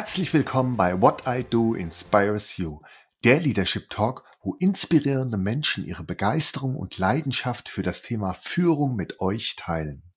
Herzlich 0.00 0.32
willkommen 0.32 0.78
bei 0.78 1.02
What 1.02 1.24
I 1.26 1.44
Do 1.44 1.74
Inspires 1.74 2.56
You, 2.56 2.80
der 3.22 3.38
Leadership 3.38 3.90
Talk, 3.90 4.24
wo 4.42 4.54
inspirierende 4.54 5.36
Menschen 5.36 5.84
ihre 5.84 6.04
Begeisterung 6.04 6.74
und 6.74 6.96
Leidenschaft 6.96 7.68
für 7.68 7.82
das 7.82 8.00
Thema 8.00 8.32
Führung 8.32 8.96
mit 8.96 9.20
euch 9.20 9.56
teilen. 9.56 10.09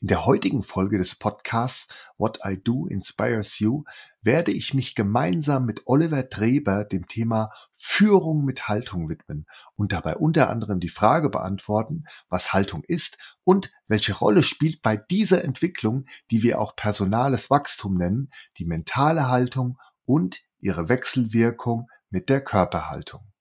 In 0.00 0.08
der 0.08 0.24
heutigen 0.26 0.62
Folge 0.62 0.98
des 0.98 1.14
Podcasts 1.14 1.88
What 2.16 2.40
I 2.44 2.56
Do 2.62 2.86
Inspires 2.86 3.58
You 3.58 3.84
werde 4.22 4.50
ich 4.50 4.74
mich 4.74 4.94
gemeinsam 4.94 5.64
mit 5.64 5.82
Oliver 5.86 6.22
Dreber 6.22 6.84
dem 6.84 7.06
Thema 7.06 7.50
Führung 7.74 8.44
mit 8.44 8.68
Haltung 8.68 9.08
widmen 9.08 9.46
und 9.76 9.92
dabei 9.92 10.16
unter 10.16 10.50
anderem 10.50 10.80
die 10.80 10.88
Frage 10.88 11.30
beantworten, 11.30 12.04
was 12.28 12.52
Haltung 12.52 12.84
ist 12.84 13.18
und 13.44 13.72
welche 13.86 14.14
Rolle 14.14 14.42
spielt 14.42 14.82
bei 14.82 14.96
dieser 14.96 15.44
Entwicklung, 15.44 16.04
die 16.30 16.42
wir 16.42 16.60
auch 16.60 16.76
personales 16.76 17.50
Wachstum 17.50 17.96
nennen, 17.96 18.30
die 18.58 18.64
mentale 18.64 19.28
Haltung 19.28 19.78
und 20.04 20.40
ihre 20.60 20.88
Wechselwirkung 20.88 21.88
mit 22.10 22.28
der 22.28 22.42
Körperhaltung. 22.42 23.32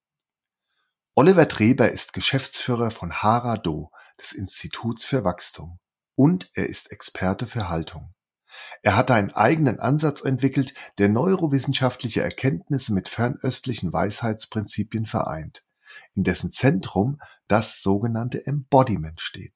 Oliver 1.15 1.45
Dreber 1.45 1.91
ist 1.91 2.13
Geschäftsführer 2.13 2.91
von 2.91 3.11
Harado, 3.11 3.91
des 4.19 4.33
Instituts 4.33 5.05
für 5.05 5.23
Wachstum 5.23 5.79
und 6.17 6.49
er 6.55 6.67
ist 6.67 6.91
Experte 6.91 7.47
für 7.47 7.69
Haltung. 7.69 8.13
Er 8.81 8.97
hat 8.97 9.11
einen 9.11 9.31
eigenen 9.31 9.79
Ansatz 9.79 10.21
entwickelt, 10.21 10.73
der 10.97 11.09
neurowissenschaftliche 11.09 12.21
Erkenntnisse 12.21 12.91
mit 12.93 13.07
fernöstlichen 13.07 13.93
Weisheitsprinzipien 13.93 15.05
vereint, 15.05 15.63
in 16.15 16.23
dessen 16.23 16.51
Zentrum 16.51 17.21
das 17.47 17.81
sogenannte 17.81 18.45
Embodiment 18.47 19.21
steht. 19.21 19.53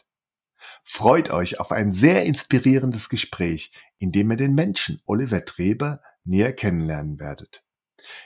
Freut 0.84 1.32
euch 1.32 1.60
auf 1.60 1.72
ein 1.72 1.94
sehr 1.94 2.26
inspirierendes 2.26 3.10
Gespräch, 3.10 3.74
in 3.98 4.12
dem 4.12 4.30
ihr 4.30 4.38
den 4.38 4.54
Menschen 4.54 5.02
Oliver 5.05 5.44
Treber 5.44 6.02
näher 6.24 6.54
kennenlernen 6.54 7.20
werdet. 7.20 7.66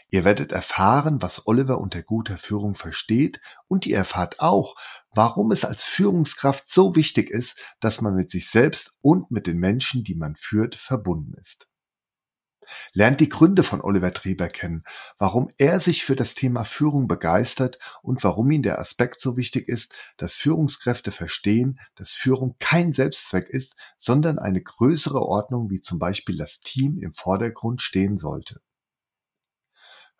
Ihr 0.09 0.26
werdet 0.26 0.52
erfahren, 0.52 1.22
was 1.22 1.48
Oliver 1.48 1.80
unter 1.80 2.04
guter 2.04 2.38
Führung 2.38 2.76
versteht 2.76 3.42
und 3.68 3.86
ihr 3.86 3.98
erfahrt 3.98 4.40
auch, 4.40 4.76
warum 5.12 5.52
es 5.52 5.66
als 5.66 5.84
Führungskraft 5.84 6.70
so 6.70 6.95
wichtig 6.95 7.30
ist, 7.30 7.76
dass 7.80 8.02
man 8.02 8.16
mit 8.16 8.31
sich 8.31 8.50
selbst 8.50 8.96
und 9.02 9.31
mit 9.31 9.48
den 9.48 9.58
Menschen, 9.58 10.03
die 10.03 10.16
man 10.16 10.36
führt, 10.36 10.76
verbunden 10.76 11.34
ist. 11.40 11.68
Lernt 12.94 13.20
die 13.20 13.30
Gründe 13.30 13.64
von 13.64 13.81
Oliver 13.81 14.14
Treber 14.14 14.48
kennen, 14.48 14.84
warum 15.18 15.50
er 15.58 15.80
sich 15.80 16.03
für 16.03 16.16
das 16.16 16.36
Thema 16.36 16.64
Führung 16.64 17.08
begeistert 17.08 17.80
und 18.02 18.23
warum 18.23 18.50
ihm 18.52 18.64
der 18.64 18.80
Aspekt 18.80 19.22
so 19.22 19.38
wichtig 19.38 19.68
ist, 19.68 19.94
dass 20.18 20.36
Führungskräfte 20.36 21.12
verstehen, 21.12 21.80
dass 21.96 22.12
Führung 22.12 22.56
kein 22.59 22.94
Selbstzweck 22.94 23.50
ist, 23.50 23.76
sondern 23.98 24.40
eine 24.40 24.62
größere 24.62 25.22
Ordnung 25.22 25.70
wie 25.70 25.81
zum 25.81 26.00
Beispiel 26.00 26.38
das 26.38 26.59
Team 26.59 27.00
im 27.00 27.14
Vordergrund 27.14 27.81
stehen 27.81 28.18
sollte. 28.18 28.62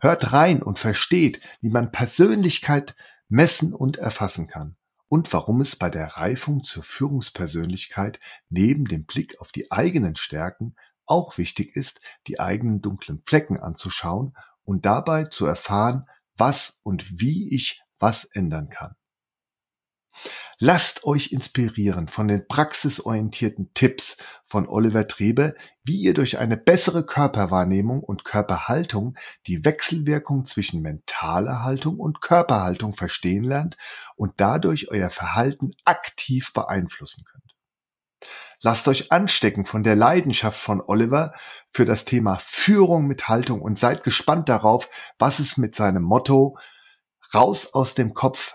Hört 0.06 0.32
rein 0.32 0.62
und 0.62 0.78
versteht, 0.78 1.40
wie 1.60 1.68
man 1.68 1.90
Persönlichkeit 1.90 2.94
messen 3.28 3.74
und 3.74 3.96
erfassen 3.96 4.46
kann 4.46 4.76
und 5.08 5.32
warum 5.32 5.60
es 5.60 5.74
bei 5.74 5.90
der 5.90 6.06
Reifung 6.16 6.62
zur 6.62 6.84
Führungspersönlichkeit 6.84 8.20
neben 8.48 8.84
dem 8.84 9.04
Blick 9.04 9.40
auf 9.40 9.50
die 9.50 9.72
eigenen 9.72 10.14
Stärken 10.14 10.76
auch 11.06 11.38
wichtig 11.38 11.74
ist, 11.74 11.98
die 12.28 12.38
eigenen 12.38 12.82
dunklen 12.82 13.20
Flecken 13.26 13.58
anzuschauen 13.58 14.36
und 14.62 14.86
dabei 14.86 15.24
zu 15.24 15.44
erfahren, 15.44 16.06
was 16.36 16.78
und 16.84 17.18
wie 17.18 17.52
ich 17.52 17.82
was 17.98 18.26
ändern 18.26 18.68
kann. 18.68 18.94
Lasst 20.58 21.04
euch 21.04 21.32
inspirieren 21.32 22.08
von 22.08 22.28
den 22.28 22.48
praxisorientierten 22.48 23.72
Tipps 23.74 24.16
von 24.46 24.66
Oliver 24.68 25.06
Trebe, 25.06 25.54
wie 25.84 26.00
ihr 26.00 26.14
durch 26.14 26.38
eine 26.38 26.56
bessere 26.56 27.04
Körperwahrnehmung 27.04 28.02
und 28.02 28.24
Körperhaltung 28.24 29.16
die 29.46 29.64
Wechselwirkung 29.64 30.46
zwischen 30.46 30.82
mentaler 30.82 31.62
Haltung 31.62 31.98
und 31.98 32.20
Körperhaltung 32.20 32.94
verstehen 32.94 33.44
lernt 33.44 33.76
und 34.16 34.34
dadurch 34.38 34.90
euer 34.90 35.10
Verhalten 35.10 35.72
aktiv 35.84 36.52
beeinflussen 36.52 37.24
könnt. 37.24 37.36
Lasst 38.62 38.88
euch 38.88 39.12
anstecken 39.12 39.66
von 39.66 39.82
der 39.82 39.96
Leidenschaft 39.96 40.58
von 40.58 40.80
Oliver 40.80 41.34
für 41.70 41.84
das 41.84 42.06
Thema 42.06 42.38
Führung 42.40 43.06
mit 43.06 43.28
Haltung 43.28 43.60
und 43.60 43.78
seid 43.78 44.02
gespannt 44.02 44.48
darauf, 44.48 44.88
was 45.18 45.38
es 45.38 45.58
mit 45.58 45.74
seinem 45.74 46.02
Motto 46.02 46.56
raus 47.34 47.74
aus 47.74 47.94
dem 47.94 48.14
Kopf, 48.14 48.54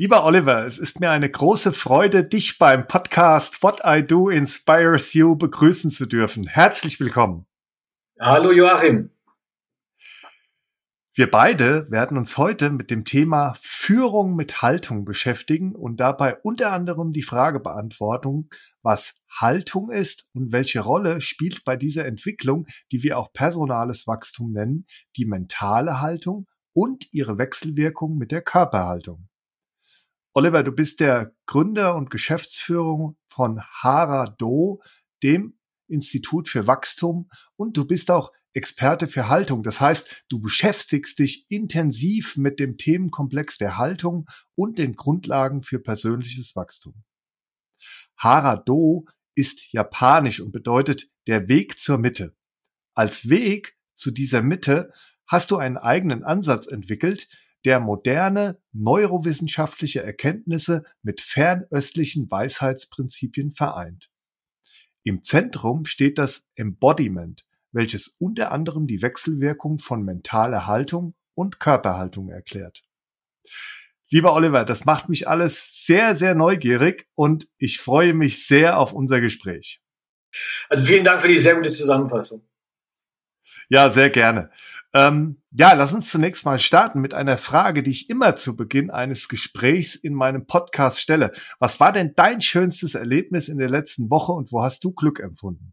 Lieber 0.00 0.24
Oliver, 0.24 0.64
es 0.64 0.78
ist 0.78 0.98
mir 0.98 1.10
eine 1.10 1.28
große 1.28 1.74
Freude, 1.74 2.24
dich 2.24 2.58
beim 2.58 2.88
Podcast 2.88 3.62
What 3.62 3.82
I 3.84 4.02
Do 4.02 4.30
Inspires 4.30 5.12
You 5.12 5.36
begrüßen 5.36 5.90
zu 5.90 6.06
dürfen. 6.06 6.46
Herzlich 6.46 6.98
willkommen. 7.00 7.44
Hallo 8.18 8.50
Joachim. 8.50 9.10
Wir 11.12 11.30
beide 11.30 11.90
werden 11.90 12.16
uns 12.16 12.38
heute 12.38 12.70
mit 12.70 12.90
dem 12.90 13.04
Thema 13.04 13.58
Führung 13.60 14.36
mit 14.36 14.62
Haltung 14.62 15.04
beschäftigen 15.04 15.74
und 15.74 16.00
dabei 16.00 16.38
unter 16.44 16.72
anderem 16.72 17.12
die 17.12 17.22
Frage 17.22 17.60
beantworten, 17.60 18.48
was 18.80 19.16
Haltung 19.28 19.90
ist 19.90 20.30
und 20.32 20.50
welche 20.50 20.80
Rolle 20.80 21.20
spielt 21.20 21.62
bei 21.66 21.76
dieser 21.76 22.06
Entwicklung, 22.06 22.66
die 22.90 23.02
wir 23.02 23.18
auch 23.18 23.34
personales 23.34 24.06
Wachstum 24.06 24.52
nennen, 24.52 24.86
die 25.18 25.26
mentale 25.26 26.00
Haltung 26.00 26.46
und 26.72 27.12
ihre 27.12 27.36
Wechselwirkung 27.36 28.16
mit 28.16 28.30
der 28.30 28.40
Körperhaltung. 28.40 29.29
Oliver, 30.32 30.62
du 30.62 30.70
bist 30.70 31.00
der 31.00 31.34
Gründer 31.46 31.96
und 31.96 32.10
Geschäftsführer 32.10 33.14
von 33.26 33.60
Harado, 33.62 34.80
dem 35.22 35.58
Institut 35.88 36.48
für 36.48 36.68
Wachstum 36.68 37.28
und 37.56 37.76
du 37.76 37.84
bist 37.84 38.10
auch 38.12 38.30
Experte 38.52 39.08
für 39.08 39.28
Haltung. 39.28 39.62
Das 39.64 39.80
heißt, 39.80 40.24
du 40.28 40.40
beschäftigst 40.40 41.18
dich 41.18 41.50
intensiv 41.50 42.36
mit 42.36 42.60
dem 42.60 42.78
Themenkomplex 42.78 43.58
der 43.58 43.76
Haltung 43.76 44.26
und 44.54 44.78
den 44.78 44.94
Grundlagen 44.94 45.62
für 45.62 45.80
persönliches 45.80 46.54
Wachstum. 46.54 47.02
Harado 48.16 49.06
ist 49.34 49.72
japanisch 49.72 50.40
und 50.40 50.52
bedeutet 50.52 51.10
der 51.26 51.48
Weg 51.48 51.80
zur 51.80 51.98
Mitte. 51.98 52.36
Als 52.94 53.28
Weg 53.28 53.76
zu 53.94 54.10
dieser 54.10 54.42
Mitte 54.42 54.92
hast 55.26 55.50
du 55.50 55.56
einen 55.56 55.76
eigenen 55.76 56.22
Ansatz 56.24 56.66
entwickelt, 56.66 57.28
der 57.64 57.80
moderne 57.80 58.58
neurowissenschaftliche 58.72 60.02
Erkenntnisse 60.02 60.84
mit 61.02 61.20
fernöstlichen 61.20 62.30
Weisheitsprinzipien 62.30 63.52
vereint. 63.52 64.10
Im 65.02 65.22
Zentrum 65.22 65.84
steht 65.84 66.18
das 66.18 66.46
Embodiment, 66.54 67.46
welches 67.72 68.08
unter 68.18 68.52
anderem 68.52 68.86
die 68.86 69.02
Wechselwirkung 69.02 69.78
von 69.78 70.04
mentaler 70.04 70.66
Haltung 70.66 71.14
und 71.34 71.60
Körperhaltung 71.60 72.28
erklärt. 72.28 72.82
Lieber 74.10 74.34
Oliver, 74.34 74.64
das 74.64 74.84
macht 74.84 75.08
mich 75.08 75.28
alles 75.28 75.86
sehr, 75.86 76.16
sehr 76.16 76.34
neugierig 76.34 77.08
und 77.14 77.48
ich 77.58 77.80
freue 77.80 78.12
mich 78.12 78.46
sehr 78.46 78.78
auf 78.78 78.92
unser 78.92 79.20
Gespräch. 79.20 79.80
Also 80.68 80.84
vielen 80.84 81.04
Dank 81.04 81.22
für 81.22 81.28
die 81.28 81.38
sehr 81.38 81.54
gute 81.54 81.70
Zusammenfassung. 81.70 82.44
Ja, 83.68 83.88
sehr 83.90 84.10
gerne. 84.10 84.50
Ähm, 84.92 85.40
ja, 85.52 85.72
lass 85.74 85.92
uns 85.92 86.10
zunächst 86.10 86.44
mal 86.44 86.58
starten 86.58 87.00
mit 87.00 87.14
einer 87.14 87.38
Frage, 87.38 87.82
die 87.82 87.92
ich 87.92 88.10
immer 88.10 88.36
zu 88.36 88.56
Beginn 88.56 88.90
eines 88.90 89.28
Gesprächs 89.28 89.94
in 89.94 90.14
meinem 90.14 90.46
Podcast 90.46 91.00
stelle. 91.00 91.30
Was 91.60 91.78
war 91.78 91.92
denn 91.92 92.14
dein 92.16 92.40
schönstes 92.40 92.94
Erlebnis 92.96 93.48
in 93.48 93.58
der 93.58 93.68
letzten 93.68 94.10
Woche 94.10 94.32
und 94.32 94.50
wo 94.52 94.62
hast 94.62 94.82
du 94.82 94.92
Glück 94.92 95.20
empfunden? 95.20 95.72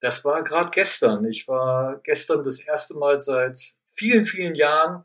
Das 0.00 0.24
war 0.24 0.42
gerade 0.42 0.70
gestern. 0.70 1.24
Ich 1.24 1.46
war 1.46 2.00
gestern 2.02 2.42
das 2.42 2.60
erste 2.60 2.94
Mal 2.94 3.20
seit 3.20 3.74
vielen, 3.84 4.24
vielen 4.24 4.54
Jahren 4.54 5.04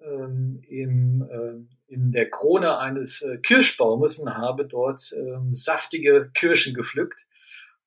ähm, 0.00 0.62
im, 0.68 1.22
äh, 1.22 1.92
in 1.92 2.12
der 2.12 2.30
Krone 2.30 2.78
eines 2.78 3.22
äh, 3.22 3.38
Kirschbaumes 3.38 4.18
und 4.18 4.36
habe 4.36 4.66
dort 4.66 5.12
ähm, 5.16 5.54
saftige 5.54 6.30
Kirschen 6.34 6.74
gepflückt 6.74 7.26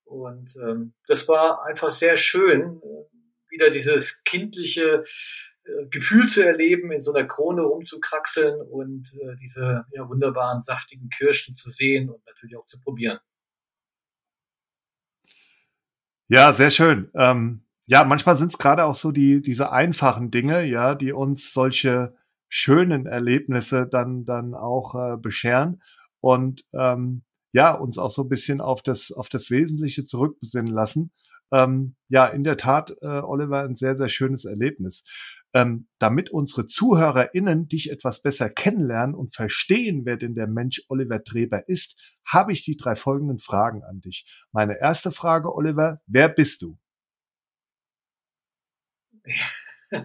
Und 0.03 0.55
ähm, 0.57 0.93
das 1.07 1.27
war 1.27 1.65
einfach 1.65 1.89
sehr 1.89 2.15
schön, 2.15 2.81
wieder 3.51 3.69
dieses 3.69 4.23
kindliche 4.23 5.03
äh, 5.63 5.85
Gefühl 5.89 6.27
zu 6.27 6.45
erleben, 6.45 6.91
in 6.91 7.01
so 7.01 7.13
einer 7.13 7.27
Krone 7.27 7.61
rumzukraxeln 7.61 8.61
und 8.61 9.13
äh, 9.13 9.35
diese 9.39 9.85
ja, 9.91 10.09
wunderbaren, 10.09 10.61
saftigen 10.61 11.09
Kirschen 11.09 11.53
zu 11.53 11.69
sehen 11.69 12.09
und 12.09 12.25
natürlich 12.25 12.57
auch 12.57 12.65
zu 12.65 12.79
probieren. 12.79 13.19
Ja, 16.27 16.53
sehr 16.53 16.71
schön. 16.71 17.11
Ähm, 17.13 17.65
ja, 17.87 18.05
manchmal 18.05 18.37
sind 18.37 18.51
es 18.51 18.57
gerade 18.57 18.85
auch 18.85 18.95
so 18.95 19.11
die 19.11 19.41
diese 19.41 19.71
einfachen 19.71 20.31
Dinge, 20.31 20.63
ja, 20.63 20.95
die 20.95 21.11
uns 21.11 21.53
solche 21.53 22.15
schönen 22.47 23.05
Erlebnisse 23.05 23.85
dann 23.85 24.25
dann 24.25 24.53
auch 24.55 24.95
äh, 24.95 25.17
bescheren 25.17 25.81
und 26.21 26.63
ähm, 26.73 27.23
ja 27.51 27.71
uns 27.71 27.97
auch 27.97 28.11
so 28.11 28.23
ein 28.23 28.29
bisschen 28.29 28.61
auf 28.61 28.81
das 28.81 29.11
auf 29.11 29.29
das 29.29 29.49
Wesentliche 29.49 30.05
zurückbesinnen 30.05 30.73
lassen. 30.73 31.11
Ähm, 31.51 31.95
ja, 32.07 32.27
in 32.27 32.43
der 32.43 32.57
Tat, 32.57 32.95
äh, 33.01 33.05
Oliver, 33.05 33.63
ein 33.63 33.75
sehr 33.75 33.95
sehr 33.95 34.09
schönes 34.09 34.45
Erlebnis. 34.45 35.03
Ähm, 35.53 35.87
damit 35.99 36.29
unsere 36.29 36.65
ZuhörerInnen 36.65 37.67
dich 37.67 37.91
etwas 37.91 38.21
besser 38.21 38.49
kennenlernen 38.49 39.15
und 39.15 39.35
verstehen, 39.35 40.05
wer 40.05 40.15
denn 40.15 40.33
der 40.33 40.47
Mensch 40.47 40.81
Oliver 40.87 41.19
Dreber 41.19 41.67
ist, 41.67 42.17
habe 42.25 42.53
ich 42.53 42.63
die 42.63 42.77
drei 42.77 42.95
folgenden 42.95 43.39
Fragen 43.39 43.83
an 43.83 43.99
dich. 43.99 44.25
Meine 44.53 44.79
erste 44.79 45.11
Frage, 45.11 45.53
Oliver, 45.53 46.01
wer 46.05 46.29
bist 46.29 46.61
du? 46.61 46.77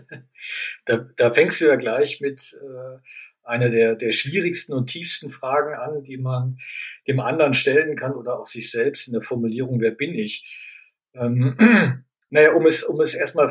da, 0.84 1.06
da 1.16 1.31
fängst 1.31 1.60
du 1.60 1.66
ja 1.66 1.76
gleich 1.76 2.20
mit 2.20 2.58
äh, 2.60 2.98
einer 3.44 3.70
der, 3.70 3.94
der 3.94 4.10
schwierigsten 4.12 4.72
und 4.72 4.88
tiefsten 4.88 5.28
Fragen 5.28 5.75
an, 5.75 6.02
die 6.02 6.16
man 6.16 6.58
dem 7.06 7.20
anderen 7.20 7.52
stellen 7.52 7.96
kann 7.96 8.12
oder 8.12 8.40
auch 8.40 8.46
sich 8.46 8.70
selbst 8.70 9.06
in 9.06 9.12
der 9.12 9.22
Formulierung, 9.22 9.81
wer 9.81 9.93
bin 9.93 10.12
ich? 10.14 10.75
Ähm, 11.19 11.57
naja, 12.31 12.53
um 12.53 12.67
es, 12.67 12.83
um 12.85 13.01
es 13.01 13.15
erstmal 13.15 13.49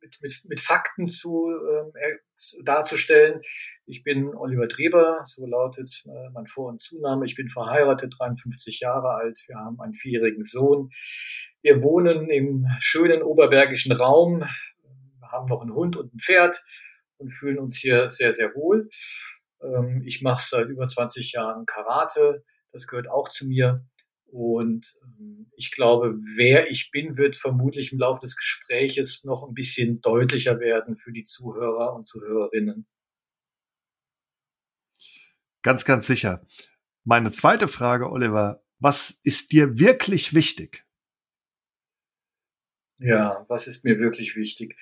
mit, 0.00 0.18
mit, 0.22 0.32
mit 0.48 0.60
Fakten 0.60 1.08
zu 1.08 1.50
äh, 1.50 2.16
darzustellen. 2.64 3.40
Ich 3.86 4.02
bin 4.02 4.34
Oliver 4.34 4.66
Dreber, 4.66 5.22
so 5.26 5.46
lautet 5.46 6.02
äh, 6.06 6.30
mein 6.32 6.46
Vor- 6.46 6.68
und 6.68 6.80
Zunahme. 6.80 7.26
Ich 7.26 7.36
bin 7.36 7.48
verheiratet, 7.48 8.14
53 8.18 8.80
Jahre 8.80 9.10
alt. 9.10 9.42
Wir 9.46 9.56
haben 9.56 9.80
einen 9.80 9.94
vierjährigen 9.94 10.42
Sohn. 10.42 10.90
Wir 11.62 11.82
wohnen 11.82 12.30
im 12.30 12.66
schönen 12.78 13.22
oberbergischen 13.22 13.92
Raum, 13.92 14.40
wir 14.40 15.30
haben 15.30 15.46
noch 15.46 15.60
einen 15.60 15.74
Hund 15.74 15.96
und 15.96 16.14
ein 16.14 16.18
Pferd 16.18 16.62
und 17.18 17.30
fühlen 17.30 17.58
uns 17.58 17.78
hier 17.78 18.08
sehr, 18.08 18.32
sehr 18.32 18.54
wohl. 18.54 18.88
Ähm, 19.62 20.02
ich 20.06 20.22
mache 20.22 20.42
seit 20.46 20.68
über 20.68 20.86
20 20.86 21.32
Jahren 21.32 21.66
Karate, 21.66 22.44
das 22.72 22.86
gehört 22.86 23.08
auch 23.08 23.28
zu 23.28 23.46
mir. 23.46 23.84
Und 24.32 24.94
ähm, 25.02 25.50
ich 25.56 25.70
glaube, 25.72 26.12
wer 26.36 26.70
ich 26.70 26.90
bin, 26.90 27.16
wird 27.16 27.36
vermutlich 27.36 27.92
im 27.92 27.98
Laufe 27.98 28.20
des 28.20 28.36
Gespräches 28.36 29.24
noch 29.24 29.46
ein 29.46 29.54
bisschen 29.54 30.00
deutlicher 30.00 30.60
werden 30.60 30.96
für 30.96 31.12
die 31.12 31.24
Zuhörer 31.24 31.94
und 31.94 32.06
Zuhörerinnen. 32.06 32.86
Ganz, 35.62 35.84
ganz 35.84 36.06
sicher. 36.06 36.46
Meine 37.04 37.32
zweite 37.32 37.68
Frage, 37.68 38.10
Oliver, 38.10 38.62
was 38.78 39.20
ist 39.22 39.52
dir 39.52 39.78
wirklich 39.78 40.34
wichtig? 40.34 40.84
Ja, 42.98 43.44
was 43.48 43.66
ist 43.66 43.84
mir 43.84 43.98
wirklich 43.98 44.36
wichtig? 44.36 44.76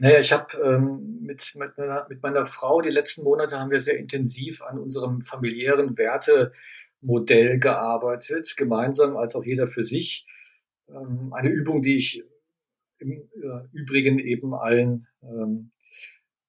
Naja, 0.00 0.20
ich 0.20 0.32
habe 0.32 0.56
ähm, 0.58 1.18
mit, 1.22 1.54
mit, 1.56 1.76
meiner, 1.76 2.06
mit 2.08 2.22
meiner 2.22 2.46
Frau 2.46 2.80
die 2.80 2.90
letzten 2.90 3.24
Monate 3.24 3.58
haben 3.58 3.70
wir 3.70 3.80
sehr 3.80 3.98
intensiv 3.98 4.62
an 4.62 4.78
unserem 4.78 5.20
familiären 5.20 5.98
Wertemodell 5.98 7.58
gearbeitet, 7.58 8.56
gemeinsam 8.56 9.16
als 9.16 9.34
auch 9.34 9.44
jeder 9.44 9.66
für 9.66 9.84
sich. 9.84 10.24
Ähm, 10.88 11.32
eine 11.32 11.48
Übung, 11.48 11.82
die 11.82 11.96
ich 11.96 12.24
im 12.98 13.10
äh, 13.12 13.66
Übrigen 13.72 14.18
eben 14.18 14.54
allen 14.54 15.08
ähm, 15.22 15.72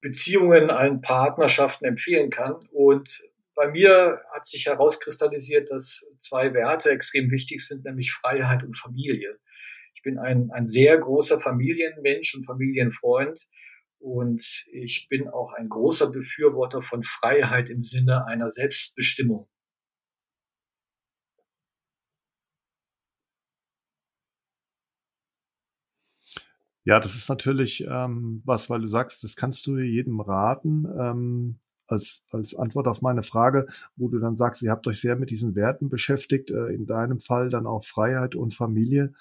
Beziehungen, 0.01 0.69
allen 0.69 1.01
Partnerschaften 1.01 1.85
empfehlen 1.85 2.29
kann. 2.29 2.55
Und 2.71 3.23
bei 3.55 3.69
mir 3.69 4.21
hat 4.31 4.45
sich 4.45 4.67
herauskristallisiert, 4.67 5.71
dass 5.71 6.07
zwei 6.19 6.53
Werte 6.53 6.91
extrem 6.91 7.31
wichtig 7.31 7.65
sind, 7.65 7.83
nämlich 7.83 8.11
Freiheit 8.11 8.63
und 8.63 8.77
Familie. 8.77 9.37
Ich 9.99 10.03
bin 10.03 10.17
ein, 10.17 10.49
ein 10.51 10.65
sehr 10.65 10.97
großer 10.97 11.41
Familienmensch 11.41 12.33
und 12.33 12.45
Familienfreund 12.45 13.49
und 13.97 14.65
ich 14.71 15.07
bin 15.09 15.27
auch 15.27 15.51
ein 15.51 15.67
großer 15.67 16.09
Befürworter 16.09 16.81
von 16.81 17.03
Freiheit 17.03 17.69
im 17.69 17.83
Sinne 17.83 18.25
einer 18.25 18.49
Selbstbestimmung. 18.49 19.49
Ja, 26.85 27.01
das 27.01 27.15
ist 27.15 27.27
natürlich 27.27 27.85
ähm, 27.85 28.41
was, 28.45 28.69
weil 28.69 28.79
du 28.79 28.87
sagst, 28.87 29.25
das 29.25 29.35
kannst 29.35 29.67
du 29.67 29.77
jedem 29.79 30.21
raten. 30.21 30.85
Ähm, 30.97 31.59
als, 31.87 32.25
als 32.31 32.55
Antwort 32.55 32.87
auf 32.87 33.01
meine 33.01 33.23
Frage, 33.23 33.67
wo 33.97 34.07
du 34.07 34.19
dann 34.19 34.37
sagst, 34.37 34.61
ihr 34.61 34.71
habt 34.71 34.87
euch 34.87 35.01
sehr 35.01 35.17
mit 35.17 35.29
diesen 35.29 35.55
Werten 35.55 35.89
beschäftigt, 35.89 36.51
äh, 36.51 36.67
in 36.67 36.85
deinem 36.85 37.19
Fall 37.19 37.49
dann 37.49 37.67
auch 37.67 37.83
Freiheit 37.83 38.35
und 38.35 38.53
Familie, 38.53 39.13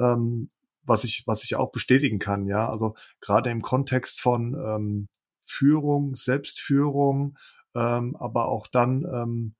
ähm, 0.00 0.48
was 0.84 1.04
ich, 1.04 1.24
was 1.26 1.44
ich 1.44 1.54
auch 1.56 1.70
bestätigen 1.70 2.18
kann, 2.18 2.46
ja. 2.46 2.68
Also 2.68 2.94
gerade 3.20 3.50
im 3.50 3.62
Kontext 3.62 4.20
von 4.20 4.54
ähm, 4.54 5.08
Führung, 5.42 6.14
Selbstführung, 6.14 7.38
ähm, 7.74 8.16
aber 8.16 8.48
auch 8.48 8.66
dann 8.66 9.04
ähm, 9.04 9.54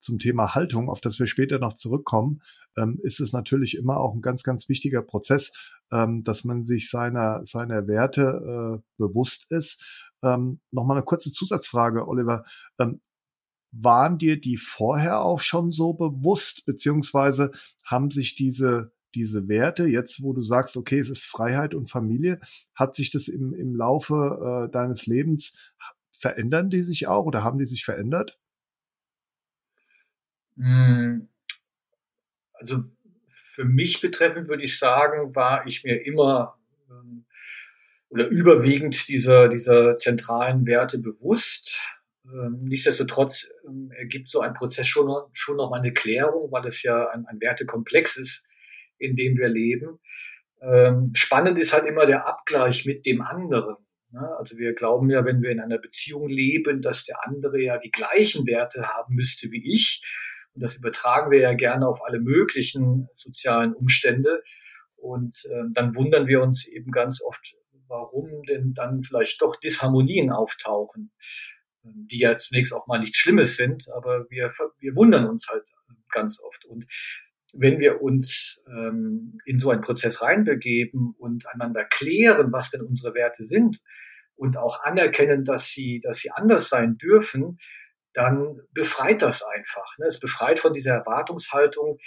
zum 0.00 0.18
Thema 0.18 0.54
Haltung, 0.54 0.88
auf 0.88 1.00
das 1.00 1.18
wir 1.18 1.26
später 1.26 1.58
noch 1.58 1.74
zurückkommen, 1.74 2.40
ähm, 2.76 3.00
ist 3.02 3.20
es 3.20 3.32
natürlich 3.32 3.76
immer 3.76 3.98
auch 3.98 4.14
ein 4.14 4.22
ganz, 4.22 4.42
ganz 4.44 4.68
wichtiger 4.68 5.02
Prozess, 5.02 5.72
ähm, 5.90 6.22
dass 6.22 6.44
man 6.44 6.64
sich 6.64 6.90
seiner, 6.90 7.44
seiner 7.44 7.88
Werte 7.88 8.80
äh, 8.80 8.82
bewusst 8.98 9.50
ist. 9.50 10.08
Ähm, 10.22 10.60
Nochmal 10.70 10.98
eine 10.98 11.04
kurze 11.04 11.32
Zusatzfrage, 11.32 12.06
Oliver. 12.06 12.44
Ähm, 12.78 13.00
waren 13.72 14.16
dir 14.16 14.40
die 14.40 14.56
vorher 14.56 15.20
auch 15.20 15.40
schon 15.40 15.70
so 15.70 15.92
bewusst, 15.92 16.64
beziehungsweise 16.64 17.50
haben 17.84 18.10
sich 18.10 18.36
diese 18.36 18.92
diese 19.16 19.48
Werte, 19.48 19.86
jetzt 19.86 20.22
wo 20.22 20.32
du 20.32 20.42
sagst, 20.42 20.76
okay, 20.76 21.00
es 21.00 21.10
ist 21.10 21.24
Freiheit 21.24 21.74
und 21.74 21.90
Familie, 21.90 22.38
hat 22.74 22.94
sich 22.94 23.10
das 23.10 23.26
im, 23.26 23.54
im 23.54 23.74
Laufe 23.74 24.68
äh, 24.68 24.72
deines 24.72 25.06
Lebens, 25.06 25.74
verändern 26.12 26.70
die 26.70 26.82
sich 26.82 27.08
auch 27.08 27.24
oder 27.24 27.42
haben 27.42 27.58
die 27.58 27.66
sich 27.66 27.84
verändert? 27.84 28.38
Hm. 30.56 31.28
Also 32.54 32.84
für 33.26 33.64
mich 33.64 34.00
betreffend 34.00 34.48
würde 34.48 34.62
ich 34.62 34.78
sagen, 34.78 35.34
war 35.34 35.66
ich 35.66 35.84
mir 35.84 36.06
immer 36.06 36.58
ähm, 36.90 37.24
oder 38.08 38.28
überwiegend 38.28 39.08
dieser, 39.08 39.48
dieser 39.48 39.96
zentralen 39.96 40.66
Werte 40.66 40.98
bewusst. 40.98 41.82
Ähm, 42.24 42.64
nichtsdestotrotz 42.64 43.50
ähm, 43.66 43.90
ergibt 43.96 44.28
so 44.28 44.40
ein 44.40 44.54
Prozess 44.54 44.86
schon, 44.86 45.10
schon 45.32 45.56
noch 45.56 45.70
mal 45.70 45.80
eine 45.80 45.92
Klärung, 45.92 46.50
weil 46.50 46.66
es 46.66 46.82
ja 46.82 47.08
ein, 47.10 47.26
ein 47.26 47.40
Wertekomplex 47.40 48.16
ist, 48.16 48.45
in 48.98 49.16
dem 49.16 49.36
wir 49.36 49.48
leben. 49.48 49.98
Ähm, 50.60 51.12
spannend 51.14 51.58
ist 51.58 51.72
halt 51.72 51.86
immer 51.86 52.06
der 52.06 52.26
Abgleich 52.26 52.86
mit 52.86 53.06
dem 53.06 53.20
anderen. 53.20 53.76
Ne? 54.10 54.36
Also 54.38 54.56
wir 54.56 54.74
glauben 54.74 55.10
ja, 55.10 55.24
wenn 55.24 55.42
wir 55.42 55.50
in 55.50 55.60
einer 55.60 55.78
Beziehung 55.78 56.28
leben, 56.28 56.80
dass 56.80 57.04
der 57.04 57.26
andere 57.26 57.60
ja 57.60 57.78
die 57.78 57.90
gleichen 57.90 58.46
Werte 58.46 58.88
haben 58.88 59.14
müsste 59.14 59.50
wie 59.50 59.72
ich. 59.72 60.02
Und 60.54 60.62
das 60.62 60.76
übertragen 60.76 61.30
wir 61.30 61.40
ja 61.40 61.52
gerne 61.52 61.86
auf 61.86 62.00
alle 62.04 62.20
möglichen 62.20 63.08
sozialen 63.12 63.74
Umstände. 63.74 64.42
Und 64.96 65.36
äh, 65.50 65.64
dann 65.74 65.94
wundern 65.94 66.26
wir 66.26 66.42
uns 66.42 66.66
eben 66.66 66.90
ganz 66.90 67.20
oft, 67.22 67.54
warum 67.88 68.42
denn 68.44 68.72
dann 68.72 69.02
vielleicht 69.02 69.40
doch 69.42 69.56
Disharmonien 69.56 70.30
auftauchen, 70.30 71.12
ähm, 71.84 72.02
die 72.10 72.18
ja 72.18 72.38
zunächst 72.38 72.72
auch 72.72 72.86
mal 72.86 72.98
nichts 72.98 73.18
Schlimmes 73.18 73.56
sind, 73.56 73.84
aber 73.94 74.26
wir, 74.30 74.50
wir 74.78 74.96
wundern 74.96 75.28
uns 75.28 75.46
halt 75.48 75.68
ganz 76.10 76.40
oft. 76.42 76.64
Und 76.64 76.86
wenn 77.58 77.78
wir 77.78 78.02
uns 78.02 78.62
ähm, 78.68 79.38
in 79.44 79.58
so 79.58 79.70
einen 79.70 79.80
Prozess 79.80 80.22
reinbegeben 80.22 81.14
und 81.18 81.46
einander 81.48 81.84
klären, 81.84 82.52
was 82.52 82.70
denn 82.70 82.82
unsere 82.82 83.14
Werte 83.14 83.44
sind 83.44 83.80
und 84.34 84.56
auch 84.56 84.82
anerkennen, 84.82 85.44
dass 85.44 85.68
sie, 85.70 86.00
dass 86.00 86.18
sie 86.18 86.30
anders 86.30 86.68
sein 86.68 86.96
dürfen, 86.96 87.58
dann 88.12 88.60
befreit 88.72 89.22
das 89.22 89.42
einfach. 89.42 89.98
Ne? 89.98 90.06
Es 90.06 90.20
befreit 90.20 90.58
von 90.58 90.72
dieser 90.72 90.94
Erwartungshaltung, 90.94 91.98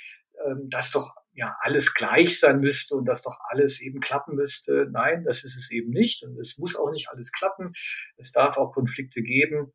ähm, 0.46 0.70
dass 0.70 0.92
doch 0.92 1.14
ja 1.34 1.56
alles 1.62 1.94
gleich 1.94 2.40
sein 2.40 2.60
müsste 2.60 2.96
und 2.96 3.06
dass 3.06 3.22
doch 3.22 3.38
alles 3.48 3.82
eben 3.82 4.00
klappen 4.00 4.36
müsste. 4.36 4.88
Nein, 4.92 5.24
das 5.24 5.44
ist 5.44 5.58
es 5.58 5.72
eben 5.72 5.92
nicht 5.92 6.24
und 6.24 6.38
es 6.40 6.58
muss 6.58 6.76
auch 6.76 6.92
nicht 6.92 7.10
alles 7.10 7.32
klappen. 7.32 7.74
Es 8.18 8.32
darf 8.32 8.58
auch 8.58 8.74
Konflikte 8.74 9.22
geben. 9.22 9.74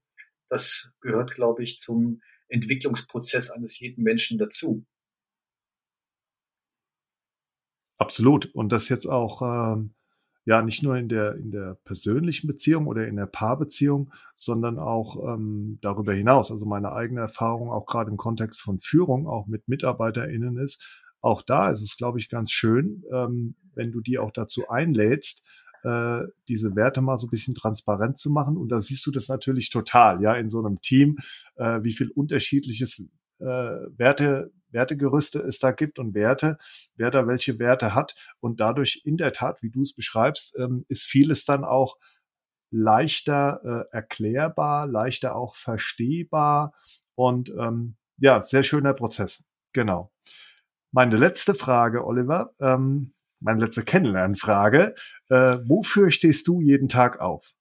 Das 0.48 0.90
gehört, 1.00 1.34
glaube 1.34 1.62
ich, 1.62 1.78
zum 1.78 2.20
Entwicklungsprozess 2.48 3.50
eines 3.50 3.78
jeden 3.78 4.02
Menschen 4.02 4.38
dazu. 4.38 4.84
Absolut. 8.04 8.46
Und 8.54 8.70
das 8.70 8.90
jetzt 8.90 9.06
auch 9.06 9.40
ähm, 9.40 9.94
ja 10.44 10.60
nicht 10.60 10.82
nur 10.82 10.96
in 10.96 11.08
der 11.08 11.36
in 11.36 11.50
der 11.50 11.78
persönlichen 11.84 12.46
Beziehung 12.46 12.86
oder 12.86 13.08
in 13.08 13.16
der 13.16 13.26
Paarbeziehung, 13.26 14.12
sondern 14.34 14.78
auch 14.78 15.34
ähm, 15.34 15.78
darüber 15.80 16.12
hinaus. 16.12 16.50
Also 16.50 16.66
meine 16.66 16.92
eigene 16.92 17.22
Erfahrung 17.22 17.70
auch 17.70 17.86
gerade 17.86 18.10
im 18.10 18.18
Kontext 18.18 18.60
von 18.60 18.78
Führung, 18.78 19.26
auch 19.26 19.46
mit 19.46 19.68
MitarbeiterInnen 19.68 20.58
ist, 20.58 21.04
auch 21.22 21.40
da 21.40 21.70
ist 21.70 21.80
es, 21.80 21.96
glaube 21.96 22.18
ich, 22.18 22.28
ganz 22.28 22.50
schön, 22.50 23.02
ähm, 23.10 23.54
wenn 23.74 23.90
du 23.90 24.02
die 24.02 24.18
auch 24.18 24.30
dazu 24.30 24.68
einlädst, 24.68 25.42
äh, 25.82 26.20
diese 26.48 26.76
Werte 26.76 27.00
mal 27.00 27.16
so 27.16 27.26
ein 27.26 27.30
bisschen 27.30 27.54
transparent 27.54 28.18
zu 28.18 28.28
machen. 28.30 28.58
Und 28.58 28.68
da 28.68 28.82
siehst 28.82 29.06
du 29.06 29.10
das 29.10 29.28
natürlich 29.28 29.70
total, 29.70 30.20
ja, 30.20 30.34
in 30.34 30.50
so 30.50 30.58
einem 30.58 30.82
Team, 30.82 31.16
äh, 31.56 31.82
wie 31.82 31.92
viel 31.92 32.10
unterschiedliches 32.10 33.02
äh, 33.38 33.44
Werte, 33.46 34.52
Wertegerüste 34.74 35.38
es 35.38 35.58
da 35.58 35.70
gibt 35.70 35.98
und 35.98 36.14
Werte, 36.14 36.58
wer 36.96 37.10
da 37.10 37.26
welche 37.26 37.58
Werte 37.58 37.94
hat. 37.94 38.14
Und 38.40 38.60
dadurch 38.60 39.00
in 39.04 39.16
der 39.16 39.32
Tat, 39.32 39.62
wie 39.62 39.70
du 39.70 39.80
es 39.80 39.94
beschreibst, 39.94 40.58
ähm, 40.58 40.84
ist 40.88 41.06
vieles 41.06 41.46
dann 41.46 41.64
auch 41.64 41.96
leichter 42.70 43.60
äh, 43.64 43.94
erklärbar, 43.94 44.86
leichter 44.86 45.36
auch 45.36 45.54
verstehbar 45.54 46.74
und 47.14 47.50
ähm, 47.50 47.96
ja, 48.18 48.42
sehr 48.42 48.62
schöner 48.62 48.94
Prozess. 48.94 49.42
Genau. 49.72 50.12
Meine 50.90 51.16
letzte 51.16 51.54
Frage, 51.54 52.04
Oliver, 52.04 52.54
ähm, 52.60 53.14
meine 53.40 53.60
letzte 53.60 53.84
Kennenlernfrage. 53.84 54.94
Äh, 55.28 55.58
wofür 55.64 56.10
stehst 56.10 56.48
du 56.48 56.60
jeden 56.60 56.88
Tag 56.88 57.20
auf? 57.20 57.54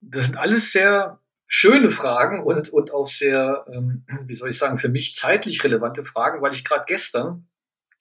Das 0.00 0.26
sind 0.26 0.36
alles 0.36 0.72
sehr 0.72 1.20
schöne 1.52 1.90
Fragen 1.90 2.44
und, 2.44 2.70
und 2.70 2.94
auch 2.94 3.08
sehr, 3.08 3.66
ähm, 3.70 4.06
wie 4.24 4.34
soll 4.34 4.50
ich 4.50 4.58
sagen, 4.58 4.76
für 4.76 4.88
mich 4.88 5.16
zeitlich 5.16 5.62
relevante 5.64 6.04
Fragen, 6.04 6.40
weil 6.40 6.54
ich 6.54 6.64
gerade 6.64 6.84
gestern, 6.86 7.48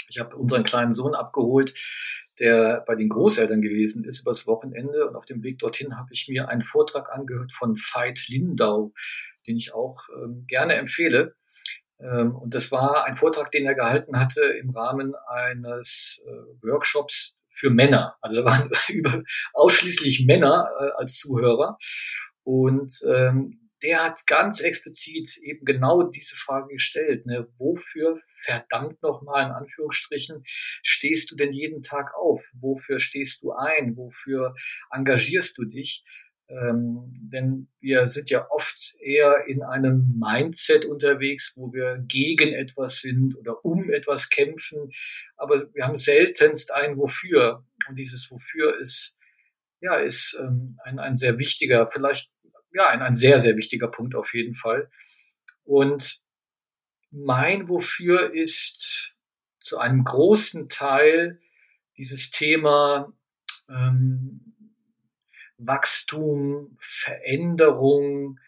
ich 0.08 0.20
habe 0.20 0.36
unseren 0.38 0.64
kleinen 0.64 0.94
Sohn 0.94 1.16
abgeholt, 1.16 1.74
der 2.40 2.84
bei 2.86 2.96
den 2.96 3.10
Großeltern 3.10 3.60
gewesen 3.60 4.04
ist 4.04 4.22
übers 4.22 4.46
Wochenende 4.46 5.08
und 5.08 5.16
auf 5.16 5.26
dem 5.26 5.44
Weg 5.44 5.58
dorthin 5.58 5.98
habe 5.98 6.10
ich 6.12 6.28
mir 6.30 6.48
einen 6.48 6.62
Vortrag 6.62 7.12
angehört 7.12 7.52
von 7.52 7.76
Veit 7.76 8.28
Lindau, 8.28 8.94
den 9.48 9.58
ich 9.58 9.74
auch 9.74 10.08
ähm, 10.16 10.46
gerne 10.48 10.76
empfehle. 10.76 11.36
Ähm, 12.00 12.36
und 12.36 12.54
das 12.54 12.72
war 12.72 13.06
ein 13.06 13.16
Vortrag, 13.16 13.52
den 13.52 13.66
er 13.66 13.74
gehalten 13.74 14.20
hatte 14.20 14.42
im 14.42 14.70
Rahmen 14.70 15.16
eines 15.28 16.24
äh, 16.24 16.32
Workshops 16.62 17.36
für 17.48 17.72
Männer. 17.72 18.16
Also 18.22 18.38
da 18.38 18.46
waren 18.46 18.70
über, 18.90 19.24
ausschließlich 19.54 20.26
Männer 20.28 20.70
äh, 20.80 20.92
als 20.98 21.18
Zuhörer. 21.18 21.78
Und 22.44 22.94
ähm, 23.08 23.70
der 23.84 24.04
hat 24.04 24.26
ganz 24.28 24.60
explizit 24.60 25.38
eben 25.42 25.64
genau 25.64 26.04
diese 26.04 26.36
Frage 26.36 26.74
gestellt. 26.74 27.26
Ne? 27.26 27.48
Wofür, 27.58 28.18
verdammt 28.44 29.02
nochmal 29.02 29.46
in 29.46 29.52
Anführungsstrichen, 29.52 30.44
stehst 30.46 31.32
du 31.32 31.36
denn 31.36 31.54
jeden 31.54 31.82
Tag 31.82 32.14
auf? 32.16 32.52
Wofür 32.60 33.00
stehst 33.00 33.44
du 33.44 33.52
ein? 33.54 33.96
Wofür 33.96 34.54
engagierst 34.92 35.58
du 35.58 35.66
dich? 35.66 36.04
Ähm, 36.50 37.14
denn 37.16 37.68
wir 37.80 38.08
sind 38.08 38.32
ja 38.32 38.48
oft 38.50 38.96
eher 39.00 39.46
in 39.48 39.62
einem 39.62 40.16
Mindset 40.20 40.84
unterwegs, 40.86 41.54
wo 41.56 41.72
wir 41.72 42.04
gegen 42.08 42.54
etwas 42.54 43.02
sind 43.02 43.36
oder 43.38 43.64
um 43.64 43.92
etwas 43.92 44.30
kämpfen. 44.30 44.90
Aber 45.38 45.72
wir 45.74 45.86
haben 45.86 45.98
seltenst 45.98 46.74
ein 46.74 46.98
Wofür. 46.98 47.64
Und 47.88 47.96
dieses 47.98 48.32
Wofür 48.32 48.80
ist, 48.80 49.16
ja, 49.82 49.96
ist 49.96 50.38
ähm, 50.40 50.78
ein, 50.84 51.00
ein 51.00 51.18
sehr 51.18 51.40
wichtiger, 51.40 51.88
vielleicht, 51.88 52.32
ja, 52.74 52.90
ein, 52.90 53.02
ein 53.02 53.16
sehr, 53.16 53.40
sehr 53.40 53.56
wichtiger 53.58 53.90
Punkt 53.90 54.16
auf 54.16 54.34
jeden 54.34 54.56
Fall. 54.56 54.90
Und 55.64 56.22
mein 57.12 57.70
Wofür 57.70 58.34
ist 58.34 59.16
zu 59.60 59.80
einem 59.80 60.04
großen 60.04 60.70
Teil 60.70 61.40
dieses 61.98 62.32
Thema, 62.32 63.12
ähm, 63.70 64.56
Wachstum, 65.58 66.78
Veränderung, 66.80 68.40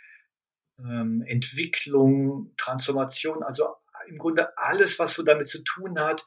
ähm, 0.79 1.23
Entwicklung, 1.27 2.53
Transformation, 2.57 3.43
also 3.43 3.67
im 4.07 4.17
Grunde 4.17 4.57
alles, 4.57 4.97
was 4.99 5.13
so 5.13 5.23
damit 5.23 5.47
zu 5.47 5.63
tun 5.63 5.99
hat, 5.99 6.25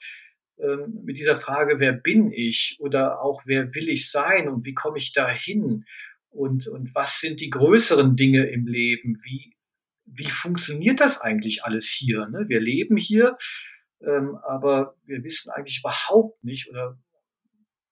ähm, 0.58 1.00
mit 1.04 1.18
dieser 1.18 1.36
Frage, 1.36 1.78
wer 1.78 1.92
bin 1.92 2.30
ich 2.32 2.76
oder 2.78 3.20
auch 3.20 3.42
wer 3.44 3.74
will 3.74 3.88
ich 3.88 4.10
sein 4.10 4.48
und 4.48 4.64
wie 4.64 4.74
komme 4.74 4.98
ich 4.98 5.12
dahin 5.12 5.84
und, 6.30 6.66
und 6.68 6.94
was 6.94 7.20
sind 7.20 7.40
die 7.40 7.50
größeren 7.50 8.16
Dinge 8.16 8.46
im 8.46 8.66
Leben, 8.66 9.14
wie, 9.24 9.56
wie 10.04 10.28
funktioniert 10.28 11.00
das 11.00 11.20
eigentlich 11.20 11.64
alles 11.64 11.88
hier? 11.90 12.26
Ne? 12.28 12.44
Wir 12.48 12.60
leben 12.60 12.96
hier, 12.96 13.36
ähm, 14.00 14.36
aber 14.46 14.96
wir 15.04 15.22
wissen 15.24 15.50
eigentlich 15.50 15.80
überhaupt 15.80 16.42
nicht 16.44 16.68
oder 16.68 16.98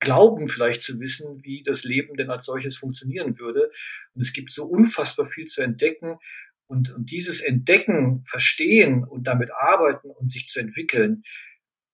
glauben 0.01 0.49
vielleicht 0.49 0.83
zu 0.83 0.99
wissen, 0.99 1.43
wie 1.45 1.63
das 1.63 1.85
Leben 1.85 2.17
denn 2.17 2.31
als 2.31 2.45
solches 2.45 2.77
funktionieren 2.77 3.39
würde. 3.39 3.71
Und 4.15 4.21
es 4.21 4.33
gibt 4.33 4.53
so 4.53 4.65
unfassbar 4.67 5.27
viel 5.27 5.45
zu 5.45 5.63
entdecken. 5.63 6.19
Und, 6.67 6.93
und 6.93 7.13
dieses 7.13 7.41
Entdecken, 7.41 8.23
Verstehen 8.25 9.05
und 9.05 9.29
damit 9.29 9.51
arbeiten 9.53 10.11
und 10.11 10.33
sich 10.33 10.47
zu 10.47 10.59
entwickeln, 10.59 11.23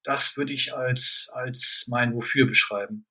das 0.09 0.39
würde 0.39 0.55
ich 0.55 0.75
als, 0.75 1.29
als 1.35 1.85
mein 1.89 2.15
Wofür 2.15 2.47
beschreiben. 2.47 3.05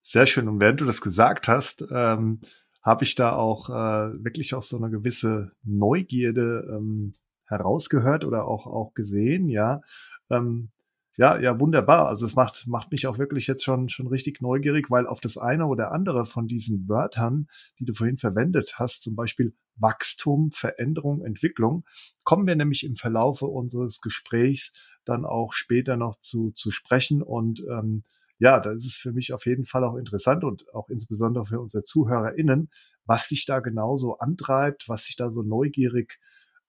Sehr 0.00 0.26
schön. 0.26 0.48
Und 0.48 0.58
während 0.58 0.80
du 0.80 0.86
das 0.86 1.02
gesagt 1.02 1.48
hast, 1.48 1.84
ähm, 1.90 2.40
habe 2.82 3.04
ich 3.04 3.14
da 3.14 3.34
auch 3.34 3.68
äh, 3.68 4.24
wirklich 4.24 4.54
auch 4.54 4.62
so 4.62 4.78
eine 4.78 4.88
gewisse 4.88 5.52
Neugierde 5.62 6.66
ähm, 6.74 7.12
herausgehört 7.44 8.24
oder 8.24 8.46
auch, 8.46 8.66
auch 8.66 8.94
gesehen, 8.94 9.50
ja. 9.50 9.82
Ähm, 10.30 10.70
ja, 11.18 11.36
ja, 11.40 11.58
wunderbar. 11.58 12.06
Also 12.06 12.24
es 12.26 12.36
macht, 12.36 12.68
macht 12.68 12.92
mich 12.92 13.08
auch 13.08 13.18
wirklich 13.18 13.48
jetzt 13.48 13.64
schon, 13.64 13.88
schon 13.88 14.06
richtig 14.06 14.40
neugierig, 14.40 14.88
weil 14.88 15.04
auf 15.08 15.20
das 15.20 15.36
eine 15.36 15.66
oder 15.66 15.90
andere 15.90 16.26
von 16.26 16.46
diesen 16.46 16.88
Wörtern, 16.88 17.48
die 17.80 17.84
du 17.84 17.92
vorhin 17.92 18.18
verwendet 18.18 18.74
hast, 18.76 19.02
zum 19.02 19.16
Beispiel 19.16 19.52
Wachstum, 19.74 20.52
Veränderung, 20.52 21.24
Entwicklung, 21.24 21.84
kommen 22.22 22.46
wir 22.46 22.54
nämlich 22.54 22.84
im 22.86 22.94
Verlaufe 22.94 23.46
unseres 23.46 24.00
Gesprächs 24.00 24.72
dann 25.04 25.24
auch 25.24 25.52
später 25.52 25.96
noch 25.96 26.14
zu, 26.20 26.52
zu 26.52 26.70
sprechen. 26.70 27.20
Und 27.20 27.64
ähm, 27.68 28.04
ja, 28.38 28.60
da 28.60 28.70
ist 28.70 28.86
es 28.86 28.94
für 28.94 29.10
mich 29.10 29.32
auf 29.32 29.44
jeden 29.44 29.64
Fall 29.64 29.82
auch 29.82 29.96
interessant 29.96 30.44
und 30.44 30.72
auch 30.72 30.88
insbesondere 30.88 31.46
für 31.46 31.58
unsere 31.60 31.82
ZuhörerInnen, 31.82 32.70
was 33.06 33.26
sich 33.26 33.44
da 33.44 33.58
genauso 33.58 34.18
antreibt, 34.18 34.88
was 34.88 35.06
sich 35.06 35.16
da 35.16 35.32
so 35.32 35.42
neugierig 35.42 36.20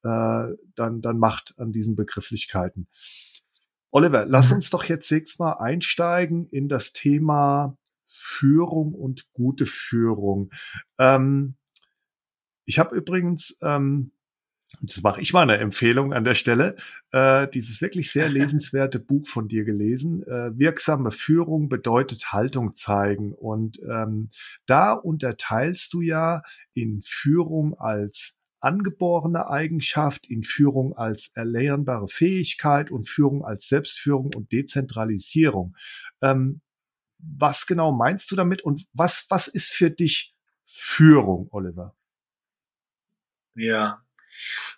äh, 0.01 0.47
dann, 0.73 1.01
dann 1.01 1.19
macht 1.19 1.53
an 1.57 1.71
diesen 1.71 1.95
Begrifflichkeiten. 1.95 2.87
Oliver, 3.91 4.25
lass 4.25 4.49
mhm. 4.49 4.57
uns 4.57 4.69
doch 4.69 4.83
jetzt 4.83 5.09
jetzt 5.09 5.39
mal 5.39 5.53
einsteigen 5.53 6.47
in 6.49 6.69
das 6.69 6.93
Thema 6.93 7.77
Führung 8.05 8.93
und 8.93 9.31
gute 9.33 9.65
Führung. 9.65 10.51
Ähm, 10.97 11.55
ich 12.65 12.79
habe 12.79 12.95
übrigens, 12.95 13.57
ähm, 13.61 14.11
das 14.81 15.01
mache 15.01 15.21
ich 15.21 15.33
mal 15.33 15.41
eine 15.41 15.57
Empfehlung 15.57 16.13
an 16.13 16.23
der 16.23 16.35
Stelle, 16.35 16.75
äh, 17.11 17.47
dieses 17.47 17.81
wirklich 17.81 18.11
sehr 18.11 18.29
lesenswerte 18.29 18.99
Buch 18.99 19.27
von 19.27 19.47
dir 19.47 19.63
gelesen. 19.63 20.23
Äh, 20.23 20.57
Wirksame 20.57 21.11
Führung 21.11 21.69
bedeutet 21.69 22.31
Haltung 22.31 22.75
zeigen. 22.75 23.33
Und 23.33 23.79
ähm, 23.83 24.29
da 24.65 24.93
unterteilst 24.93 25.93
du 25.93 26.01
ja 26.01 26.41
in 26.73 27.01
Führung 27.03 27.77
als 27.79 28.38
angeborene 28.59 29.47
Eigenschaft, 29.47 30.27
in 30.27 30.43
Führung 30.43 30.95
als 30.97 31.31
erlernbare 31.35 32.07
Fähigkeit 32.07 32.91
und 32.91 33.07
Führung 33.07 33.45
als 33.45 33.67
Selbstführung 33.67 34.31
und 34.35 34.51
Dezentralisierung. 34.51 35.75
Ähm, 36.21 36.61
was 37.17 37.65
genau 37.65 37.91
meinst 37.91 38.31
du 38.31 38.35
damit 38.35 38.61
und 38.61 38.85
was, 38.93 39.25
was 39.29 39.47
ist 39.47 39.71
für 39.71 39.91
dich 39.91 40.35
Führung, 40.65 41.47
Oliver? 41.51 41.95
Ja, 43.55 44.01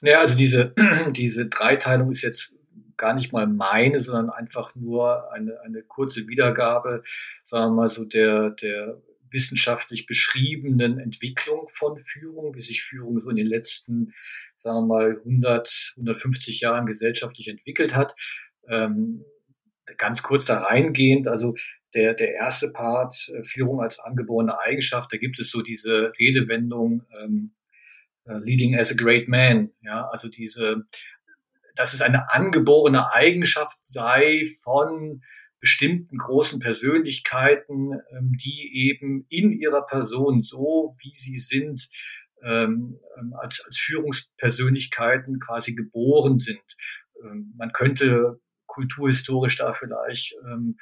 ja, 0.01 0.19
also 0.19 0.35
diese, 0.35 0.73
diese 1.11 1.47
Dreiteilung 1.47 2.11
ist 2.11 2.23
jetzt 2.23 2.53
gar 2.97 3.13
nicht 3.13 3.33
mal 3.33 3.47
meine, 3.47 3.99
sondern 3.99 4.29
einfach 4.29 4.75
nur 4.75 5.31
eine, 5.31 5.59
eine 5.61 5.81
kurze 5.83 6.27
Wiedergabe, 6.27 7.03
sagen 7.43 7.71
wir 7.71 7.81
mal 7.81 7.89
so 7.89 8.05
der, 8.05 8.51
der 8.51 9.01
wissenschaftlich 9.31 10.05
beschriebenen 10.05 10.99
Entwicklung 10.99 11.67
von 11.69 11.97
Führung, 11.97 12.53
wie 12.55 12.61
sich 12.61 12.83
Führung 12.83 13.19
so 13.19 13.29
in 13.29 13.35
den 13.35 13.47
letzten, 13.47 14.13
sagen 14.55 14.87
wir 14.87 14.87
mal, 14.87 15.17
100, 15.19 15.93
150 15.97 16.61
Jahren 16.61 16.85
gesellschaftlich 16.85 17.47
entwickelt 17.47 17.95
hat. 17.95 18.13
Ähm, 18.67 19.25
ganz 19.97 20.23
kurz 20.23 20.45
da 20.45 20.59
reingehend, 20.59 21.27
also 21.27 21.55
der, 21.93 22.13
der 22.13 22.33
erste 22.33 22.71
Part, 22.71 23.29
äh, 23.29 23.43
Führung 23.43 23.81
als 23.81 23.99
angeborene 23.99 24.59
Eigenschaft, 24.59 25.11
da 25.11 25.17
gibt 25.17 25.39
es 25.39 25.51
so 25.51 25.61
diese 25.61 26.13
Redewendung, 26.19 27.03
ähm, 27.21 27.53
uh, 28.25 28.37
leading 28.37 28.77
as 28.77 28.91
a 28.91 28.95
great 28.95 29.27
man, 29.27 29.71
ja, 29.81 30.07
also 30.09 30.29
diese, 30.29 30.85
dass 31.75 31.93
es 31.93 32.01
eine 32.01 32.31
angeborene 32.31 33.13
Eigenschaft 33.13 33.77
sei 33.81 34.43
von 34.63 35.21
bestimmten 35.61 36.17
großen 36.17 36.59
Persönlichkeiten, 36.59 37.93
ähm, 38.11 38.33
die 38.43 38.71
eben 38.89 39.25
in 39.29 39.51
ihrer 39.51 39.85
Person 39.85 40.41
so, 40.41 40.91
wie 41.01 41.13
sie 41.13 41.37
sind, 41.37 41.87
ähm, 42.43 42.89
ähm, 43.17 43.33
als, 43.39 43.63
als 43.63 43.77
Führungspersönlichkeiten 43.77 45.39
quasi 45.39 45.75
geboren 45.75 46.39
sind. 46.39 46.63
Ähm, 47.23 47.53
man 47.55 47.71
könnte 47.71 48.41
kulturhistorisch 48.65 49.57
da 49.57 49.73
vielleicht 49.73 50.33
ähm, 50.51 50.77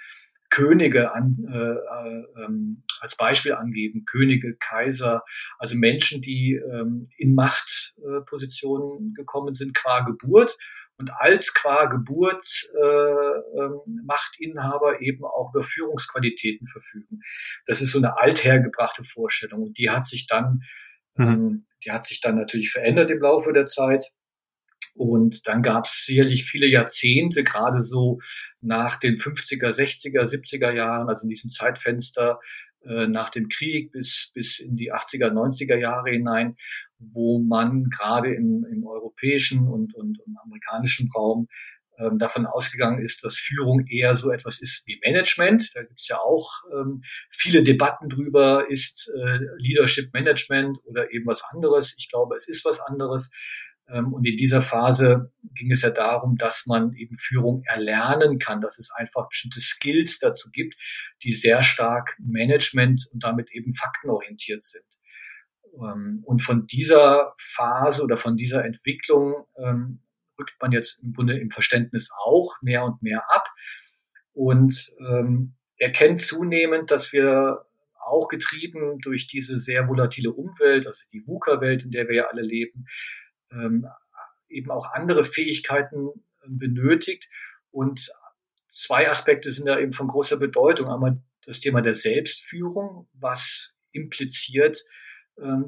Könige 0.50 1.14
an, 1.14 1.46
äh, 1.48 1.58
äh, 1.58 2.44
ähm, 2.44 2.84
als 3.02 3.16
Beispiel 3.16 3.54
angeben, 3.54 4.06
Könige, 4.06 4.56
Kaiser, 4.56 5.24
also 5.60 5.78
Menschen, 5.78 6.22
die 6.22 6.54
ähm, 6.56 7.04
in 7.18 7.36
Machtpositionen 7.36 9.14
gekommen 9.14 9.54
sind 9.54 9.76
qua 9.76 10.00
Geburt 10.02 10.58
und 11.00 11.12
als 11.18 11.54
qua 11.54 11.86
Geburt 11.86 12.70
äh, 12.76 12.86
ähm, 12.86 14.04
Machtinhaber 14.06 15.02
eben 15.02 15.24
auch 15.24 15.52
über 15.54 15.64
Führungsqualitäten 15.64 16.68
verfügen. 16.68 17.22
Das 17.66 17.82
ist 17.82 17.92
so 17.92 18.00
eine 18.00 18.20
althergebrachte 18.20 19.04
Vorstellung 19.04 19.64
und 19.64 19.78
die 19.78 19.90
hat 19.90 20.06
sich 20.06 20.28
dann, 20.28 20.64
mhm. 21.16 21.28
ähm, 21.28 21.66
die 21.84 21.92
hat 21.92 22.06
sich 22.06 22.20
dann 22.20 22.36
natürlich 22.36 22.72
verändert 22.72 23.10
im 23.10 23.22
Laufe 23.22 23.54
der 23.54 23.66
Zeit. 23.66 24.12
Und 24.96 25.48
dann 25.48 25.62
gab 25.62 25.86
es 25.86 26.04
sicherlich 26.06 26.44
viele 26.44 26.68
Jahrzehnte, 26.68 27.44
gerade 27.44 27.82
so 27.82 28.20
nach 28.60 28.98
den 28.98 29.16
50er, 29.16 29.70
60er, 29.70 30.24
70er 30.24 30.72
Jahren, 30.72 31.08
also 31.08 31.24
in 31.24 31.30
diesem 31.30 31.50
Zeitfenster 31.50 32.42
äh, 32.84 33.08
nach 33.08 33.30
dem 33.30 33.48
Krieg 33.48 33.94
bis, 33.94 34.32
bis 34.34 34.60
in 34.60 34.76
die 34.76 34.92
80er, 34.92 35.32
90er 35.32 35.78
Jahre 35.78 36.10
hinein, 36.10 36.58
wo 37.00 37.40
man 37.40 37.86
gerade 37.86 38.34
im, 38.34 38.66
im 38.70 38.86
europäischen 38.86 39.68
und, 39.68 39.96
und 39.96 40.20
im 40.26 40.38
amerikanischen 40.38 41.10
Raum 41.16 41.48
ähm, 42.00 42.18
davon 42.18 42.46
ausgegangen 42.46 43.02
ist, 43.02 43.24
dass 43.24 43.36
Führung 43.36 43.86
eher 43.88 44.14
so 44.16 44.32
etwas 44.32 44.62
ist 44.62 44.84
wie 44.86 45.00
Management. 45.04 45.76
Da 45.76 45.84
gibt 45.84 46.00
es 46.00 46.08
ja 46.08 46.18
auch 46.18 46.50
ähm, 46.74 47.02
viele 47.30 47.64
Debatten 47.64 48.10
drüber, 48.10 48.70
ist 48.70 49.12
äh, 49.16 49.40
Leadership 49.58 50.14
Management 50.14 50.78
oder 50.86 51.12
eben 51.12 51.26
was 51.26 51.44
anderes. 51.52 51.96
Ich 51.98 52.10
glaube, 52.10 52.36
es 52.36 52.48
ist 52.48 52.64
was 52.64 52.80
anderes. 52.80 53.30
Ähm, 53.90 54.14
und 54.14 54.26
in 54.26 54.38
dieser 54.38 54.62
Phase 54.62 55.32
ging 55.56 55.72
es 55.72 55.82
ja 55.82 55.90
darum, 55.90 56.36
dass 56.38 56.66
man 56.66 56.94
eben 56.94 57.16
Führung 57.16 57.64
erlernen 57.66 58.40
kann, 58.40 58.62
dass 58.62 58.80
es 58.80 58.92
einfach 58.92 59.28
bestimmte 59.28 59.60
Skills 59.60 60.20
dazu 60.20 60.50
gibt, 60.52 60.76
die 61.24 61.32
sehr 61.32 61.64
stark 61.64 62.16
Management 62.20 63.10
und 63.12 63.24
damit 63.24 63.52
eben 63.52 63.74
faktenorientiert 63.74 64.64
sind. 64.64 64.86
Ähm, 65.82 66.22
und 66.26 66.44
von 66.44 66.68
dieser 66.68 67.34
Phase 67.38 68.04
oder 68.04 68.18
von 68.18 68.36
dieser 68.36 68.66
Entwicklung 68.66 69.46
ähm, 69.58 70.02
rückt 70.40 70.56
man 70.62 70.72
jetzt 70.72 71.02
im 71.04 71.14
Grunde 71.14 71.38
im 71.38 71.50
Verständnis 71.50 72.12
auch 72.26 72.56
mehr 72.62 72.84
und 72.84 73.02
mehr 73.02 73.24
ab 73.30 73.46
und 74.32 74.94
erkennt 75.76 76.22
zunehmend, 76.22 76.92
dass 76.92 77.12
wir 77.12 77.66
auch 78.10 78.28
getrieben 78.28 79.00
durch 79.00 79.28
diese 79.28 79.60
sehr 79.60 79.88
volatile 79.88 80.32
Umwelt, 80.32 80.88
also 80.88 81.06
die 81.12 81.26
VUCA-Welt, 81.26 81.86
in 81.86 81.92
der 81.92 82.08
wir 82.08 82.16
ja 82.16 82.28
alle 82.28 82.42
leben, 82.42 82.86
ähm, 83.52 83.86
eben 84.50 84.72
auch 84.72 84.92
andere 84.92 85.24
Fähigkeiten 85.24 86.10
ähm, 86.44 86.58
benötigt. 86.58 87.30
Und 87.72 88.12
zwei 88.68 89.10
Aspekte 89.10 89.52
sind 89.52 89.68
da 89.68 89.80
eben 89.80 89.94
von 89.94 90.08
großer 90.08 90.38
Bedeutung. 90.38 90.90
Einmal 90.90 91.22
das 91.46 91.60
Thema 91.60 91.82
der 91.82 91.94
Selbstführung, 91.94 93.08
was 93.14 93.76
impliziert, 93.92 94.80
ähm, 94.80 94.90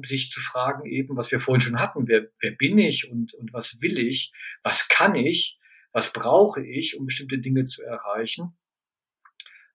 sich 0.02 0.30
zu 0.30 0.40
fragen 0.40 0.86
eben, 0.86 1.16
was 1.16 1.30
wir 1.30 1.40
vorhin 1.40 1.60
schon 1.60 1.80
hatten, 1.80 2.08
wer, 2.08 2.28
wer 2.40 2.50
bin 2.52 2.78
ich 2.78 3.10
und, 3.10 3.34
und 3.34 3.52
was 3.52 3.80
will 3.80 3.98
ich, 3.98 4.32
was 4.62 4.88
kann 4.88 5.14
ich, 5.14 5.58
was 5.92 6.12
brauche 6.12 6.64
ich, 6.64 6.98
um 6.98 7.06
bestimmte 7.06 7.38
Dinge 7.38 7.64
zu 7.64 7.82
erreichen. 7.82 8.56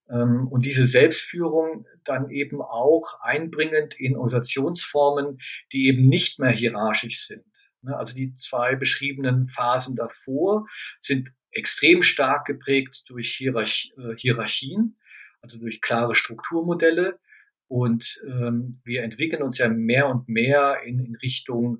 Ähm, 0.09 0.47
und 0.47 0.65
diese 0.65 0.85
Selbstführung 0.85 1.85
dann 2.03 2.29
eben 2.29 2.61
auch 2.61 3.19
einbringend 3.21 3.99
in 3.99 4.15
Organisationsformen, 4.15 5.39
die 5.71 5.87
eben 5.87 6.07
nicht 6.07 6.39
mehr 6.39 6.51
hierarchisch 6.51 7.25
sind. 7.25 7.45
Ne, 7.81 7.95
also 7.95 8.15
die 8.15 8.33
zwei 8.33 8.75
beschriebenen 8.75 9.47
Phasen 9.47 9.95
davor 9.95 10.67
sind 11.01 11.29
extrem 11.51 12.01
stark 12.01 12.45
geprägt 12.45 13.03
durch 13.07 13.41
äh, 13.41 14.15
Hierarchien, 14.15 14.97
also 15.41 15.59
durch 15.59 15.81
klare 15.81 16.15
Strukturmodelle. 16.15 17.19
Und 17.67 18.21
ähm, 18.25 18.79
wir 18.83 19.03
entwickeln 19.03 19.43
uns 19.43 19.57
ja 19.57 19.69
mehr 19.69 20.07
und 20.07 20.29
mehr 20.29 20.81
in, 20.85 20.99
in 20.99 21.15
Richtung 21.15 21.79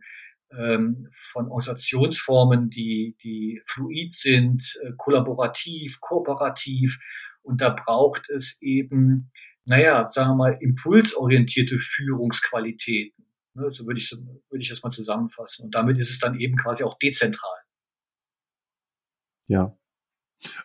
ähm, 0.51 1.08
von 1.32 1.46
Organisationsformen, 1.46 2.69
die, 2.69 3.15
die 3.21 3.62
fluid 3.65 4.13
sind, 4.13 4.80
äh, 4.84 4.91
kollaborativ, 4.97 6.00
kooperativ. 6.02 7.00
Und 7.41 7.62
da 7.62 7.69
braucht 7.69 8.30
es 8.30 8.58
eben, 8.62 9.32
naja, 9.65 10.10
sagen 10.12 10.32
wir 10.32 10.36
mal, 10.36 10.58
impulsorientierte 10.60 11.78
Führungsqualitäten. 11.80 13.26
Ne, 13.54 13.71
so 13.71 13.86
würde 13.86 14.00
ich, 14.00 14.12
würde 14.12 14.62
ich 14.62 14.69
das 14.69 14.84
mal 14.84 14.91
zusammenfassen. 14.91 15.65
Und 15.65 15.76
damit 15.76 15.97
ist 15.97 16.12
es 16.12 16.19
dann 16.19 16.39
eben 16.39 16.58
quasi 16.58 16.84
auch 16.84 16.97
dezentral. 16.97 17.58
Ja. 19.47 19.78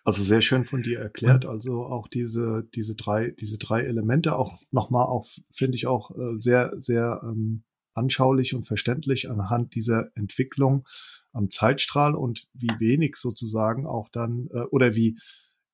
Also 0.05 0.23
sehr 0.23 0.41
schön 0.41 0.65
von 0.65 0.83
dir 0.83 0.99
erklärt. 1.01 1.47
Also 1.47 1.85
auch 1.85 2.09
diese, 2.09 2.69
diese 2.75 2.95
drei, 2.95 3.31
diese 3.31 3.59
drei 3.59 3.83
Elemente 3.83 4.37
auch 4.37 4.61
nochmal 4.71 5.07
auch, 5.07 5.27
finde 5.51 5.77
ich 5.77 5.87
auch 5.87 6.11
äh, 6.11 6.39
sehr, 6.39 6.73
sehr 6.79 7.21
ähm, 7.25 7.65
anschaulich 7.95 8.55
und 8.55 8.65
verständlich 8.65 9.31
anhand 9.31 9.75
dieser 9.75 10.11
Entwicklung 10.15 10.87
am 11.33 11.51
Zeitstrahl 11.51 12.15
und 12.15 12.47
wie 12.53 12.71
wenig 12.79 13.17
sozusagen 13.17 13.87
auch 13.87 14.09
dann, 14.09 14.49
äh, 14.53 14.63
oder 14.71 14.95
wie 14.95 15.19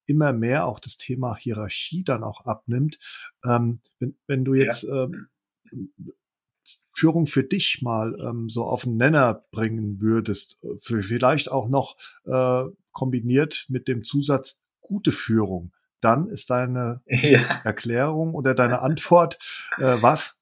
immer 0.06 0.32
mehr 0.32 0.66
auch 0.66 0.80
das 0.80 0.96
Thema 0.96 1.36
Hierarchie 1.36 2.02
dann 2.02 2.24
auch 2.24 2.46
abnimmt. 2.46 2.98
Ähm, 3.44 3.80
wenn, 3.98 4.16
wenn 4.26 4.44
du 4.44 4.54
jetzt 4.54 4.84
ja. 4.84 5.04
ähm, 5.04 5.28
Führung 6.94 7.26
für 7.26 7.44
dich 7.44 7.80
mal 7.82 8.16
ähm, 8.20 8.48
so 8.48 8.64
auf 8.64 8.82
den 8.82 8.96
Nenner 8.96 9.44
bringen 9.52 10.00
würdest, 10.00 10.58
äh, 10.62 10.78
für 10.78 11.02
vielleicht 11.02 11.50
auch 11.50 11.68
noch 11.68 11.96
äh, 12.24 12.64
kombiniert 12.98 13.64
mit 13.68 13.86
dem 13.86 14.02
Zusatz 14.02 14.60
gute 14.80 15.12
Führung, 15.12 15.72
dann 16.00 16.28
ist 16.28 16.50
deine 16.50 17.00
ja. 17.06 17.60
Erklärung 17.62 18.34
oder 18.34 18.54
deine 18.54 18.80
Antwort 18.80 19.38
äh, 19.76 20.02
was? 20.02 20.36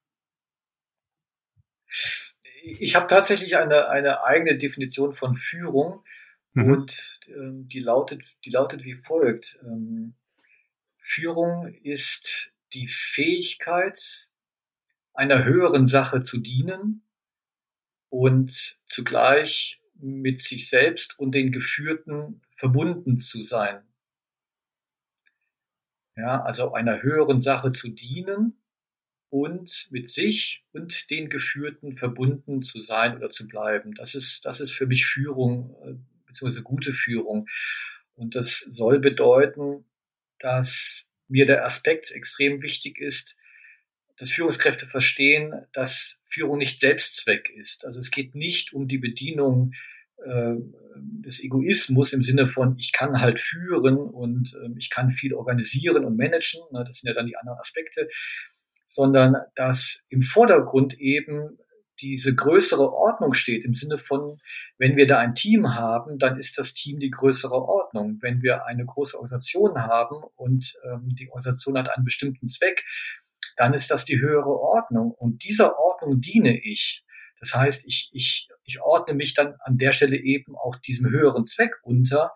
Ich 2.63 2.95
habe 2.95 3.05
tatsächlich 3.05 3.57
eine, 3.57 3.89
eine 3.89 4.23
eigene 4.23 4.57
Definition 4.57 5.13
von 5.13 5.35
Führung 5.35 6.03
mhm. 6.53 6.71
und 6.71 7.19
ähm, 7.27 7.67
die 7.67 7.79
lautet, 7.79 8.23
die 8.43 8.49
lautet 8.49 8.83
wie 8.85 8.95
folgt. 8.95 9.59
Ähm, 9.61 10.15
Führung 10.97 11.67
ist 11.83 12.53
die 12.73 12.87
Fähigkeit, 12.87 14.31
einer 15.13 15.45
höheren 15.45 15.85
Sache 15.85 16.21
zu 16.21 16.39
dienen 16.39 17.03
und 18.09 18.79
zugleich 18.85 19.79
mit 19.93 20.41
sich 20.41 20.69
selbst 20.69 21.19
und 21.19 21.35
den 21.35 21.51
Geführten 21.51 22.41
verbunden 22.57 23.19
zu 23.19 23.45
sein. 23.45 23.83
Ja, 26.17 26.41
also 26.41 26.73
einer 26.73 27.03
höheren 27.03 27.39
Sache 27.39 27.71
zu 27.71 27.89
dienen 27.89 28.59
und 29.29 29.87
mit 29.91 30.09
sich 30.09 30.65
und 30.71 31.09
den 31.11 31.29
Geführten 31.29 31.93
verbunden 31.93 32.63
zu 32.63 32.81
sein 32.81 33.15
oder 33.15 33.29
zu 33.29 33.47
bleiben. 33.47 33.93
Das 33.93 34.15
ist, 34.15 34.45
das 34.45 34.59
ist 34.59 34.71
für 34.71 34.87
mich 34.87 35.05
Führung, 35.05 35.75
äh, 35.85 35.93
beziehungsweise 36.25 36.63
gute 36.63 36.93
Führung. 36.93 37.47
Und 38.15 38.35
das 38.35 38.59
soll 38.59 38.99
bedeuten, 38.99 39.85
dass 40.39 41.07
mir 41.27 41.45
der 41.45 41.63
Aspekt 41.63 42.09
extrem 42.11 42.63
wichtig 42.63 42.99
ist, 42.99 43.37
dass 44.15 44.31
Führungskräfte 44.31 44.87
verstehen, 44.87 45.67
dass 45.73 46.19
Führung 46.25 46.57
nicht 46.57 46.79
Selbstzweck 46.79 47.51
ist. 47.51 47.85
Also 47.85 47.99
es 47.99 48.09
geht 48.09 48.33
nicht 48.33 48.73
um 48.73 48.87
die 48.87 48.97
Bedienung 48.97 49.73
äh, 50.27 50.55
des 51.25 51.43
Egoismus 51.43 52.13
im 52.13 52.23
Sinne 52.23 52.47
von, 52.47 52.75
ich 52.77 52.91
kann 52.91 53.21
halt 53.21 53.39
führen 53.39 53.97
und 53.97 54.53
äh, 54.55 54.69
ich 54.77 54.89
kann 54.89 55.09
viel 55.09 55.33
organisieren 55.33 56.05
und 56.05 56.17
managen, 56.17 56.61
ne, 56.71 56.83
das 56.85 56.99
sind 56.99 57.09
ja 57.09 57.13
dann 57.13 57.27
die 57.27 57.37
anderen 57.37 57.59
Aspekte, 57.59 58.07
sondern 58.85 59.35
dass 59.55 60.03
im 60.09 60.21
Vordergrund 60.21 60.99
eben 60.99 61.57
diese 61.99 62.35
größere 62.35 62.93
Ordnung 62.93 63.33
steht, 63.33 63.65
im 63.65 63.73
Sinne 63.73 63.97
von, 63.97 64.39
wenn 64.77 64.95
wir 64.95 65.07
da 65.07 65.19
ein 65.19 65.33
Team 65.33 65.73
haben, 65.73 66.19
dann 66.19 66.37
ist 66.37 66.57
das 66.57 66.73
Team 66.73 66.99
die 66.99 67.09
größere 67.09 67.55
Ordnung. 67.55 68.19
Wenn 68.21 68.41
wir 68.41 68.65
eine 68.65 68.85
große 68.85 69.17
Organisation 69.17 69.77
haben 69.79 70.23
und 70.35 70.75
ähm, 70.85 71.07
die 71.19 71.27
Organisation 71.29 71.77
hat 71.77 71.95
einen 71.95 72.05
bestimmten 72.05 72.47
Zweck, 72.47 72.85
dann 73.55 73.73
ist 73.73 73.89
das 73.89 74.05
die 74.05 74.19
höhere 74.19 74.59
Ordnung. 74.59 75.11
Und 75.11 75.43
dieser 75.43 75.79
Ordnung 75.79 76.21
diene 76.21 76.59
ich. 76.59 77.03
Das 77.39 77.55
heißt, 77.55 77.87
ich, 77.87 78.09
ich, 78.13 78.47
ich 78.67 78.81
ordne 78.81 79.15
mich 79.15 79.33
dann 79.33 79.55
an 79.61 79.77
der 79.77 79.93
Stelle 79.93 80.17
eben 80.17 80.55
auch 80.55 80.75
diesem 80.75 81.09
höheren 81.09 81.45
Zweck 81.45 81.71
unter 81.81 82.33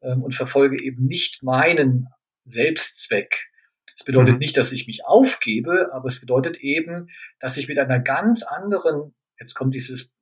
ähm, 0.00 0.22
und 0.22 0.34
verfolge 0.34 0.82
eben 0.82 1.06
nicht 1.06 1.42
meinen 1.42 2.08
Selbstzweck. 2.44 3.50
Das 3.96 4.04
bedeutet 4.04 4.34
mhm. 4.34 4.38
nicht, 4.38 4.56
dass 4.56 4.72
ich 4.72 4.86
mich 4.86 5.04
aufgebe, 5.04 5.90
aber 5.92 6.06
es 6.06 6.20
bedeutet 6.20 6.58
eben, 6.58 7.08
dass 7.38 7.56
ich 7.56 7.68
mit 7.68 7.78
einer 7.78 8.00
ganz 8.00 8.42
anderen, 8.42 9.14
jetzt 9.38 9.54
kommt 9.54 9.74
dieses 9.74 10.12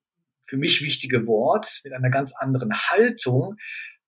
für 0.42 0.56
mich 0.56 0.82
wichtige 0.82 1.26
Wort, 1.26 1.80
mit 1.84 1.92
einer 1.92 2.10
ganz 2.10 2.34
anderen 2.34 2.74
Haltung 2.74 3.56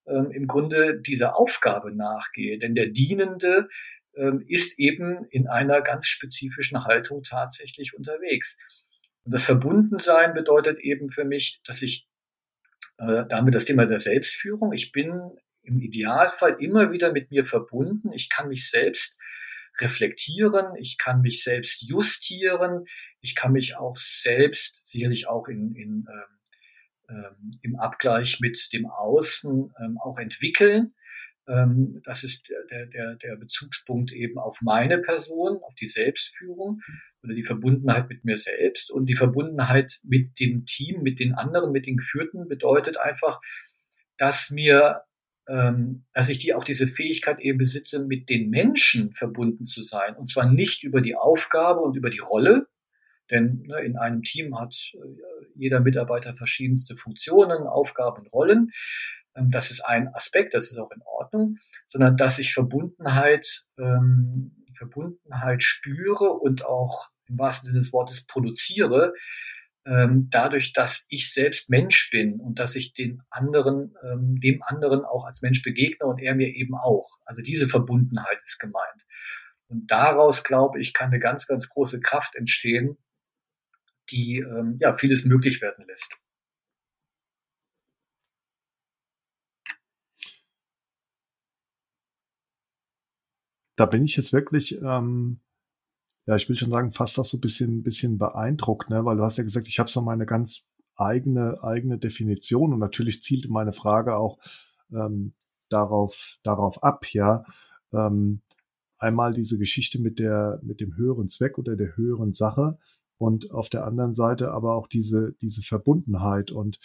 ähm, 0.05 0.31
im 0.31 0.47
Grunde 0.47 1.01
dieser 1.01 1.37
Aufgabe 1.37 1.95
nachgehe. 1.95 2.59
Denn 2.59 2.75
der 2.75 2.87
Dienende 2.87 3.69
ähm, 4.15 4.43
ist 4.47 4.77
eben 4.79 5.25
in 5.31 5.47
einer 5.47 5.81
ganz 5.81 6.07
spezifischen 6.07 6.85
Haltung 6.85 7.23
tatsächlich 7.23 7.93
unterwegs. 7.95 8.57
Und 9.27 9.33
das 9.33 9.43
Verbundensein 9.43 10.33
bedeutet 10.33 10.79
eben 10.79 11.09
für 11.09 11.25
mich, 11.25 11.59
dass 11.65 11.81
ich 11.81 12.07
äh, 12.97 13.25
damit 13.27 13.53
das 13.53 13.65
Thema 13.65 13.85
der 13.85 13.99
Selbstführung, 13.99 14.71
ich 14.71 14.93
bin 14.93 15.19
im 15.63 15.81
Idealfall 15.81 16.55
immer 16.61 16.93
wieder 16.93 17.11
mit 17.11 17.29
mir 17.29 17.43
verbunden. 17.43 18.13
Ich 18.13 18.29
kann 18.29 18.47
mich 18.47 18.69
selbst 18.69 19.17
reflektieren, 19.81 20.77
ich 20.79 20.97
kann 20.97 21.19
mich 21.19 21.43
selbst 21.43 21.81
justieren, 21.81 22.85
ich 23.19 23.35
kann 23.35 23.51
mich 23.51 23.75
auch 23.75 23.97
selbst, 23.97 24.87
sicherlich 24.87 25.27
auch 25.27 25.49
in, 25.49 25.75
in, 25.75 26.05
ähm, 26.09 26.39
ähm, 27.09 27.59
im 27.63 27.75
Abgleich 27.75 28.39
mit 28.39 28.57
dem 28.71 28.85
Außen 28.85 29.73
ähm, 29.77 29.97
auch 30.01 30.19
entwickeln. 30.19 30.95
Ähm, 31.49 32.01
das 32.05 32.23
ist 32.23 32.49
der, 32.71 32.85
der, 32.85 33.15
der 33.15 33.35
Bezugspunkt 33.35 34.13
eben 34.13 34.39
auf 34.39 34.61
meine 34.61 34.99
Person, 34.99 35.57
auf 35.63 35.75
die 35.75 35.87
Selbstführung 35.87 36.79
oder 37.23 37.33
die 37.33 37.43
Verbundenheit 37.43 38.09
mit 38.09 38.25
mir 38.25 38.37
selbst. 38.37 38.91
Und 38.91 39.05
die 39.07 39.15
Verbundenheit 39.15 39.99
mit 40.03 40.39
dem 40.39 40.65
Team, 40.65 41.01
mit 41.01 41.19
den 41.19 41.33
anderen, 41.33 41.71
mit 41.71 41.85
den 41.85 41.97
Geführten 41.97 42.47
bedeutet 42.47 42.97
einfach, 42.97 43.39
dass 44.17 44.49
mir 44.49 45.03
ähm, 45.49 46.05
dass 46.13 46.29
ich 46.29 46.39
die 46.39 46.53
auch 46.53 46.63
diese 46.63 46.87
Fähigkeit 46.87 47.39
eben 47.39 47.57
besitze, 47.57 48.03
mit 48.03 48.29
den 48.29 48.49
Menschen 48.49 49.13
verbunden 49.13 49.63
zu 49.63 49.83
sein. 49.83 50.15
Und 50.15 50.25
zwar 50.27 50.51
nicht 50.51 50.83
über 50.83 50.99
die 50.99 51.15
Aufgabe 51.15 51.79
und 51.79 51.95
über 51.95 52.09
die 52.09 52.19
Rolle, 52.19 52.67
denn 53.31 53.63
ne, 53.67 53.79
in 53.81 53.97
einem 53.97 54.23
Team 54.23 54.59
hat 54.59 54.75
äh, 54.93 54.97
jeder 55.55 55.79
Mitarbeiter 55.79 56.33
verschiedenste 56.33 56.95
Funktionen, 56.95 57.67
Aufgaben 57.67 58.27
Rollen. 58.27 58.71
Ähm, 59.35 59.49
das 59.51 59.71
ist 59.71 59.81
ein 59.81 60.13
Aspekt, 60.13 60.53
das 60.53 60.71
ist 60.71 60.77
auch 60.77 60.91
in 60.91 61.01
Ordnung, 61.03 61.55
sondern 61.85 62.17
dass 62.17 62.39
ich 62.39 62.53
Verbundenheit, 62.53 63.63
ähm, 63.77 64.56
Verbundenheit 64.77 65.63
spüre 65.63 66.31
und 66.31 66.65
auch 66.65 67.09
im 67.27 67.37
wahrsten 67.37 67.67
Sinne 67.67 67.79
des 67.79 67.93
Wortes 67.93 68.25
produziere, 68.25 69.13
ähm, 69.85 70.27
dadurch, 70.29 70.73
dass 70.73 71.05
ich 71.09 71.31
selbst 71.31 71.69
Mensch 71.69 72.09
bin 72.11 72.39
und 72.39 72.59
dass 72.59 72.75
ich 72.75 72.93
den 72.93 73.21
anderen, 73.29 73.95
ähm, 74.03 74.39
dem 74.39 74.61
anderen 74.63 75.05
auch 75.05 75.25
als 75.25 75.41
Mensch 75.41 75.63
begegne 75.63 76.05
und 76.05 76.19
er 76.19 76.35
mir 76.35 76.47
eben 76.47 76.75
auch. 76.75 77.19
Also 77.25 77.41
diese 77.41 77.69
Verbundenheit 77.69 78.39
ist 78.43 78.59
gemeint. 78.59 79.05
Und 79.67 79.89
daraus, 79.89 80.43
glaube 80.43 80.79
ich, 80.79 80.93
kann 80.93 81.07
eine 81.07 81.19
ganz, 81.19 81.47
ganz 81.47 81.69
große 81.69 81.99
Kraft 81.99 82.35
entstehen, 82.35 82.97
die 84.09 84.39
ähm, 84.39 84.77
ja 84.79 84.93
vieles 84.93 85.25
möglich 85.25 85.61
werden 85.61 85.85
lässt. 85.87 86.17
Da 93.77 93.85
bin 93.85 94.03
ich 94.03 94.17
jetzt 94.17 94.33
wirklich 94.33 94.81
ähm, 94.81 95.39
ja, 96.27 96.35
ich 96.35 96.49
will 96.49 96.57
schon 96.57 96.69
sagen, 96.69 96.91
fast 96.91 97.17
auch 97.17 97.25
so 97.25 97.37
ein 97.37 97.41
bisschen, 97.41 97.83
bisschen 97.83 98.17
beeindruckt, 98.17 98.89
ne? 98.89 99.05
weil 99.05 99.15
du 99.15 99.23
hast 99.23 99.37
ja 99.37 99.43
gesagt, 99.43 99.67
ich 99.69 99.79
habe 99.79 99.89
so 99.89 100.01
meine 100.01 100.25
ganz 100.25 100.67
eigene, 100.95 101.63
eigene 101.63 101.97
Definition 101.97 102.73
und 102.73 102.79
natürlich 102.79 103.23
zielte 103.23 103.49
meine 103.49 103.71
Frage 103.71 104.17
auch 104.17 104.37
ähm, 104.91 105.33
darauf, 105.69 106.37
darauf 106.43 106.83
ab, 106.83 107.05
ja. 107.13 107.45
Ähm, 107.93 108.41
einmal 108.97 109.33
diese 109.33 109.57
Geschichte 109.57 110.01
mit 110.01 110.19
der, 110.19 110.59
mit 110.63 110.81
dem 110.81 110.97
höheren 110.97 111.29
Zweck 111.29 111.57
oder 111.57 111.77
der 111.77 111.95
höheren 111.95 112.33
Sache 112.33 112.77
und 113.17 113.51
auf 113.51 113.69
der 113.69 113.85
anderen 113.85 114.13
Seite 114.13 114.51
aber 114.51 114.75
auch 114.75 114.87
diese, 114.87 115.33
diese 115.39 115.61
Verbundenheit 115.61 116.51
und 116.51 116.79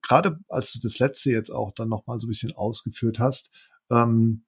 gerade 0.00 0.38
als 0.48 0.72
du 0.72 0.78
das 0.80 1.00
letzte 1.00 1.32
jetzt 1.32 1.50
auch 1.50 1.72
dann 1.72 1.88
nochmal 1.88 2.20
so 2.20 2.26
ein 2.26 2.30
bisschen 2.30 2.52
ausgeführt 2.52 3.18
hast, 3.18 3.72
ähm, 3.90 4.44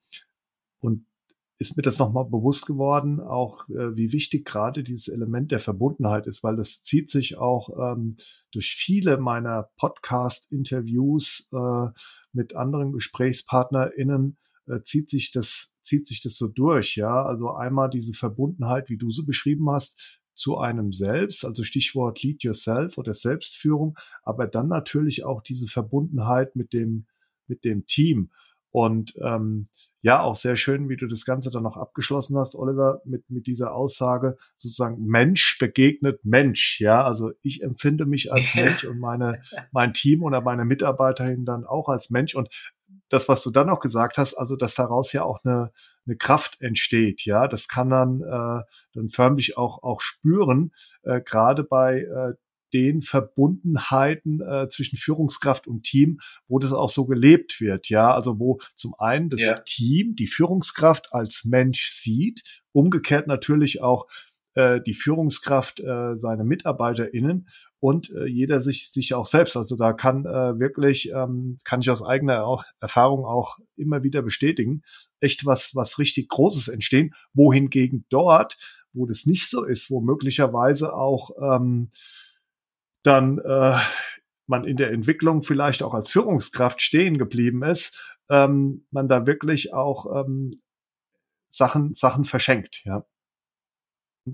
und 0.80 1.07
ist 1.58 1.76
mir 1.76 1.82
das 1.82 1.98
nochmal 1.98 2.24
bewusst 2.24 2.66
geworden, 2.66 3.20
auch 3.20 3.68
äh, 3.68 3.96
wie 3.96 4.12
wichtig 4.12 4.44
gerade 4.44 4.84
dieses 4.84 5.08
Element 5.08 5.50
der 5.50 5.60
Verbundenheit 5.60 6.26
ist, 6.26 6.44
weil 6.44 6.56
das 6.56 6.82
zieht 6.82 7.10
sich 7.10 7.36
auch 7.36 7.70
ähm, 7.92 8.14
durch 8.52 8.76
viele 8.78 9.18
meiner 9.18 9.70
Podcast-Interviews 9.76 11.48
äh, 11.52 11.88
mit 12.32 12.54
anderen 12.54 12.92
GesprächspartnerInnen 12.92 14.38
äh, 14.66 14.82
zieht 14.82 15.10
sich 15.10 15.32
das 15.32 15.72
zieht 15.82 16.06
sich 16.06 16.20
das 16.20 16.36
so 16.36 16.48
durch, 16.48 16.96
ja. 16.96 17.24
Also 17.24 17.50
einmal 17.52 17.88
diese 17.88 18.12
Verbundenheit, 18.12 18.90
wie 18.90 18.98
du 18.98 19.10
so 19.10 19.24
beschrieben 19.24 19.70
hast, 19.70 20.20
zu 20.34 20.58
einem 20.58 20.92
selbst, 20.92 21.44
also 21.44 21.64
Stichwort 21.64 22.22
Lead 22.22 22.44
Yourself 22.44 22.98
oder 22.98 23.14
Selbstführung, 23.14 23.98
aber 24.22 24.46
dann 24.46 24.68
natürlich 24.68 25.24
auch 25.24 25.42
diese 25.42 25.66
Verbundenheit 25.66 26.54
mit 26.54 26.72
dem 26.72 27.06
mit 27.48 27.64
dem 27.64 27.86
Team. 27.86 28.30
Und 28.78 29.14
ähm, 29.24 29.64
ja, 30.02 30.22
auch 30.22 30.36
sehr 30.36 30.54
schön, 30.54 30.88
wie 30.88 30.96
du 30.96 31.08
das 31.08 31.24
Ganze 31.24 31.50
dann 31.50 31.64
noch 31.64 31.76
abgeschlossen 31.76 32.38
hast, 32.38 32.54
Oliver, 32.54 33.02
mit, 33.04 33.28
mit 33.28 33.48
dieser 33.48 33.74
Aussage, 33.74 34.36
sozusagen 34.54 35.04
Mensch 35.04 35.58
begegnet 35.58 36.24
Mensch. 36.24 36.78
Ja, 36.78 37.02
also 37.02 37.32
ich 37.42 37.64
empfinde 37.64 38.06
mich 38.06 38.32
als 38.32 38.46
Mensch 38.54 38.84
und 38.84 39.00
meine, 39.00 39.42
mein 39.72 39.94
Team 39.94 40.22
oder 40.22 40.42
meine 40.42 40.64
Mitarbeiterin 40.64 41.44
dann 41.44 41.64
auch 41.64 41.88
als 41.88 42.10
Mensch. 42.10 42.36
Und 42.36 42.50
das, 43.08 43.28
was 43.28 43.42
du 43.42 43.50
dann 43.50 43.68
auch 43.68 43.80
gesagt 43.80 44.16
hast, 44.16 44.34
also 44.34 44.54
dass 44.54 44.76
daraus 44.76 45.12
ja 45.12 45.24
auch 45.24 45.40
eine, 45.42 45.72
eine 46.06 46.16
Kraft 46.16 46.60
entsteht, 46.60 47.24
ja, 47.24 47.48
das 47.48 47.66
kann 47.66 47.90
dann 47.90 48.20
äh, 48.20 48.62
dann 48.94 49.08
förmlich 49.08 49.56
auch 49.56 49.82
auch 49.82 50.00
spüren, 50.00 50.70
äh, 51.02 51.20
gerade 51.20 51.64
bei 51.64 52.02
äh, 52.02 52.34
den 52.72 53.02
Verbundenheiten 53.02 54.40
äh, 54.40 54.68
zwischen 54.68 54.96
Führungskraft 54.96 55.66
und 55.66 55.82
Team, 55.82 56.20
wo 56.48 56.58
das 56.58 56.72
auch 56.72 56.90
so 56.90 57.06
gelebt 57.06 57.60
wird, 57.60 57.88
ja, 57.88 58.12
also 58.14 58.38
wo 58.38 58.58
zum 58.74 58.94
einen 58.98 59.28
das 59.28 59.40
ja. 59.40 59.58
Team 59.58 60.14
die 60.14 60.26
Führungskraft 60.26 61.12
als 61.12 61.44
Mensch 61.44 61.90
sieht, 61.90 62.62
umgekehrt 62.72 63.26
natürlich 63.26 63.82
auch 63.82 64.06
äh, 64.54 64.80
die 64.80 64.94
Führungskraft 64.94 65.80
äh, 65.80 66.16
seine 66.16 66.42
MitarbeiterInnen 66.42 67.48
und 67.80 68.10
äh, 68.10 68.26
jeder 68.26 68.60
sich 68.60 68.90
sich 68.90 69.14
auch 69.14 69.26
selbst. 69.26 69.56
Also 69.56 69.76
da 69.76 69.92
kann 69.92 70.24
äh, 70.26 70.58
wirklich, 70.58 71.12
ähm, 71.12 71.58
kann 71.64 71.80
ich 71.80 71.90
aus 71.90 72.02
eigener 72.02 72.44
auch, 72.44 72.64
Erfahrung 72.80 73.24
auch 73.24 73.58
immer 73.76 74.02
wieder 74.02 74.20
bestätigen, 74.20 74.82
echt 75.20 75.46
was 75.46 75.76
was 75.76 75.98
richtig 75.98 76.28
Großes 76.28 76.68
entstehen. 76.68 77.14
Wohingegen 77.34 78.04
dort, 78.08 78.56
wo 78.92 79.06
das 79.06 79.26
nicht 79.26 79.48
so 79.48 79.64
ist, 79.64 79.90
wo 79.90 80.00
möglicherweise 80.00 80.92
auch 80.92 81.30
ähm, 81.40 81.90
dann 83.08 83.38
äh, 83.38 83.78
man 84.46 84.64
in 84.64 84.76
der 84.76 84.90
Entwicklung 84.92 85.42
vielleicht 85.42 85.82
auch 85.82 85.94
als 85.94 86.10
Führungskraft 86.10 86.82
stehen 86.82 87.16
geblieben 87.16 87.62
ist, 87.62 88.18
ähm, 88.28 88.86
man 88.90 89.08
da 89.08 89.26
wirklich 89.26 89.72
auch 89.72 90.24
ähm, 90.24 90.60
Sachen, 91.48 91.94
Sachen 91.94 92.24
verschenkt, 92.24 92.82
ja. 92.84 93.04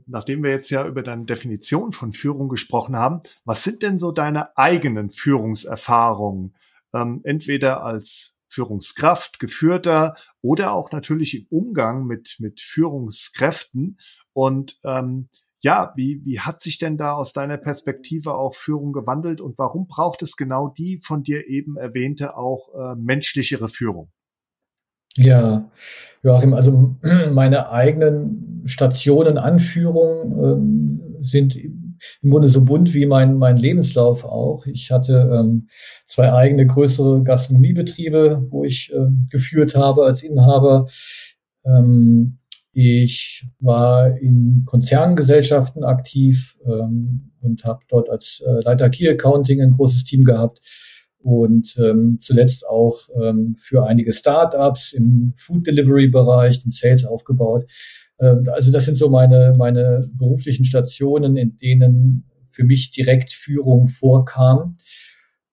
Nachdem 0.06 0.42
wir 0.42 0.50
jetzt 0.50 0.70
ja 0.70 0.84
über 0.84 1.04
deine 1.04 1.24
Definition 1.24 1.92
von 1.92 2.12
Führung 2.12 2.48
gesprochen 2.48 2.96
haben, 2.96 3.20
was 3.44 3.62
sind 3.62 3.84
denn 3.84 4.00
so 4.00 4.10
deine 4.10 4.56
eigenen 4.58 5.12
Führungserfahrungen? 5.12 6.56
Ähm, 6.92 7.20
entweder 7.22 7.84
als 7.84 8.36
Führungskraft, 8.48 9.38
Geführter 9.38 10.16
oder 10.42 10.72
auch 10.72 10.90
natürlich 10.90 11.38
im 11.38 11.46
Umgang 11.48 12.06
mit, 12.06 12.36
mit 12.40 12.60
Führungskräften. 12.60 13.98
Und 14.32 14.80
ähm, 14.82 15.28
ja, 15.64 15.94
wie, 15.96 16.20
wie 16.26 16.40
hat 16.40 16.60
sich 16.60 16.76
denn 16.76 16.98
da 16.98 17.14
aus 17.14 17.32
deiner 17.32 17.56
Perspektive 17.56 18.34
auch 18.34 18.54
Führung 18.54 18.92
gewandelt 18.92 19.40
und 19.40 19.58
warum 19.58 19.86
braucht 19.86 20.22
es 20.22 20.36
genau 20.36 20.68
die 20.68 21.00
von 21.02 21.22
dir 21.22 21.48
eben 21.48 21.78
erwähnte 21.78 22.36
auch 22.36 22.68
äh, 22.74 22.94
menschlichere 22.96 23.70
Führung? 23.70 24.10
Ja, 25.16 25.70
Joachim, 26.22 26.52
also 26.52 26.96
meine 27.32 27.70
eigenen 27.70 28.62
Stationen, 28.66 29.38
Anführung 29.38 30.44
ähm, 30.44 31.16
sind 31.20 31.56
im 31.56 32.30
Grunde 32.30 32.48
so 32.48 32.62
bunt 32.62 32.92
wie 32.92 33.06
mein, 33.06 33.38
mein 33.38 33.56
Lebenslauf 33.56 34.24
auch. 34.24 34.66
Ich 34.66 34.90
hatte 34.90 35.30
ähm, 35.32 35.68
zwei 36.04 36.30
eigene 36.30 36.66
größere 36.66 37.22
Gastronomiebetriebe, 37.22 38.48
wo 38.50 38.64
ich 38.64 38.92
ähm, 38.94 39.28
geführt 39.30 39.76
habe 39.76 40.04
als 40.04 40.22
Inhaber. 40.22 40.88
Ähm, 41.64 42.38
ich 42.74 43.46
war 43.60 44.16
in 44.18 44.64
Konzerngesellschaften 44.66 45.84
aktiv 45.84 46.58
ähm, 46.66 47.30
und 47.40 47.64
habe 47.64 47.80
dort 47.88 48.10
als 48.10 48.42
äh, 48.44 48.62
Leiter 48.62 48.90
Key 48.90 49.08
Accounting 49.08 49.62
ein 49.62 49.70
großes 49.70 50.04
Team 50.04 50.24
gehabt 50.24 50.60
und 51.18 51.76
ähm, 51.78 52.18
zuletzt 52.20 52.66
auch 52.66 52.98
ähm, 53.22 53.54
für 53.56 53.86
einige 53.86 54.12
Startups 54.12 54.92
im 54.92 55.32
Food 55.36 55.66
Delivery 55.66 56.08
Bereich, 56.08 56.62
den 56.62 56.72
Sales 56.72 57.04
aufgebaut. 57.04 57.66
Ähm, 58.18 58.44
also 58.52 58.72
das 58.72 58.86
sind 58.86 58.96
so 58.96 59.08
meine 59.08 59.54
meine 59.56 60.08
beruflichen 60.12 60.64
Stationen, 60.64 61.36
in 61.36 61.56
denen 61.56 62.24
für 62.50 62.64
mich 62.64 62.90
direkt 62.90 63.30
Führung 63.30 63.88
vorkam. 63.88 64.76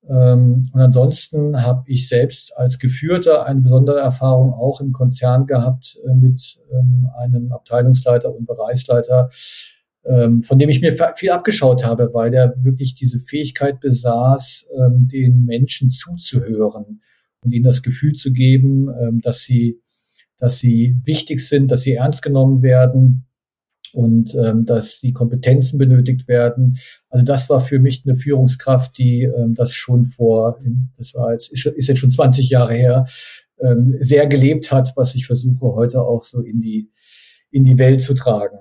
Ähm, 0.10 0.70
und 0.74 0.82
ansonsten 0.82 1.62
habe 1.62 1.84
ich 1.88 2.08
selbst 2.08 2.58
als 2.58 2.80
Geführter 2.80 3.46
eine 3.46 3.62
besondere 3.62 4.00
Erfahrung 4.00 4.54
auch 4.54 4.82
im 4.82 4.92
Konzern 4.92 5.46
gehabt 5.46 5.98
äh, 6.06 6.14
mit 6.16 6.60
ähm, 6.72 7.08
einem 7.18 7.52
Abteilungsleiter 7.52 8.34
und 8.34 8.48
Bereichsleiter, 8.48 9.30
ähm, 10.04 10.42
von 10.42 10.58
dem 10.58 10.70
ich 10.70 10.82
mir 10.82 10.96
viel 11.16 11.30
abgeschaut 11.30 11.86
habe, 11.86 12.14
weil 12.14 12.32
der 12.32 12.56
wirklich 12.64 12.96
diese 12.96 13.20
Fähigkeit 13.20 13.80
besaß, 13.80 14.68
den 14.90 15.46
Menschen 15.46 15.90
zuzuhören 15.92 17.02
und 17.44 17.52
ihnen 17.52 17.66
das 17.66 17.84
Gefühl 17.84 18.14
zu 18.14 18.34
geben, 18.34 19.22
dass 19.22 19.42
sie, 19.42 19.80
dass 20.40 20.58
sie 20.58 20.96
wichtig 21.04 21.48
sind, 21.48 21.70
dass 21.70 21.82
sie 21.82 21.94
ernst 21.94 22.24
genommen 22.24 22.64
werden 22.64 23.28
und 23.93 24.36
ähm, 24.36 24.65
dass 24.65 24.99
die 24.99 25.13
Kompetenzen 25.13 25.77
benötigt 25.77 26.27
werden. 26.27 26.77
Also 27.10 27.25
das 27.25 27.49
war 27.49 27.62
für 27.62 27.80
mich 27.80 28.04
eine 28.06 28.15
Führungskraft, 28.15 28.97
die 28.97 29.23
ähm, 29.23 29.56
das 29.56 29.73
schon 29.73 30.06
vor, 30.06 30.60
das 30.97 31.13
war 31.13 31.34
jetzt, 31.34 31.51
ist, 31.51 31.65
ist 31.65 31.88
jetzt 31.88 31.99
schon 31.99 32.10
20 32.10 32.49
Jahre 32.49 32.73
her, 32.73 33.06
ähm, 33.60 33.95
sehr 33.99 34.27
gelebt 34.27 34.71
hat, 34.71 34.93
was 34.95 35.15
ich 35.15 35.25
versuche 35.25 35.75
heute 35.75 36.01
auch 36.01 36.23
so 36.23 36.41
in 36.41 36.62
die, 36.62 36.91
in 37.51 37.63
die 37.63 37.77
Welt 37.77 38.01
zu 38.01 38.13
tragen. 38.13 38.60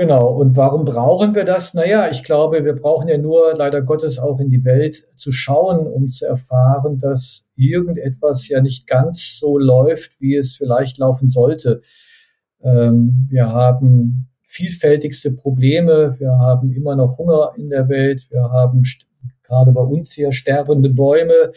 Genau. 0.00 0.28
Und 0.28 0.56
warum 0.56 0.86
brauchen 0.86 1.34
wir 1.34 1.44
das? 1.44 1.74
Naja, 1.74 2.08
ich 2.10 2.22
glaube, 2.22 2.64
wir 2.64 2.74
brauchen 2.74 3.08
ja 3.08 3.18
nur 3.18 3.54
leider 3.54 3.82
Gottes 3.82 4.18
auch 4.18 4.40
in 4.40 4.48
die 4.48 4.64
Welt 4.64 5.02
zu 5.16 5.30
schauen, 5.30 5.86
um 5.86 6.08
zu 6.08 6.26
erfahren, 6.26 6.98
dass 6.98 7.46
irgendetwas 7.54 8.48
ja 8.48 8.62
nicht 8.62 8.86
ganz 8.86 9.38
so 9.38 9.58
läuft, 9.58 10.18
wie 10.20 10.36
es 10.36 10.54
vielleicht 10.56 10.96
laufen 10.96 11.28
sollte. 11.28 11.82
Ähm, 12.62 13.26
wir 13.28 13.52
haben 13.52 14.29
vielfältigste 14.50 15.30
Probleme. 15.32 16.18
Wir 16.18 16.32
haben 16.32 16.72
immer 16.72 16.96
noch 16.96 17.18
Hunger 17.18 17.52
in 17.56 17.70
der 17.70 17.88
Welt. 17.88 18.26
Wir 18.30 18.42
haben 18.42 18.82
gerade 19.44 19.70
bei 19.70 19.80
uns 19.80 20.12
hier 20.12 20.32
sterbende 20.32 20.90
Bäume. 20.90 21.52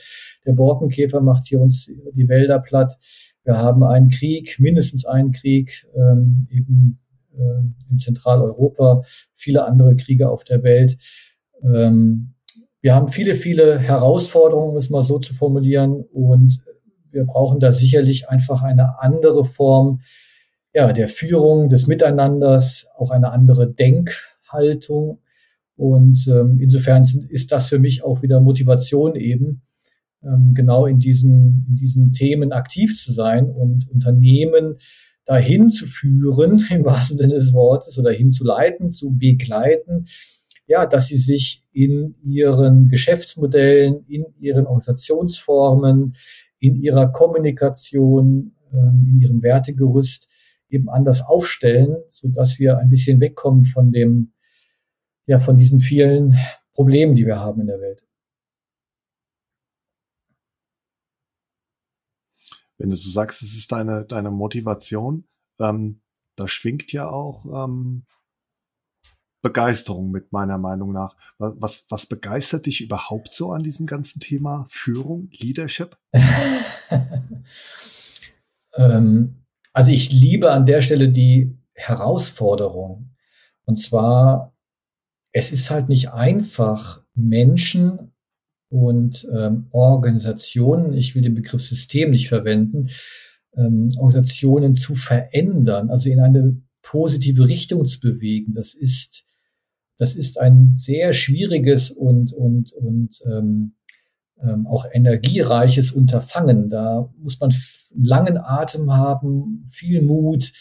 Der 0.46 0.54
Borkenkäfer 0.54 1.20
macht 1.20 1.48
hier 1.48 1.60
uns 1.60 1.92
die 2.14 2.30
Wälder 2.30 2.60
platt. 2.60 2.98
Wir 3.44 3.58
haben 3.58 3.84
einen 3.84 4.10
Krieg, 4.10 4.60
mindestens 4.60 5.06
einen 5.06 5.32
Krieg, 5.32 5.88
ähm, 5.96 6.48
eben 6.52 7.00
äh, 7.36 7.90
in 7.90 7.98
Zentraleuropa, 7.98 9.02
viele 9.34 9.66
andere 9.66 9.96
Kriege 9.96 10.30
auf 10.30 10.44
der 10.44 10.62
Welt. 10.62 10.98
Ähm, 11.64 12.36
wir 12.82 12.94
haben 12.94 13.08
viele, 13.08 13.34
viele 13.34 13.80
Herausforderungen, 13.80 14.72
um 14.72 14.78
es 14.78 14.92
mal 14.92 15.02
so 15.02 15.18
zu 15.18 15.34
formulieren, 15.34 16.04
und 16.14 16.64
wir 17.12 17.26
brauchen 17.26 17.60
da 17.60 17.72
sicherlich 17.72 18.30
einfach 18.30 18.62
eine 18.62 19.00
andere 19.00 19.46
Form 19.46 20.02
ja, 20.74 20.92
der 20.92 21.08
Führung, 21.08 21.70
des 21.70 21.88
Miteinanders, 21.88 22.88
auch 22.98 23.12
eine 23.12 23.32
andere 23.32 23.72
Denkhaltung. 23.72 25.20
Und 25.76 26.28
ähm, 26.28 26.60
insofern 26.60 27.04
ist 27.30 27.52
das 27.52 27.68
für 27.68 27.80
mich 27.80 28.04
auch 28.04 28.22
wieder 28.22 28.42
Motivation 28.42 29.16
eben, 29.16 29.62
ähm, 30.24 30.54
genau 30.54 30.86
in 30.86 31.00
diesen, 31.00 31.66
in 31.70 31.76
diesen 31.76 32.12
Themen 32.12 32.52
aktiv 32.52 32.96
zu 32.96 33.12
sein 33.14 33.50
und 33.50 33.90
Unternehmen 33.90 34.78
dahin 35.26 35.70
zu 35.70 35.86
führen, 35.86 36.64
im 36.70 36.86
wahrsten 36.86 37.18
Sinne 37.18 37.36
des 37.36 37.54
Wortes, 37.54 37.98
oder 38.00 38.12
hinzuleiten, 38.12 38.90
zu 38.90 39.16
begleiten, 39.16 40.06
ja, 40.66 40.86
dass 40.86 41.08
sie 41.08 41.18
sich 41.18 41.64
in 41.72 42.16
ihren 42.24 42.88
Geschäftsmodellen, 42.90 44.06
in 44.08 44.26
ihren 44.40 44.66
Organisationsformen, 44.66 46.16
in 46.60 46.76
ihrer 46.76 47.12
Kommunikation, 47.12 48.56
ähm, 48.72 49.06
in 49.08 49.20
ihrem 49.20 49.44
Wertegerüst 49.44 50.30
eben 50.74 50.90
anders 50.90 51.22
aufstellen, 51.22 51.98
so 52.10 52.28
dass 52.28 52.60
wir 52.60 52.78
ein 52.78 52.90
bisschen 52.90 53.20
wegkommen 53.22 53.64
von 53.64 53.92
dem, 53.92 54.34
ja, 55.26 55.40
von 55.40 55.58
diesen 55.58 55.80
vielen 55.80 56.38
Problemen, 56.74 57.16
die 57.16 57.26
wir 57.26 57.40
haben 57.40 57.62
in 57.62 57.68
der 57.68 57.80
Welt. 57.80 58.04
wenn 62.84 62.90
du 62.90 62.98
so 62.98 63.10
sagst, 63.10 63.42
es 63.42 63.56
ist 63.56 63.72
deine, 63.72 64.04
deine 64.04 64.30
Motivation, 64.30 65.26
ähm, 65.58 66.02
da 66.36 66.50
schwingt 66.50 66.92
ja 66.92 67.08
auch 67.08 67.46
ähm, 67.46 68.06
Begeisterung 69.42 70.12
mit 70.12 70.34
meiner 70.34 70.58
Meinung 70.58 70.92
nach. 70.92 71.16
Was, 71.38 71.86
was 71.90 72.06
begeistert 72.06 72.66
dich 72.66 72.82
überhaupt 72.82 73.34
so 73.34 73.54
an 73.54 73.64
diesem 73.64 73.86
ganzen 73.86 74.20
Thema 74.20 74.66
Führung, 74.70 75.30
Leadership? 75.32 75.98
ähm, 78.76 79.43
also 79.74 79.92
ich 79.92 80.12
liebe 80.12 80.52
an 80.52 80.66
der 80.66 80.82
Stelle 80.82 81.10
die 81.10 81.58
Herausforderung. 81.74 83.10
Und 83.66 83.78
zwar, 83.78 84.56
es 85.32 85.52
ist 85.52 85.70
halt 85.70 85.90
nicht 85.90 86.12
einfach, 86.12 87.04
Menschen 87.16 88.14
und 88.70 89.28
ähm, 89.36 89.68
Organisationen, 89.72 90.94
ich 90.96 91.14
will 91.14 91.22
den 91.22 91.36
Begriff 91.36 91.62
System 91.62 92.12
nicht 92.12 92.30
verwenden, 92.30 92.90
ähm, 93.56 93.94
Organisationen 93.98 94.76
zu 94.76 94.96
verändern, 94.96 95.90
also 95.90 96.10
in 96.10 96.20
eine 96.20 96.62
positive 96.82 97.48
Richtung 97.48 97.86
zu 97.86 98.00
bewegen. 98.00 98.54
Das 98.54 98.74
ist, 98.74 99.26
das 99.98 100.16
ist 100.16 100.40
ein 100.40 100.74
sehr 100.76 101.14
schwieriges 101.14 101.92
und, 101.92 102.34
und, 102.34 102.74
und 102.74 103.22
ähm, 103.32 103.76
ähm, 104.44 104.68
auch 104.68 104.86
energiereiches 104.92 105.92
Unterfangen. 105.92 106.70
Da 106.70 107.10
muss 107.18 107.40
man 107.40 107.52
einen 107.52 108.06
langen 108.06 108.38
Atem 108.38 108.92
haben, 108.92 109.66
viel 109.70 110.02
Mut, 110.02 110.52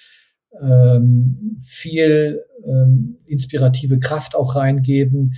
ähm, 0.60 1.58
viel 1.62 2.42
ähm, 2.64 3.18
inspirative 3.26 3.98
Kraft 3.98 4.36
auch 4.36 4.56
reingeben, 4.56 5.34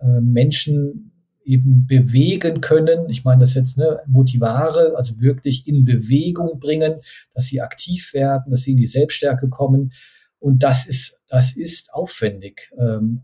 äh, 0.00 0.20
Menschen 0.20 1.12
eben 1.44 1.86
bewegen 1.86 2.60
können. 2.60 3.08
Ich 3.08 3.24
meine 3.24 3.42
das 3.42 3.54
jetzt, 3.54 3.78
ne, 3.78 4.00
motivare, 4.06 4.94
also 4.96 5.20
wirklich 5.20 5.66
in 5.68 5.84
Bewegung 5.84 6.58
bringen, 6.58 6.96
dass 7.34 7.46
sie 7.46 7.60
aktiv 7.60 8.12
werden, 8.12 8.50
dass 8.50 8.62
sie 8.62 8.72
in 8.72 8.78
die 8.78 8.88
Selbststärke 8.88 9.48
kommen. 9.48 9.92
Und 10.40 10.64
das 10.64 10.86
ist, 10.86 11.22
das 11.28 11.56
ist 11.56 11.94
aufwendig. 11.94 12.72
Ähm, 12.78 13.22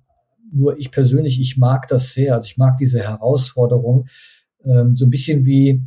nur 0.52 0.78
ich 0.78 0.90
persönlich, 0.90 1.40
ich 1.40 1.56
mag 1.56 1.88
das 1.88 2.14
sehr. 2.14 2.34
Also 2.34 2.46
ich 2.46 2.56
mag 2.56 2.76
diese 2.76 3.00
Herausforderung. 3.00 4.06
Ähm, 4.64 4.96
so 4.96 5.06
ein 5.06 5.10
bisschen 5.10 5.44
wie 5.44 5.82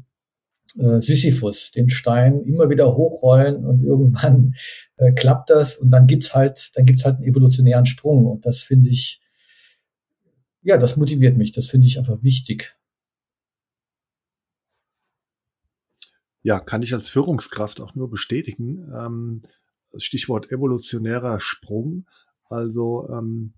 äh, 0.78 1.00
Sisyphus, 1.00 1.72
den 1.72 1.90
Stein 1.90 2.44
immer 2.44 2.70
wieder 2.70 2.96
hochrollen 2.96 3.66
und 3.66 3.84
irgendwann 3.84 4.56
äh, 4.98 5.14
klappt 5.14 5.50
das 5.50 5.78
und 5.78 5.92
dann 5.92 6.08
gibt's 6.08 6.34
halt, 6.34 6.72
dann 6.76 6.86
gibt's 6.86 7.06
halt 7.06 7.18
einen 7.18 7.26
evolutionären 7.26 7.86
Sprung. 7.86 8.26
Und 8.26 8.46
das 8.46 8.62
finde 8.62 8.90
ich, 8.90 9.22
ja, 10.62 10.78
das 10.78 10.98
motiviert 10.98 11.38
mich. 11.38 11.52
Das 11.52 11.68
finde 11.68 11.88
ich 11.88 11.98
einfach 11.98 12.24
wichtig. 12.24 12.76
Ja, 16.42 16.60
kann 16.60 16.82
ich 16.84 16.94
als 16.94 17.10
Führungskraft 17.10 17.82
auch 17.82 17.96
nur 17.96 18.10
bestätigen. 18.10 18.92
Ähm, 18.94 19.42
Stichwort 19.98 20.52
evolutionärer 20.52 21.40
Sprung. 21.40 22.06
Also 22.50 23.10
ähm, 23.10 23.54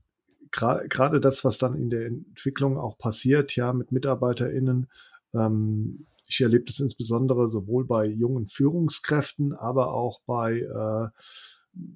gerade 0.52 1.20
das, 1.20 1.44
was 1.44 1.58
dann 1.58 1.76
in 1.76 1.90
der 1.90 2.06
Entwicklung 2.06 2.78
auch 2.78 2.98
passiert, 2.98 3.56
ja, 3.56 3.74
mit 3.74 3.92
MitarbeiterInnen. 3.92 4.88
Ähm, 5.34 6.08
ich 6.28 6.42
erlebe 6.42 6.66
das 6.66 6.80
insbesondere 6.80 7.50
sowohl 7.50 7.86
bei 7.86 8.06
jungen 8.06 8.48
Führungskräften, 8.48 9.54
aber 9.54 9.94
auch 9.94 10.22
bei 10.26 10.60
äh, 10.60 11.10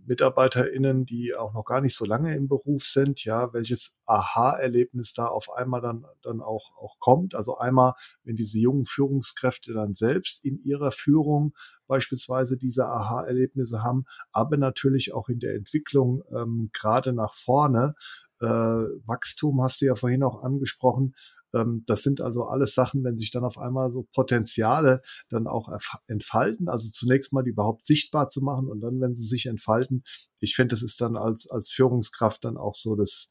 MitarbeiterInnen, 0.06 1.06
die 1.06 1.36
auch 1.36 1.54
noch 1.54 1.66
gar 1.66 1.82
nicht 1.82 1.96
so 1.96 2.06
lange 2.06 2.36
im 2.36 2.48
Beruf 2.48 2.86
sind, 2.86 3.24
ja, 3.24 3.54
welches 3.54 3.98
Aha-Erlebnis 4.06 5.14
da 5.14 5.28
auf 5.28 5.52
einmal 5.52 5.82
dann, 5.82 6.06
dann 6.22 6.42
auch, 6.42 6.72
auch 6.78 6.98
kommt. 7.00 7.36
Also 7.36 7.58
einmal, 7.58 7.94
wenn 8.24 8.36
diese 8.36 8.60
jungen 8.60 8.86
Führungskräfte 8.86 9.74
dann 9.74 9.96
selbst 9.96 10.44
in 10.46 10.62
ihrer 10.64 10.92
Führung 10.92 11.54
beispielsweise 11.88 12.58
diese 12.58 12.88
Aha-Erlebnisse 12.88 13.84
haben, 13.84 14.06
aber 14.32 14.58
natürlich 14.58 15.14
auch 15.14 15.30
in 15.30 15.40
der 15.40 15.56
Entwicklung 15.56 16.24
ähm, 16.36 16.70
gerade 16.74 17.14
nach 17.14 17.34
vorne. 17.34 17.96
Äh, 18.42 18.46
Wachstum 18.46 19.62
hast 19.62 19.82
du 19.82 19.86
ja 19.86 19.96
vorhin 19.96 20.24
auch 20.24 20.44
angesprochen, 20.44 21.14
ähm, 21.54 21.84
das 21.86 22.04
sind 22.04 22.22
also 22.22 22.46
alles 22.46 22.74
Sachen, 22.74 23.04
wenn 23.04 23.18
sich 23.18 23.32
dann 23.32 23.44
auf 23.44 23.58
einmal 23.58 23.92
so 23.92 24.08
Potenziale 24.14 25.02
dann 25.30 25.48
auch 25.48 25.70
entfalten. 26.08 26.70
Also 26.70 26.90
zunächst 26.90 27.34
mal 27.34 27.44
die 27.44 27.52
überhaupt 27.52 27.86
sichtbar 27.86 28.30
zu 28.30 28.42
machen 28.42 28.68
und 28.68 28.82
dann, 28.82 29.00
wenn 29.02 29.16
sie 29.16 29.26
sich 29.26 29.46
entfalten, 29.46 30.04
ich 30.40 30.56
finde, 30.56 30.74
das 30.74 30.84
ist 30.84 31.02
dann 31.02 31.16
als, 31.16 31.50
als 31.50 31.70
Führungskraft 31.70 32.44
dann 32.46 32.58
auch 32.58 32.76
so 32.76 32.96
das, 32.96 33.30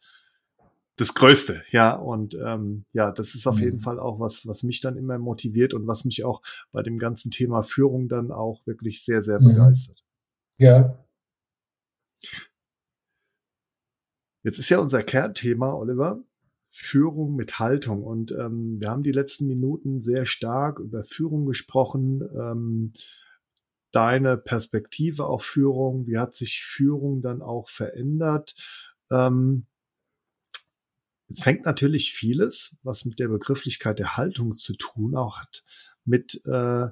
das 0.96 1.14
Größte, 1.14 1.62
ja. 1.70 1.92
Und 1.92 2.34
ähm, 2.34 2.84
ja, 2.92 3.10
das 3.10 3.34
ist 3.34 3.46
auf 3.46 3.56
mhm. 3.56 3.62
jeden 3.62 3.80
Fall 3.80 3.98
auch 3.98 4.20
was, 4.20 4.46
was 4.46 4.62
mich 4.62 4.80
dann 4.80 4.96
immer 4.96 5.18
motiviert 5.18 5.74
und 5.74 5.86
was 5.86 6.04
mich 6.04 6.24
auch 6.24 6.42
bei 6.72 6.82
dem 6.82 6.98
ganzen 6.98 7.30
Thema 7.30 7.62
Führung 7.62 8.08
dann 8.08 8.30
auch 8.30 8.66
wirklich 8.66 9.04
sehr, 9.04 9.22
sehr 9.22 9.40
mhm. 9.40 9.48
begeistert. 9.48 10.04
Ja. 10.58 10.98
Jetzt 14.42 14.58
ist 14.58 14.70
ja 14.70 14.78
unser 14.78 15.02
Kernthema, 15.02 15.72
Oliver, 15.74 16.22
Führung 16.70 17.36
mit 17.36 17.58
Haltung. 17.58 18.02
Und 18.02 18.32
ähm, 18.32 18.80
wir 18.80 18.88
haben 18.88 19.02
die 19.02 19.12
letzten 19.12 19.46
Minuten 19.46 20.00
sehr 20.00 20.24
stark 20.24 20.78
über 20.78 21.04
Führung 21.04 21.46
gesprochen. 21.46 22.22
Ähm, 22.34 22.92
deine 23.90 24.36
Perspektive 24.36 25.26
auf 25.26 25.44
Führung, 25.44 26.06
wie 26.06 26.18
hat 26.18 26.34
sich 26.34 26.62
Führung 26.62 27.22
dann 27.22 27.42
auch 27.42 27.68
verändert? 27.68 28.54
Ähm, 29.10 29.66
es 31.28 31.40
fängt 31.40 31.64
natürlich 31.64 32.12
vieles, 32.12 32.76
was 32.82 33.04
mit 33.04 33.18
der 33.18 33.28
Begrifflichkeit 33.28 33.98
der 33.98 34.16
Haltung 34.16 34.54
zu 34.54 34.74
tun 34.74 35.16
auch 35.16 35.38
hat, 35.38 35.64
mit 36.04 36.44
äh, 36.46 36.88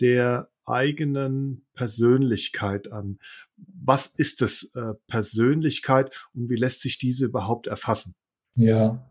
der 0.00 0.49
eigenen 0.66 1.64
Persönlichkeit 1.74 2.92
an. 2.92 3.18
Was 3.56 4.06
ist 4.06 4.40
das 4.40 4.70
äh, 4.74 4.94
Persönlichkeit 5.08 6.28
und 6.34 6.48
wie 6.48 6.56
lässt 6.56 6.82
sich 6.82 6.98
diese 6.98 7.26
überhaupt 7.26 7.66
erfassen? 7.66 8.14
Ja, 8.54 9.10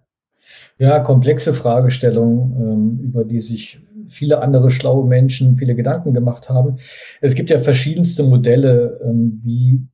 ja, 0.78 1.00
komplexe 1.00 1.54
Fragestellung, 1.54 2.56
ähm, 2.60 3.00
über 3.04 3.26
die 3.26 3.40
sich 3.40 3.82
viele 4.08 4.42
andere 4.42 4.72
schlaue 4.72 5.08
Menschen 5.08 5.58
viele 5.58 5.76
Gedanken 5.76 6.14
gemacht 6.14 6.50
haben. 6.50 6.78
Es 7.22 7.36
gibt 7.36 7.50
ja 7.50 7.60
verschiedenste 7.60 8.24
Modelle, 8.24 9.00
ähm, 9.04 9.40
wie 9.44 9.88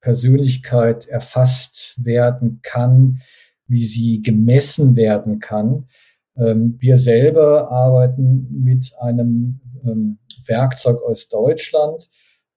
Persönlichkeit 0.00 1.06
erfasst 1.06 2.04
werden 2.04 2.60
kann, 2.62 3.20
wie 3.66 3.84
sie 3.84 4.22
gemessen 4.22 4.96
werden 4.96 5.38
kann. 5.38 5.86
Ähm, 6.40 6.76
wir 6.78 6.96
selber 6.96 7.70
arbeiten 7.70 8.48
mit 8.64 8.92
einem 9.00 9.60
ähm, 9.84 10.18
Werkzeug 10.46 11.02
aus 11.02 11.28
Deutschland 11.28 12.08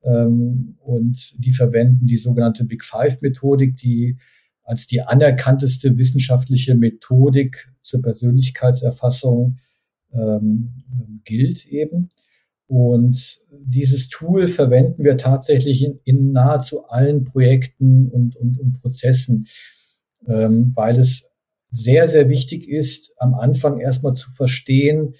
ähm, 0.03 0.77
und 0.79 1.33
die 1.37 1.51
verwenden 1.51 2.07
die 2.07 2.17
sogenannte 2.17 2.63
Big 2.63 2.83
Five 2.83 3.21
Methodik, 3.21 3.77
die 3.77 4.17
als 4.63 4.87
die 4.87 5.01
anerkannteste 5.01 5.97
wissenschaftliche 5.97 6.75
Methodik 6.75 7.69
zur 7.81 8.01
Persönlichkeitserfassung 8.01 9.57
ähm, 10.13 10.83
gilt 11.25 11.65
eben. 11.65 12.09
Und 12.67 13.41
dieses 13.51 14.07
Tool 14.07 14.47
verwenden 14.47 15.03
wir 15.03 15.17
tatsächlich 15.17 15.83
in, 15.83 15.99
in 16.05 16.31
nahezu 16.31 16.85
allen 16.85 17.25
Projekten 17.25 18.09
und, 18.09 18.37
und, 18.37 18.57
und 18.57 18.81
Prozessen, 18.81 19.47
ähm, 20.27 20.71
weil 20.73 20.97
es 20.97 21.32
sehr, 21.73 22.07
sehr 22.07 22.29
wichtig 22.29 22.69
ist, 22.69 23.13
am 23.17 23.33
Anfang 23.33 23.79
erstmal 23.79 24.13
zu 24.13 24.29
verstehen, 24.29 25.15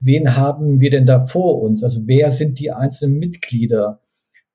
wen 0.00 0.36
haben 0.36 0.78
wir 0.80 0.90
denn 0.90 1.06
da 1.06 1.18
vor 1.18 1.62
uns? 1.62 1.82
Also 1.82 2.06
wer 2.06 2.30
sind 2.30 2.58
die 2.58 2.70
einzelnen 2.70 3.18
Mitglieder? 3.18 4.00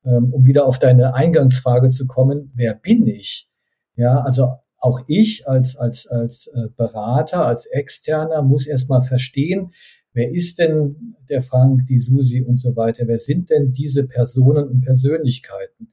Ähm, 0.05 0.31
um 0.31 0.45
wieder 0.45 0.65
auf 0.65 0.77
deine 0.77 1.15
Eingangsfrage 1.15 1.89
zu 1.89 2.05
kommen, 2.05 2.51
wer 2.53 2.75
bin 2.75 3.07
ich? 3.07 3.49
Ja, 3.95 4.21
also 4.21 4.49
auch 4.77 5.01
ich 5.07 5.47
als, 5.47 5.75
als, 5.75 6.05
als 6.05 6.47
äh, 6.53 6.67
Berater, 6.77 7.47
als 7.47 7.65
Externer 7.65 8.43
muss 8.43 8.67
erstmal 8.67 9.01
verstehen, 9.01 9.71
wer 10.13 10.31
ist 10.31 10.59
denn 10.59 11.15
der 11.29 11.41
Frank, 11.41 11.88
die 11.88 11.97
Susi 11.97 12.43
und 12.43 12.57
so 12.57 12.75
weiter? 12.75 13.07
Wer 13.07 13.19
sind 13.19 13.49
denn 13.49 13.73
diese 13.73 14.05
Personen 14.05 14.69
und 14.69 14.81
Persönlichkeiten? 14.81 15.91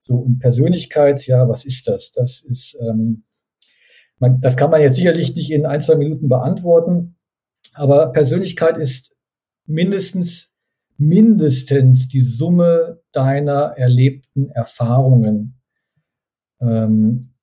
So, 0.00 0.16
und 0.16 0.40
Persönlichkeit, 0.40 1.24
ja, 1.28 1.48
was 1.48 1.64
ist 1.64 1.86
das? 1.86 2.10
Das 2.10 2.40
ist, 2.40 2.76
ähm, 2.80 3.22
man, 4.18 4.40
das 4.40 4.56
kann 4.56 4.70
man 4.70 4.80
jetzt 4.80 4.96
sicherlich 4.96 5.34
nicht 5.34 5.50
in 5.50 5.66
ein, 5.66 5.80
zwei 5.80 5.96
Minuten 5.96 6.28
beantworten, 6.28 7.16
aber 7.74 8.12
Persönlichkeit 8.12 8.76
ist 8.76 9.16
mindestens, 9.66 10.52
mindestens 10.96 12.08
die 12.08 12.22
Summe 12.22 13.00
deiner 13.12 13.74
erlebten 13.76 14.50
Erfahrungen. 14.50 15.60
Ähm, 16.60 17.34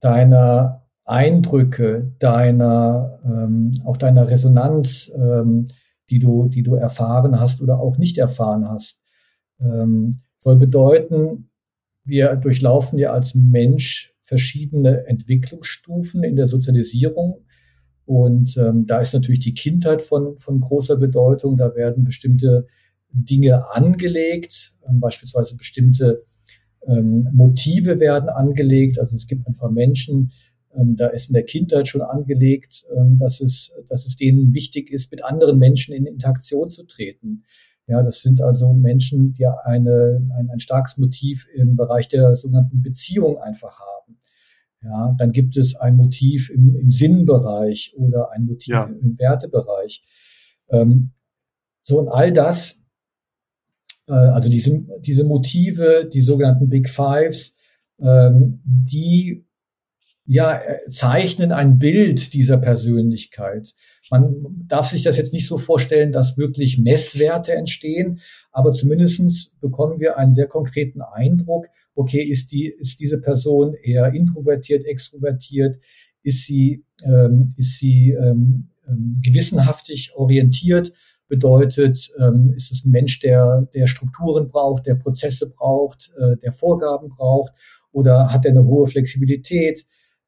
deiner 0.00 0.86
Eindrücke, 1.04 2.12
deiner, 2.18 3.20
ähm, 3.24 3.80
auch 3.84 3.96
deiner 3.96 4.30
Resonanz, 4.30 5.10
ähm, 5.14 5.68
die 6.08 6.18
du, 6.18 6.48
die 6.48 6.62
du 6.62 6.74
erfahren 6.74 7.38
hast 7.40 7.62
oder 7.62 7.80
auch 7.80 7.98
nicht 7.98 8.18
erfahren 8.18 8.68
hast, 8.68 9.00
ähm, 9.60 10.20
soll 10.36 10.56
bedeuten, 10.56 11.50
wir 12.04 12.36
durchlaufen 12.36 12.98
ja 12.98 13.12
als 13.12 13.34
Mensch 13.34 14.09
verschiedene 14.30 15.08
Entwicklungsstufen 15.08 16.22
in 16.22 16.36
der 16.36 16.46
Sozialisierung. 16.46 17.44
Und 18.04 18.56
ähm, 18.56 18.86
da 18.86 19.00
ist 19.00 19.12
natürlich 19.12 19.40
die 19.40 19.54
Kindheit 19.54 20.02
von, 20.02 20.38
von 20.38 20.60
großer 20.60 20.96
Bedeutung. 20.96 21.56
Da 21.56 21.74
werden 21.74 22.04
bestimmte 22.04 22.68
Dinge 23.10 23.72
angelegt, 23.72 24.72
ähm, 24.88 25.00
beispielsweise 25.00 25.56
bestimmte 25.56 26.22
ähm, 26.86 27.28
Motive 27.32 27.98
werden 27.98 28.28
angelegt. 28.28 29.00
Also 29.00 29.16
es 29.16 29.26
gibt 29.26 29.48
einfach 29.48 29.68
Menschen, 29.68 30.30
ähm, 30.76 30.94
da 30.96 31.08
ist 31.08 31.30
in 31.30 31.34
der 31.34 31.42
Kindheit 31.42 31.88
schon 31.88 32.02
angelegt, 32.02 32.84
ähm, 32.96 33.18
dass, 33.18 33.40
es, 33.40 33.74
dass 33.88 34.06
es 34.06 34.14
denen 34.14 34.54
wichtig 34.54 34.92
ist, 34.92 35.10
mit 35.10 35.24
anderen 35.24 35.58
Menschen 35.58 35.92
in 35.92 36.06
Interaktion 36.06 36.70
zu 36.70 36.84
treten. 36.84 37.42
Ja, 37.88 38.04
das 38.04 38.22
sind 38.22 38.40
also 38.40 38.72
Menschen, 38.72 39.32
die 39.32 39.46
eine, 39.46 40.24
ein, 40.38 40.50
ein 40.50 40.60
starkes 40.60 40.98
Motiv 40.98 41.48
im 41.52 41.74
Bereich 41.74 42.06
der 42.06 42.36
sogenannten 42.36 42.80
Beziehung 42.80 43.38
einfach 43.38 43.80
haben. 43.80 43.99
Ja, 44.82 45.14
dann 45.18 45.32
gibt 45.32 45.56
es 45.56 45.76
ein 45.76 45.96
Motiv 45.96 46.50
im, 46.50 46.74
im 46.74 46.90
Sinnbereich 46.90 47.92
oder 47.96 48.30
ein 48.32 48.46
Motiv 48.46 48.74
ja. 48.74 48.84
im 48.84 49.18
Wertebereich. 49.18 50.02
Ähm, 50.70 51.12
so 51.82 51.98
und 51.98 52.08
all 52.08 52.32
das 52.32 52.80
äh, 54.10 54.12
also 54.12 54.50
diese, 54.50 54.84
diese 55.00 55.24
Motive, 55.24 56.08
die 56.12 56.20
sogenannten 56.20 56.68
Big 56.68 56.88
Fives, 56.88 57.54
ähm, 58.00 58.60
die 58.64 59.46
ja, 60.32 60.58
äh, 60.58 60.88
zeichnen 60.88 61.50
ein 61.50 61.80
Bild 61.80 62.34
dieser 62.34 62.56
Persönlichkeit. 62.56 63.74
Man 64.12 64.64
darf 64.68 64.86
sich 64.86 65.02
das 65.02 65.16
jetzt 65.16 65.32
nicht 65.32 65.48
so 65.48 65.58
vorstellen, 65.58 66.12
dass 66.12 66.38
wirklich 66.38 66.78
Messwerte 66.78 67.52
entstehen, 67.54 68.20
aber 68.52 68.72
zumindestens 68.72 69.50
bekommen 69.60 69.98
wir 69.98 70.18
einen 70.18 70.32
sehr 70.32 70.46
konkreten 70.46 71.02
Eindruck, 71.02 71.66
okay, 71.96 72.22
ist, 72.22 72.52
die, 72.52 72.66
ist 72.68 73.00
diese 73.00 73.20
Person 73.20 73.74
eher 73.74 74.14
introvertiert, 74.14 74.86
extrovertiert, 74.86 75.80
ist 76.22 76.46
sie, 76.46 76.84
ähm, 77.04 77.54
ist 77.56 77.80
sie 77.80 78.12
ähm, 78.12 78.68
ähm 78.88 79.20
gewissenhaftig 79.24 80.14
orientiert 80.14 80.92
bedeutet, 81.26 82.08
ähm, 82.20 82.52
ist 82.54 82.70
es 82.70 82.84
ein 82.84 82.92
Mensch, 82.92 83.18
der, 83.18 83.62
der 83.74 83.88
Strukturen 83.88 84.48
braucht, 84.48 84.86
der 84.86 84.94
Prozesse 84.94 85.48
braucht, 85.48 86.12
äh, 86.16 86.36
der 86.36 86.52
Vorgaben 86.52 87.08
braucht 87.08 87.52
oder 87.90 88.32
hat 88.32 88.44
er 88.44 88.52
eine 88.52 88.64
hohe 88.64 88.86
Flexibilität? 88.86 89.86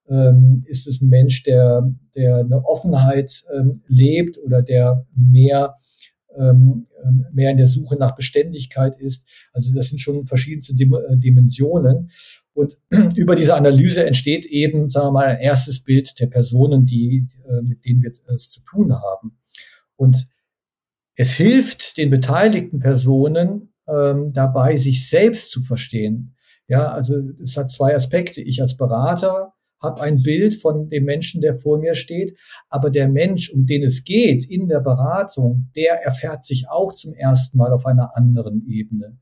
Ähm, 0.09 0.65
ist 0.67 0.87
es 0.87 1.01
ein 1.01 1.09
Mensch, 1.09 1.43
der, 1.45 1.91
der 2.15 2.39
eine 2.39 2.65
Offenheit 2.65 3.45
ähm, 3.55 3.83
lebt 3.87 4.39
oder 4.39 4.63
der 4.63 5.07
mehr 5.15 5.77
ähm, 6.37 6.87
mehr 7.33 7.51
in 7.51 7.57
der 7.57 7.67
Suche 7.67 7.97
nach 7.97 8.15
Beständigkeit 8.15 8.97
ist. 8.99 9.25
Also 9.53 9.75
das 9.75 9.89
sind 9.89 9.99
schon 9.99 10.25
verschiedenste 10.25 10.75
Dim 10.75 10.95
äh, 10.95 11.17
Dimensionen. 11.17 12.11
Und 12.55 12.79
über 13.15 13.35
diese 13.35 13.55
Analyse 13.55 14.05
entsteht 14.05 14.47
eben, 14.47 14.91
sagen 14.91 15.09
wir 15.09 15.13
mal, 15.13 15.27
ein 15.27 15.41
erstes 15.41 15.81
Bild 15.81 16.19
der 16.21 16.27
Personen, 16.27 16.85
die, 16.85 17.27
äh, 17.49 17.63
mit 17.63 17.85
denen 17.85 18.03
wir 18.03 18.13
es 18.35 18.51
zu 18.51 18.61
tun 18.63 18.95
haben. 18.95 19.39
Und 19.97 20.27
es 21.15 21.33
hilft 21.33 21.99
den 21.99 22.11
beteiligten 22.11 22.79
Personen 22.79 23.73
ähm, 23.87 24.33
dabei, 24.33 24.77
sich 24.77 25.09
selbst 25.09 25.51
zu 25.51 25.61
verstehen. 25.61 26.35
Ja, 26.69 26.91
also 26.93 27.17
es 27.43 27.57
hat 27.57 27.71
zwei 27.71 27.95
Aspekte. 27.95 28.41
Ich 28.41 28.63
als 28.63 28.77
Berater 28.77 29.53
habe 29.83 30.03
ein 30.03 30.23
Bild 30.23 30.55
von 30.55 30.89
dem 30.89 31.05
Menschen, 31.05 31.41
der 31.41 31.55
vor 31.55 31.79
mir 31.79 31.95
steht, 31.95 32.39
aber 32.69 32.91
der 32.91 33.09
Mensch, 33.09 33.51
um 33.51 33.67
den 33.67 33.83
es 33.83 34.05
geht 34.05 34.49
in 34.49 34.69
der 34.69 34.81
Beratung, 34.81 35.71
der 35.75 36.03
erfährt 36.03 36.45
sich 36.45 36.69
auch 36.69 36.93
zum 36.93 37.15
ersten 37.15 37.59
Mal 37.59 37.73
auf 37.73 37.87
einer 37.87 38.17
anderen 38.17 38.67
Ebene. 38.67 39.19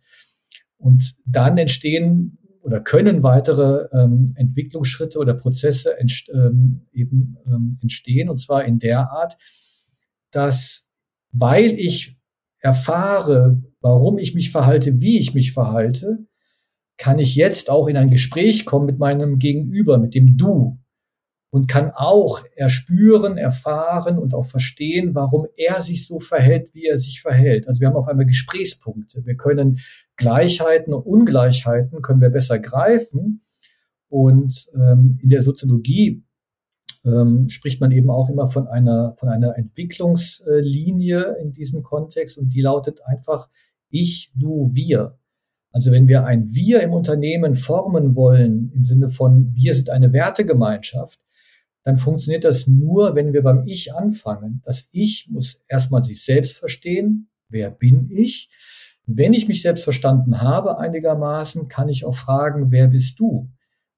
Und 0.76 1.14
dann 1.26 1.58
entstehen 1.58 2.38
oder 2.62 2.80
können 2.80 3.22
weitere 3.22 3.88
ähm, 3.92 4.34
Entwicklungsschritte 4.36 5.18
oder 5.18 5.34
Prozesse 5.34 5.98
entst 5.98 6.28
ähm, 6.28 6.86
eben 6.92 7.36
ähm, 7.46 7.78
entstehen, 7.80 8.28
und 8.28 8.38
zwar 8.38 8.64
in 8.64 8.78
der 8.78 9.10
Art, 9.10 9.36
dass 10.30 10.86
weil 11.32 11.78
ich 11.78 12.18
erfahre, 12.58 13.62
warum 13.80 14.18
ich 14.18 14.34
mich 14.34 14.50
verhalte, 14.50 15.00
wie 15.00 15.18
ich 15.18 15.32
mich 15.32 15.52
verhalte, 15.52 16.26
kann 17.00 17.18
ich 17.18 17.34
jetzt 17.34 17.70
auch 17.70 17.88
in 17.88 17.96
ein 17.96 18.10
Gespräch 18.10 18.66
kommen 18.66 18.84
mit 18.84 18.98
meinem 18.98 19.38
Gegenüber, 19.38 19.96
mit 19.96 20.14
dem 20.14 20.36
Du 20.36 20.78
und 21.48 21.66
kann 21.66 21.92
auch 21.94 22.44
erspüren, 22.54 23.38
erfahren 23.38 24.18
und 24.18 24.34
auch 24.34 24.44
verstehen, 24.44 25.14
warum 25.14 25.46
er 25.56 25.80
sich 25.80 26.06
so 26.06 26.20
verhält, 26.20 26.74
wie 26.74 26.84
er 26.84 26.98
sich 26.98 27.22
verhält. 27.22 27.66
Also 27.66 27.80
wir 27.80 27.88
haben 27.88 27.96
auf 27.96 28.06
einmal 28.06 28.26
Gesprächspunkte. 28.26 29.24
Wir 29.24 29.34
können 29.34 29.80
Gleichheiten 30.16 30.92
und 30.92 31.06
Ungleichheiten 31.06 32.02
können 32.02 32.20
wir 32.20 32.28
besser 32.28 32.58
greifen. 32.58 33.40
Und 34.10 34.68
ähm, 34.74 35.18
in 35.22 35.30
der 35.30 35.42
Soziologie 35.42 36.22
ähm, 37.06 37.48
spricht 37.48 37.80
man 37.80 37.92
eben 37.92 38.10
auch 38.10 38.28
immer 38.28 38.46
von 38.48 38.68
einer, 38.68 39.14
von 39.14 39.30
einer 39.30 39.56
Entwicklungslinie 39.56 41.38
in 41.40 41.54
diesem 41.54 41.82
Kontext 41.82 42.36
und 42.36 42.50
die 42.50 42.60
lautet 42.60 43.00
einfach 43.06 43.48
ich, 43.88 44.30
du, 44.34 44.68
wir. 44.74 45.18
Also 45.72 45.92
wenn 45.92 46.08
wir 46.08 46.24
ein 46.24 46.46
Wir 46.52 46.82
im 46.82 46.92
Unternehmen 46.92 47.54
formen 47.54 48.16
wollen, 48.16 48.72
im 48.74 48.84
Sinne 48.84 49.08
von 49.08 49.54
wir 49.54 49.74
sind 49.74 49.90
eine 49.90 50.12
Wertegemeinschaft, 50.12 51.20
dann 51.84 51.96
funktioniert 51.96 52.44
das 52.44 52.66
nur, 52.66 53.14
wenn 53.14 53.32
wir 53.32 53.42
beim 53.42 53.66
Ich 53.66 53.94
anfangen. 53.94 54.62
Das 54.64 54.88
Ich 54.92 55.28
muss 55.30 55.62
erstmal 55.68 56.04
sich 56.04 56.22
selbst 56.22 56.56
verstehen. 56.56 57.28
Wer 57.48 57.70
bin 57.70 58.10
ich? 58.10 58.50
Wenn 59.06 59.32
ich 59.32 59.48
mich 59.48 59.62
selbst 59.62 59.84
verstanden 59.84 60.40
habe 60.40 60.78
einigermaßen, 60.78 61.68
kann 61.68 61.88
ich 61.88 62.04
auch 62.04 62.14
fragen, 62.14 62.70
wer 62.70 62.88
bist 62.88 63.18
du? 63.18 63.48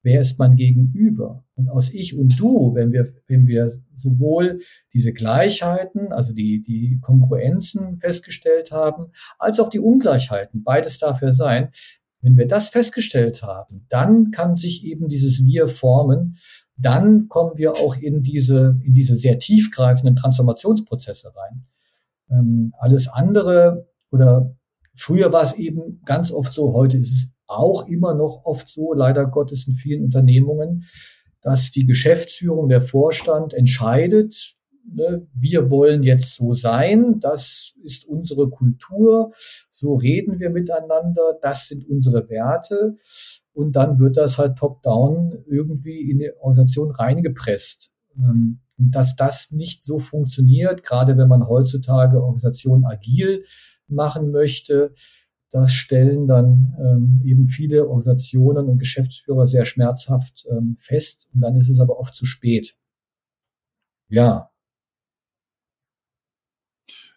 Wer 0.02 0.20
ist 0.20 0.38
mein 0.38 0.56
Gegenüber? 0.56 1.44
Und 1.54 1.68
aus 1.68 1.92
ich 1.92 2.16
und 2.16 2.38
du, 2.38 2.74
wenn 2.74 2.92
wir, 2.92 3.12
wenn 3.28 3.46
wir 3.46 3.70
sowohl 3.94 4.60
diese 4.92 5.12
Gleichheiten, 5.12 6.12
also 6.12 6.32
die, 6.32 6.62
die 6.62 6.98
Kongruenzen 7.00 7.96
festgestellt 7.96 8.72
haben, 8.72 9.12
als 9.38 9.60
auch 9.60 9.68
die 9.68 9.78
Ungleichheiten, 9.78 10.62
beides 10.64 10.98
dafür 10.98 11.32
sein, 11.32 11.70
wenn 12.20 12.36
wir 12.36 12.46
das 12.46 12.68
festgestellt 12.68 13.42
haben, 13.42 13.86
dann 13.88 14.30
kann 14.30 14.56
sich 14.56 14.84
eben 14.84 15.08
dieses 15.08 15.44
Wir 15.44 15.68
formen. 15.68 16.38
Dann 16.76 17.28
kommen 17.28 17.58
wir 17.58 17.72
auch 17.72 17.96
in 17.96 18.22
diese, 18.22 18.80
in 18.84 18.94
diese 18.94 19.16
sehr 19.16 19.38
tiefgreifenden 19.38 20.16
Transformationsprozesse 20.16 21.32
rein. 21.34 21.66
Ähm, 22.30 22.74
alles 22.78 23.08
andere 23.08 23.88
oder 24.10 24.56
früher 24.94 25.32
war 25.32 25.42
es 25.42 25.54
eben 25.54 26.00
ganz 26.04 26.32
oft 26.32 26.52
so, 26.52 26.72
heute 26.72 26.98
ist 26.98 27.12
es 27.12 27.31
auch 27.58 27.86
immer 27.88 28.14
noch 28.14 28.44
oft 28.44 28.68
so, 28.68 28.92
leider 28.92 29.26
Gottes 29.26 29.66
in 29.66 29.74
vielen 29.74 30.04
Unternehmungen, 30.04 30.84
dass 31.40 31.70
die 31.70 31.86
Geschäftsführung, 31.86 32.68
der 32.68 32.80
Vorstand 32.80 33.52
entscheidet, 33.54 34.56
ne, 34.90 35.26
wir 35.34 35.70
wollen 35.70 36.02
jetzt 36.02 36.36
so 36.36 36.54
sein, 36.54 37.20
das 37.20 37.74
ist 37.82 38.06
unsere 38.06 38.48
Kultur, 38.48 39.32
so 39.70 39.94
reden 39.94 40.38
wir 40.38 40.50
miteinander, 40.50 41.38
das 41.42 41.68
sind 41.68 41.88
unsere 41.88 42.28
Werte. 42.28 42.96
Und 43.54 43.76
dann 43.76 43.98
wird 43.98 44.16
das 44.16 44.38
halt 44.38 44.56
top-down 44.56 45.44
irgendwie 45.46 46.10
in 46.10 46.18
die 46.18 46.32
Organisation 46.40 46.90
reingepresst. 46.90 47.92
Ähm, 48.16 48.60
dass 48.90 49.14
das 49.14 49.52
nicht 49.52 49.82
so 49.82 49.98
funktioniert, 49.98 50.82
gerade 50.82 51.16
wenn 51.16 51.28
man 51.28 51.46
heutzutage 51.46 52.20
Organisationen 52.20 52.84
agil 52.84 53.44
machen 53.86 54.30
möchte, 54.30 54.94
das 55.52 55.74
stellen 55.74 56.26
dann 56.26 56.74
ähm, 56.80 57.22
eben 57.24 57.44
viele 57.44 57.86
Organisationen 57.86 58.68
und 58.68 58.78
Geschäftsführer 58.78 59.46
sehr 59.46 59.66
schmerzhaft 59.66 60.46
ähm, 60.50 60.76
fest. 60.76 61.28
Und 61.34 61.42
dann 61.42 61.56
ist 61.56 61.68
es 61.68 61.78
aber 61.78 61.98
oft 61.98 62.14
zu 62.14 62.24
spät. 62.24 62.76
Ja. 64.08 64.50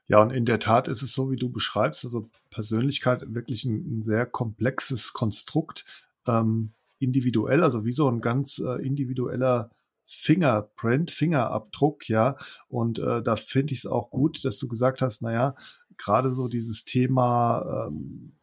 Ja, 0.08 0.22
und 0.22 0.32
in 0.32 0.46
der 0.46 0.60
Tat 0.60 0.88
ist 0.88 1.02
es 1.02 1.14
so, 1.14 1.32
wie 1.32 1.38
du 1.38 1.50
beschreibst, 1.50 2.04
also 2.06 2.28
Persönlichkeit 2.52 3.34
wirklich 3.34 3.64
ein, 3.66 4.00
ein 4.00 4.04
sehr 4.04 4.26
komplexes 4.26 5.14
Konstrukt, 5.14 5.86
ähm, 6.28 6.74
individuell, 7.00 7.64
also 7.64 7.86
wie 7.86 7.92
so 7.92 8.10
ein 8.10 8.22
ganz 8.22 8.60
äh, 8.60 8.86
individueller 8.86 9.72
Fingerprint, 10.06 11.10
Fingerabdruck, 11.10 12.08
ja. 12.08 12.38
Und 12.68 13.00
äh, 13.00 13.24
da 13.24 13.36
finde 13.36 13.74
ich 13.74 13.80
es 13.80 13.88
auch 13.88 14.12
gut, 14.12 14.46
dass 14.46 14.60
du 14.60 14.68
gesagt 14.68 15.02
hast, 15.02 15.22
naja, 15.22 15.56
gerade 15.98 16.32
so 16.34 16.48
dieses 16.48 16.86
Thema 16.86 17.88
ähm, 17.88 18.34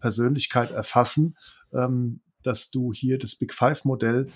Persönlichkeit 0.00 0.70
erfassen, 0.70 1.36
ähm, 1.72 2.20
dass 2.42 2.70
du 2.70 2.92
hier 2.92 3.18
das 3.18 3.36
Big 3.36 3.54
Five 3.54 3.84
Modell 3.84 4.28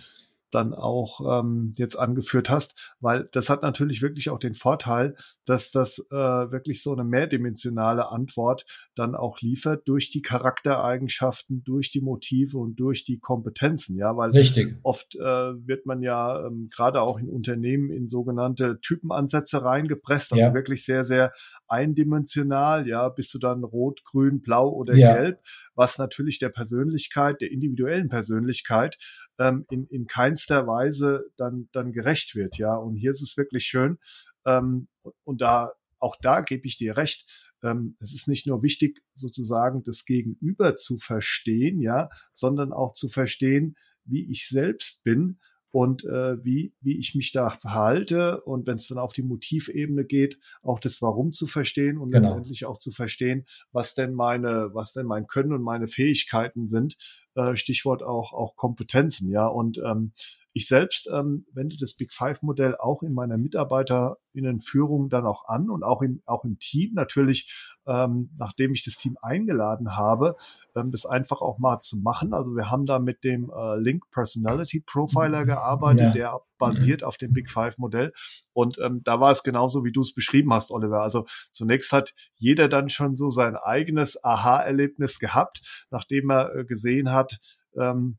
dann 0.56 0.74
auch 0.74 1.40
ähm, 1.40 1.72
jetzt 1.76 1.96
angeführt 1.96 2.50
hast, 2.50 2.94
weil 2.98 3.28
das 3.32 3.50
hat 3.50 3.62
natürlich 3.62 4.02
wirklich 4.02 4.30
auch 4.30 4.38
den 4.38 4.54
Vorteil, 4.54 5.14
dass 5.44 5.70
das 5.70 5.98
äh, 6.10 6.16
wirklich 6.16 6.82
so 6.82 6.92
eine 6.92 7.04
mehrdimensionale 7.04 8.10
Antwort 8.10 8.64
dann 8.94 9.14
auch 9.14 9.40
liefert 9.40 9.86
durch 9.86 10.10
die 10.10 10.22
Charaktereigenschaften, 10.22 11.62
durch 11.62 11.90
die 11.90 12.00
Motive 12.00 12.58
und 12.58 12.80
durch 12.80 13.04
die 13.04 13.18
Kompetenzen, 13.18 13.96
ja, 13.98 14.16
weil 14.16 14.30
Richtig. 14.30 14.76
oft 14.82 15.14
äh, 15.16 15.20
wird 15.20 15.86
man 15.86 16.02
ja 16.02 16.46
ähm, 16.46 16.70
gerade 16.74 17.02
auch 17.02 17.18
in 17.18 17.28
Unternehmen 17.28 17.90
in 17.90 18.08
sogenannte 18.08 18.80
Typenansätze 18.80 19.62
reingepresst, 19.62 20.32
also 20.32 20.42
ja. 20.42 20.54
wirklich 20.54 20.84
sehr, 20.84 21.04
sehr 21.04 21.32
eindimensional, 21.68 22.88
ja, 22.88 23.08
bist 23.10 23.34
du 23.34 23.38
dann 23.38 23.62
rot, 23.62 24.04
grün, 24.04 24.40
blau 24.40 24.70
oder 24.70 24.94
ja. 24.94 25.14
gelb, 25.14 25.40
was 25.74 25.98
natürlich 25.98 26.38
der 26.38 26.48
Persönlichkeit, 26.48 27.40
der 27.42 27.50
individuellen 27.50 28.08
Persönlichkeit 28.08 28.96
ähm, 29.38 29.66
in, 29.70 29.86
in 29.86 30.06
keinster 30.46 30.66
Weise 30.66 31.30
dann, 31.36 31.68
dann 31.72 31.92
gerecht 31.92 32.34
wird, 32.34 32.58
ja. 32.58 32.74
Und 32.74 32.96
hier 32.96 33.10
ist 33.10 33.22
es 33.22 33.36
wirklich 33.36 33.64
schön. 33.64 33.98
Ähm, 34.44 34.88
und 35.24 35.40
da, 35.40 35.72
auch 35.98 36.16
da 36.20 36.40
gebe 36.40 36.66
ich 36.66 36.76
dir 36.76 36.96
recht. 36.96 37.28
Ähm, 37.62 37.96
es 38.00 38.14
ist 38.14 38.28
nicht 38.28 38.46
nur 38.46 38.62
wichtig, 38.62 39.02
sozusagen 39.12 39.82
das 39.82 40.04
Gegenüber 40.04 40.76
zu 40.76 40.98
verstehen, 40.98 41.80
ja, 41.80 42.08
sondern 42.32 42.72
auch 42.72 42.92
zu 42.92 43.08
verstehen, 43.08 43.76
wie 44.04 44.30
ich 44.30 44.48
selbst 44.48 45.02
bin 45.02 45.40
und 45.70 46.04
äh, 46.04 46.42
wie, 46.44 46.74
wie 46.80 46.98
ich 46.98 47.14
mich 47.14 47.32
da 47.32 47.50
verhalte 47.50 48.40
und 48.42 48.66
wenn 48.66 48.76
es 48.76 48.88
dann 48.88 48.98
auf 48.98 49.12
die 49.12 49.22
Motivebene 49.22 50.04
geht, 50.04 50.38
auch 50.62 50.80
das 50.80 51.02
Warum 51.02 51.32
zu 51.32 51.46
verstehen 51.46 51.98
und 51.98 52.10
genau. 52.10 52.28
letztendlich 52.28 52.64
auch 52.66 52.78
zu 52.78 52.90
verstehen, 52.90 53.46
was 53.72 53.94
denn 53.94 54.14
meine, 54.14 54.70
was 54.72 54.92
denn 54.92 55.06
mein 55.06 55.26
Können 55.26 55.52
und 55.52 55.62
meine 55.62 55.88
Fähigkeiten 55.88 56.68
sind. 56.68 56.96
Äh, 57.34 57.56
Stichwort 57.56 58.02
auch, 58.02 58.32
auch 58.32 58.56
Kompetenzen, 58.56 59.30
ja. 59.30 59.46
Und 59.46 59.78
ähm, 59.78 60.12
ich 60.56 60.68
selbst 60.68 61.06
ähm, 61.12 61.44
wende 61.52 61.76
das 61.78 61.92
Big 61.96 62.14
Five 62.14 62.40
Modell 62.40 62.76
auch 62.76 63.02
in 63.02 63.12
meiner 63.12 63.36
Mitarbeiterinnenführung 63.36 65.10
dann 65.10 65.26
auch 65.26 65.46
an 65.48 65.68
und 65.68 65.82
auch 65.82 66.00
im, 66.00 66.22
auch 66.24 66.46
im 66.46 66.58
Team 66.58 66.94
natürlich, 66.94 67.76
ähm, 67.86 68.24
nachdem 68.38 68.72
ich 68.72 68.82
das 68.82 68.96
Team 68.96 69.18
eingeladen 69.20 69.96
habe, 69.98 70.34
ähm, 70.74 70.92
das 70.92 71.04
einfach 71.04 71.42
auch 71.42 71.58
mal 71.58 71.82
zu 71.82 71.98
machen. 71.98 72.32
Also 72.32 72.56
wir 72.56 72.70
haben 72.70 72.86
da 72.86 72.98
mit 72.98 73.22
dem 73.22 73.52
äh, 73.54 73.76
Link 73.78 74.10
Personality 74.10 74.80
Profiler 74.80 75.42
mhm. 75.42 75.46
gearbeitet, 75.46 76.06
ja. 76.06 76.10
der 76.12 76.40
basiert 76.56 77.04
auf 77.04 77.18
dem 77.18 77.34
Big 77.34 77.50
Five 77.50 77.76
Modell. 77.76 78.14
Und 78.54 78.78
ähm, 78.78 79.02
da 79.04 79.20
war 79.20 79.32
es 79.32 79.42
genauso, 79.42 79.84
wie 79.84 79.92
du 79.92 80.00
es 80.00 80.14
beschrieben 80.14 80.54
hast, 80.54 80.70
Oliver. 80.70 81.02
Also 81.02 81.26
zunächst 81.50 81.92
hat 81.92 82.14
jeder 82.36 82.70
dann 82.70 82.88
schon 82.88 83.14
so 83.14 83.28
sein 83.28 83.56
eigenes 83.56 84.24
Aha-Erlebnis 84.24 85.18
gehabt, 85.18 85.86
nachdem 85.90 86.30
er 86.30 86.54
äh, 86.54 86.64
gesehen 86.64 87.12
hat, 87.12 87.40
ähm, 87.78 88.16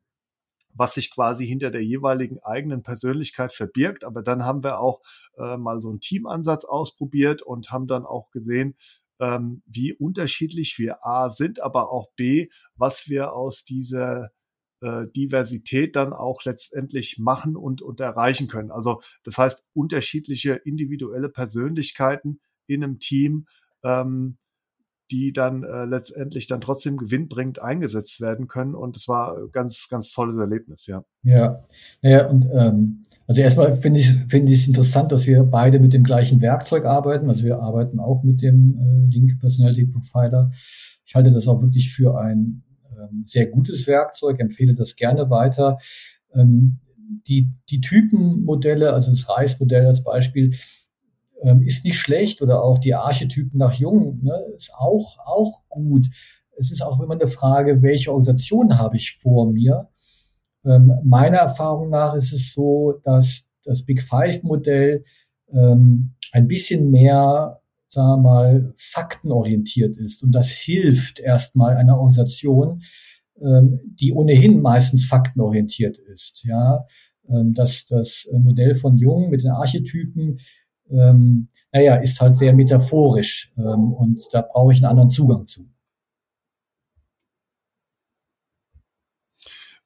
was 0.77 0.93
sich 0.93 1.11
quasi 1.11 1.45
hinter 1.45 1.71
der 1.71 1.83
jeweiligen 1.83 2.39
eigenen 2.39 2.83
Persönlichkeit 2.83 3.53
verbirgt. 3.53 4.03
Aber 4.03 4.21
dann 4.21 4.45
haben 4.45 4.63
wir 4.63 4.79
auch 4.79 5.01
äh, 5.37 5.57
mal 5.57 5.81
so 5.81 5.89
einen 5.89 5.99
Teamansatz 5.99 6.65
ausprobiert 6.65 7.41
und 7.41 7.71
haben 7.71 7.87
dann 7.87 8.05
auch 8.05 8.29
gesehen, 8.31 8.75
ähm, 9.19 9.63
wie 9.65 9.93
unterschiedlich 9.93 10.77
wir 10.77 11.05
A 11.05 11.29
sind, 11.29 11.61
aber 11.61 11.91
auch 11.91 12.11
B, 12.15 12.49
was 12.75 13.09
wir 13.09 13.33
aus 13.33 13.65
dieser 13.65 14.29
äh, 14.81 15.07
Diversität 15.07 15.95
dann 15.95 16.13
auch 16.13 16.43
letztendlich 16.43 17.17
machen 17.17 17.55
und, 17.55 17.81
und 17.81 17.99
erreichen 17.99 18.47
können. 18.47 18.71
Also 18.71 19.01
das 19.23 19.37
heißt, 19.37 19.65
unterschiedliche 19.73 20.53
individuelle 20.53 21.29
Persönlichkeiten 21.29 22.39
in 22.67 22.83
einem 22.83 22.99
Team 22.99 23.47
ähm, 23.83 24.37
die 25.11 25.33
dann 25.33 25.63
äh, 25.63 25.85
letztendlich 25.85 26.47
dann 26.47 26.61
trotzdem 26.61 26.97
gewinnbringend 26.97 27.61
eingesetzt 27.61 28.19
werden 28.21 28.47
können. 28.47 28.75
Und 28.75 28.97
es 28.97 29.07
war 29.07 29.47
ganz, 29.51 29.87
ganz 29.89 30.11
tolles 30.11 30.37
Erlebnis, 30.37 30.85
ja. 30.87 31.03
Ja, 31.23 31.63
ja 32.01 32.27
und 32.27 32.47
ähm, 32.51 33.03
also 33.27 33.41
erstmal 33.41 33.73
finde 33.73 33.99
ich 33.99 34.09
finde 34.29 34.53
ich 34.53 34.61
es 34.61 34.67
interessant, 34.67 35.11
dass 35.11 35.27
wir 35.27 35.43
beide 35.43 35.79
mit 35.79 35.93
dem 35.93 36.03
gleichen 36.03 36.41
Werkzeug 36.41 36.85
arbeiten. 36.85 37.29
Also 37.29 37.43
wir 37.43 37.59
arbeiten 37.59 37.99
auch 37.99 38.23
mit 38.23 38.41
dem 38.41 38.77
äh, 38.79 39.11
Link 39.13 39.39
Personality 39.39 39.85
Profiler. 39.85 40.51
Ich 41.05 41.15
halte 41.15 41.31
das 41.31 41.47
auch 41.47 41.61
wirklich 41.61 41.93
für 41.93 42.19
ein 42.19 42.63
ähm, 42.97 43.23
sehr 43.25 43.47
gutes 43.47 43.85
Werkzeug, 43.87 44.39
empfehle 44.39 44.75
das 44.75 44.95
gerne 44.95 45.29
weiter. 45.29 45.77
Ähm, 46.33 46.79
die, 47.27 47.49
die 47.69 47.81
Typenmodelle, 47.81 48.93
also 48.93 49.11
das 49.11 49.29
Reismodell 49.29 49.85
als 49.85 50.03
Beispiel, 50.03 50.53
ähm, 51.41 51.61
ist 51.61 51.85
nicht 51.85 51.99
schlecht 51.99 52.41
oder 52.41 52.63
auch 52.63 52.77
die 52.77 52.95
Archetypen 52.95 53.57
nach 53.57 53.73
Jung 53.73 54.19
ne, 54.23 54.33
ist 54.55 54.73
auch, 54.75 55.17
auch 55.25 55.63
gut. 55.69 56.07
Es 56.57 56.71
ist 56.71 56.81
auch 56.81 56.99
immer 56.99 57.13
eine 57.13 57.27
Frage, 57.27 57.81
welche 57.81 58.11
Organisation 58.11 58.79
habe 58.79 58.97
ich 58.97 59.17
vor 59.17 59.51
mir. 59.51 59.89
Ähm, 60.65 60.93
meiner 61.03 61.37
Erfahrung 61.37 61.89
nach 61.89 62.15
ist 62.15 62.33
es 62.33 62.53
so, 62.53 62.99
dass 63.03 63.49
das 63.63 63.83
Big 63.83 64.01
Five 64.01 64.43
Modell 64.43 65.03
ähm, 65.53 66.15
ein 66.31 66.47
bisschen 66.47 66.89
mehr, 66.89 67.61
sagen 67.87 68.23
wir 68.23 68.29
mal, 68.29 68.73
faktenorientiert 68.77 69.97
ist. 69.97 70.23
Und 70.23 70.31
das 70.33 70.49
hilft 70.49 71.19
erstmal 71.19 71.77
einer 71.77 71.95
Organisation, 71.95 72.81
ähm, 73.39 73.79
die 73.85 74.11
ohnehin 74.11 74.61
meistens 74.61 75.05
faktenorientiert 75.05 75.97
ist. 75.97 76.43
Ja, 76.43 76.85
ähm, 77.29 77.53
dass 77.53 77.85
das 77.85 78.29
Modell 78.33 78.75
von 78.75 78.97
Jung 78.97 79.29
mit 79.29 79.43
den 79.43 79.51
Archetypen 79.51 80.39
ähm, 80.89 81.49
naja, 81.71 81.95
ist 81.95 82.19
halt 82.21 82.35
sehr 82.35 82.53
metaphorisch 82.53 83.53
ähm, 83.57 83.93
und 83.93 84.23
da 84.31 84.41
brauche 84.41 84.71
ich 84.71 84.79
einen 84.79 84.91
anderen 84.91 85.09
Zugang 85.09 85.45
zu. 85.45 85.69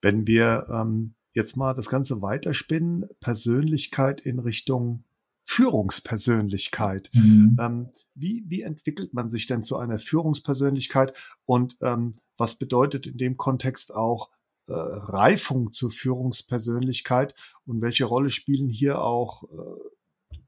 Wenn 0.02 0.26
wir 0.26 0.68
ähm, 0.72 1.14
jetzt 1.34 1.58
mal 1.58 1.74
das 1.74 1.90
Ganze 1.90 2.22
weiterspinnen, 2.22 3.06
Persönlichkeit 3.20 4.22
in 4.22 4.40
Richtung 4.40 5.04
Führungspersönlichkeit. 5.44 7.10
Mhm. 7.14 7.58
Ähm, 7.60 7.90
wie, 8.16 8.44
wie 8.48 8.62
entwickelt 8.62 9.14
man 9.14 9.30
sich 9.30 9.48
denn 9.48 9.64
zu 9.64 9.78
einer 9.78 10.00
Führungspersönlichkeit 10.00 11.14
und 11.46 11.78
ähm, 11.82 12.14
was 12.38 12.58
bedeutet 12.58 13.08
in 13.08 13.18
dem 13.18 13.38
Kontext 13.38 13.94
auch 13.94 14.30
äh, 14.68 14.74
Reifung 14.74 15.72
zur 15.72 15.92
Führungspersönlichkeit 15.92 17.36
und 17.66 17.82
welche 17.82 18.06
Rolle 18.06 18.30
spielen 18.30 18.70
hier 18.70 19.02
auch 19.02 19.44
äh, 19.44 19.48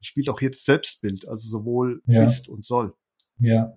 spielt 0.04 0.28
auch 0.28 0.40
jetzt 0.40 0.64
Selbstbild, 0.64 1.28
also 1.28 1.48
sowohl 1.48 2.02
ja. 2.06 2.22
ist 2.22 2.48
und 2.48 2.64
soll. 2.64 2.94
Ja. 3.38 3.76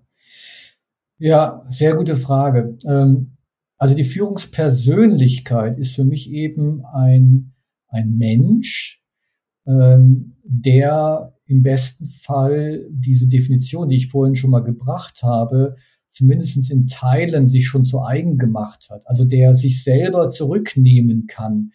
Ja, 1.20 1.66
sehr 1.70 1.96
gute 1.96 2.16
Frage. 2.16 2.78
Ähm, 2.86 3.38
also 3.78 3.96
die 3.96 4.04
Führungspersönlichkeit 4.04 5.78
ist 5.78 5.96
für 5.96 6.06
mich 6.06 6.32
eben 6.32 6.86
ein, 6.86 7.54
ein 7.88 8.18
Mensch, 8.18 9.04
ähm, 9.66 10.36
der 10.44 11.34
im 11.46 11.64
besten 11.64 12.08
Fall 12.08 12.86
diese 12.90 13.28
Definition, 13.28 13.90
die 13.90 13.98
ich 13.98 14.10
vorhin 14.10 14.36
schon 14.36 14.52
mal 14.52 14.64
gebracht 14.64 15.24
habe, 15.24 15.76
zumindest 16.08 16.72
in 16.72 16.88
Teilen 16.88 17.48
sich 17.48 17.68
schon 17.68 17.84
zu 17.84 18.02
eigen 18.02 18.38
gemacht 18.38 18.88
hat. 18.90 19.06
Also 19.06 19.26
der 19.26 19.56
sich 19.56 19.84
selber 19.84 20.30
zurücknehmen 20.30 21.28
kann, 21.28 21.72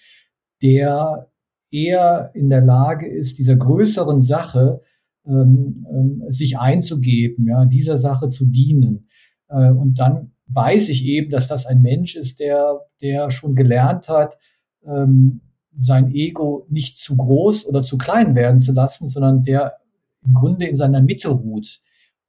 der 0.63 1.32
eher 1.73 2.31
in 2.35 2.51
der 2.51 2.61
Lage 2.61 3.09
ist, 3.09 3.39
dieser 3.39 3.57
größeren 3.57 4.21
Sache 4.21 4.81
ähm, 5.27 5.87
ähm, 5.91 6.25
sich 6.29 6.59
einzugeben, 6.59 7.47
ja, 7.47 7.65
dieser 7.65 7.99
Sache 7.99 8.29
zu 8.29 8.47
dienen. 8.47 9.09
Äh, 9.49 9.71
und 9.71 9.99
dann 9.99 10.33
weiß 10.49 10.89
ich 10.89 11.05
eben, 11.05 11.31
dass 11.31 11.49
das 11.49 11.67
ein 11.67 11.81
Mensch 11.81 12.17
ist, 12.17 12.41
der, 12.41 12.81
der 13.01 13.31
schon 13.31 13.55
gelernt 13.55 14.09
hat, 14.09 14.39
ähm, 14.85 15.41
sein 15.77 16.13
Ego 16.13 16.67
nicht 16.69 16.99
zu 16.99 17.17
groß 17.17 17.67
oder 17.67 17.83
zu 17.83 17.97
klein 17.97 18.35
werden 18.35 18.61
zu 18.61 18.73
lassen, 18.73 19.09
sondern 19.09 19.43
der 19.43 19.77
im 20.25 20.35
Grunde 20.35 20.67
in 20.67 20.77
seiner 20.77 21.01
Mitte 21.01 21.31
ruht, 21.31 21.81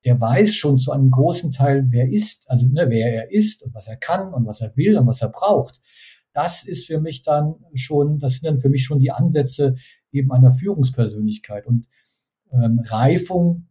der 0.06 0.20
weiß 0.20 0.54
schon 0.56 0.80
zu 0.80 0.92
einem 0.92 1.12
großen 1.12 1.52
Teil, 1.52 1.88
wer 1.90 2.10
ist, 2.10 2.50
also 2.50 2.68
ne, 2.68 2.90
wer 2.90 3.14
er 3.14 3.32
ist 3.32 3.64
und 3.64 3.74
was 3.74 3.88
er 3.88 3.98
kann 3.98 4.34
und 4.34 4.46
was 4.46 4.62
er 4.62 4.76
will 4.76 4.98
und 4.98 5.08
was 5.08 5.22
er 5.22 5.30
braucht. 5.30 5.82
Das 6.34 6.64
ist 6.64 6.88
für 6.88 7.00
mich 7.00 7.24
dann 7.24 7.56
schon, 7.76 8.20
das 8.20 8.34
sind 8.34 8.46
dann 8.46 8.60
für 8.60 8.70
mich 8.70 8.84
schon 8.84 9.00
die 9.00 9.12
Ansätze 9.12 9.76
eben 10.12 10.32
einer 10.32 10.54
Führungspersönlichkeit. 10.54 11.66
Und 11.66 11.88
ähm, 12.52 12.82
Reifung 12.86 13.68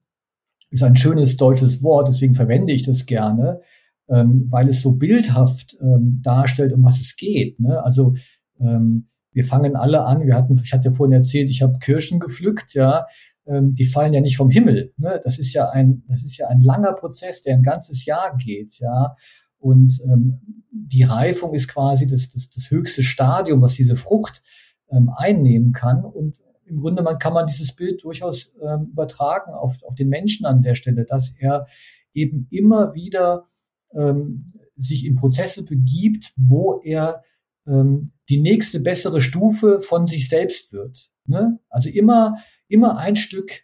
ist 0.70 0.82
ein 0.82 0.96
schönes 0.96 1.36
deutsches 1.36 1.82
Wort, 1.82 2.08
deswegen 2.08 2.34
verwende 2.34 2.72
ich 2.72 2.82
das 2.82 3.06
gerne, 3.06 3.60
ähm, 4.08 4.46
weil 4.50 4.68
es 4.68 4.80
so 4.80 4.92
bildhaft 4.92 5.76
ähm, 5.80 6.20
darstellt, 6.22 6.72
um 6.72 6.82
was 6.82 7.00
es 7.00 7.16
geht. 7.16 7.60
Ne? 7.60 7.82
Also 7.82 8.14
ähm, 8.58 9.08
wir 9.32 9.44
fangen 9.44 9.76
alle 9.76 10.04
an, 10.04 10.26
wir 10.26 10.34
hatten, 10.34 10.60
ich 10.62 10.72
hatte 10.72 10.92
vorhin 10.92 11.14
erzählt, 11.14 11.50
ich 11.50 11.62
habe 11.62 11.78
Kirschen 11.78 12.20
gepflückt, 12.20 12.74
ja, 12.74 13.06
ähm, 13.46 13.74
die 13.74 13.84
fallen 13.84 14.12
ja 14.12 14.20
nicht 14.20 14.36
vom 14.36 14.50
Himmel. 14.50 14.92
Ne? 14.96 15.20
Das 15.24 15.38
ist 15.38 15.52
ja 15.52 15.70
ein, 15.70 16.04
das 16.08 16.22
ist 16.22 16.36
ja 16.36 16.48
ein 16.48 16.60
langer 16.60 16.92
Prozess, 16.92 17.42
der 17.42 17.54
ein 17.54 17.62
ganzes 17.62 18.04
Jahr 18.04 18.36
geht, 18.36 18.78
ja. 18.78 19.16
Und 19.62 20.00
ähm, 20.04 20.40
die 20.72 21.04
Reifung 21.04 21.54
ist 21.54 21.68
quasi 21.68 22.08
das, 22.08 22.30
das, 22.30 22.50
das 22.50 22.70
höchste 22.70 23.04
Stadium, 23.04 23.62
was 23.62 23.74
diese 23.74 23.94
Frucht 23.94 24.42
ähm, 24.90 25.08
einnehmen 25.08 25.72
kann. 25.72 26.04
Und 26.04 26.34
im 26.64 26.80
Grunde 26.80 27.02
man 27.02 27.18
kann 27.20 27.32
man 27.32 27.46
dieses 27.46 27.72
Bild 27.76 28.02
durchaus 28.02 28.52
ähm, 28.60 28.88
übertragen 28.90 29.52
auf, 29.52 29.80
auf 29.84 29.94
den 29.94 30.08
Menschen 30.08 30.46
an 30.46 30.62
der 30.62 30.74
Stelle, 30.74 31.04
dass 31.04 31.36
er 31.38 31.68
eben 32.12 32.48
immer 32.50 32.94
wieder 32.94 33.46
ähm, 33.94 34.52
sich 34.76 35.06
in 35.06 35.14
Prozesse 35.14 35.64
begibt, 35.64 36.32
wo 36.36 36.80
er 36.82 37.22
ähm, 37.64 38.10
die 38.28 38.40
nächste 38.40 38.80
bessere 38.80 39.20
Stufe 39.20 39.80
von 39.80 40.08
sich 40.08 40.28
selbst 40.28 40.72
wird. 40.72 41.12
Ne? 41.24 41.60
Also 41.70 41.88
immer, 41.88 42.38
immer 42.66 42.98
ein 42.98 43.14
Stück 43.14 43.62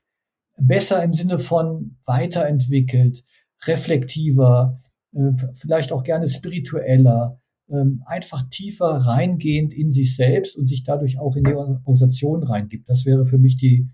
besser 0.57 1.03
im 1.03 1.13
Sinne 1.13 1.41
von 1.41 1.97
weiterentwickelt, 2.05 3.25
reflektiver, 3.67 4.81
vielleicht 5.55 5.93
auch 5.93 6.03
gerne 6.03 6.29
spiritueller, 6.29 7.41
ähm, 7.71 8.03
einfach 8.07 8.49
tiefer 8.49 8.87
reingehend 8.87 9.75
in 9.75 9.93
sich 9.93 10.17
selbst 10.17 10.57
und 10.57 10.67
sich 10.67 10.85
dadurch 10.85 11.19
auch 11.19 11.37
in 11.37 11.45
die 11.45 11.55
Organisation 11.55 12.43
reingibt. 12.43 12.89
Das 12.89 13.05
wäre 13.05 13.27
für 13.27 13.39
mich 13.39 13.57
die, 13.57 13.89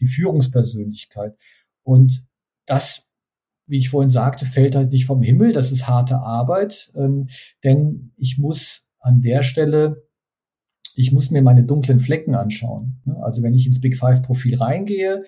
die 0.00 0.06
Führungspersönlichkeit. 0.06 1.36
Und 1.82 2.26
das, 2.66 3.06
wie 3.66 3.78
ich 3.78 3.90
vorhin 3.90 4.10
sagte, 4.10 4.46
fällt 4.46 4.74
halt 4.74 4.90
nicht 4.90 5.06
vom 5.06 5.22
Himmel. 5.22 5.52
Das 5.52 5.72
ist 5.72 5.88
harte 5.88 6.18
Arbeit, 6.18 6.92
ähm, 6.96 7.28
denn 7.62 8.12
ich 8.16 8.38
muss 8.38 8.86
an 9.00 9.20
der 9.20 9.42
Stelle, 9.42 10.02
ich 10.96 11.12
muss 11.12 11.30
mir 11.30 11.42
meine 11.42 11.64
dunklen 11.64 12.00
Flecken 12.00 12.34
anschauen. 12.34 13.00
Ne? 13.04 13.16
Also 13.22 13.42
wenn 13.42 13.54
ich 13.54 13.66
ins 13.66 13.80
Big 13.80 13.96
Five 13.96 14.22
Profil 14.22 14.56
reingehe, 14.56 15.24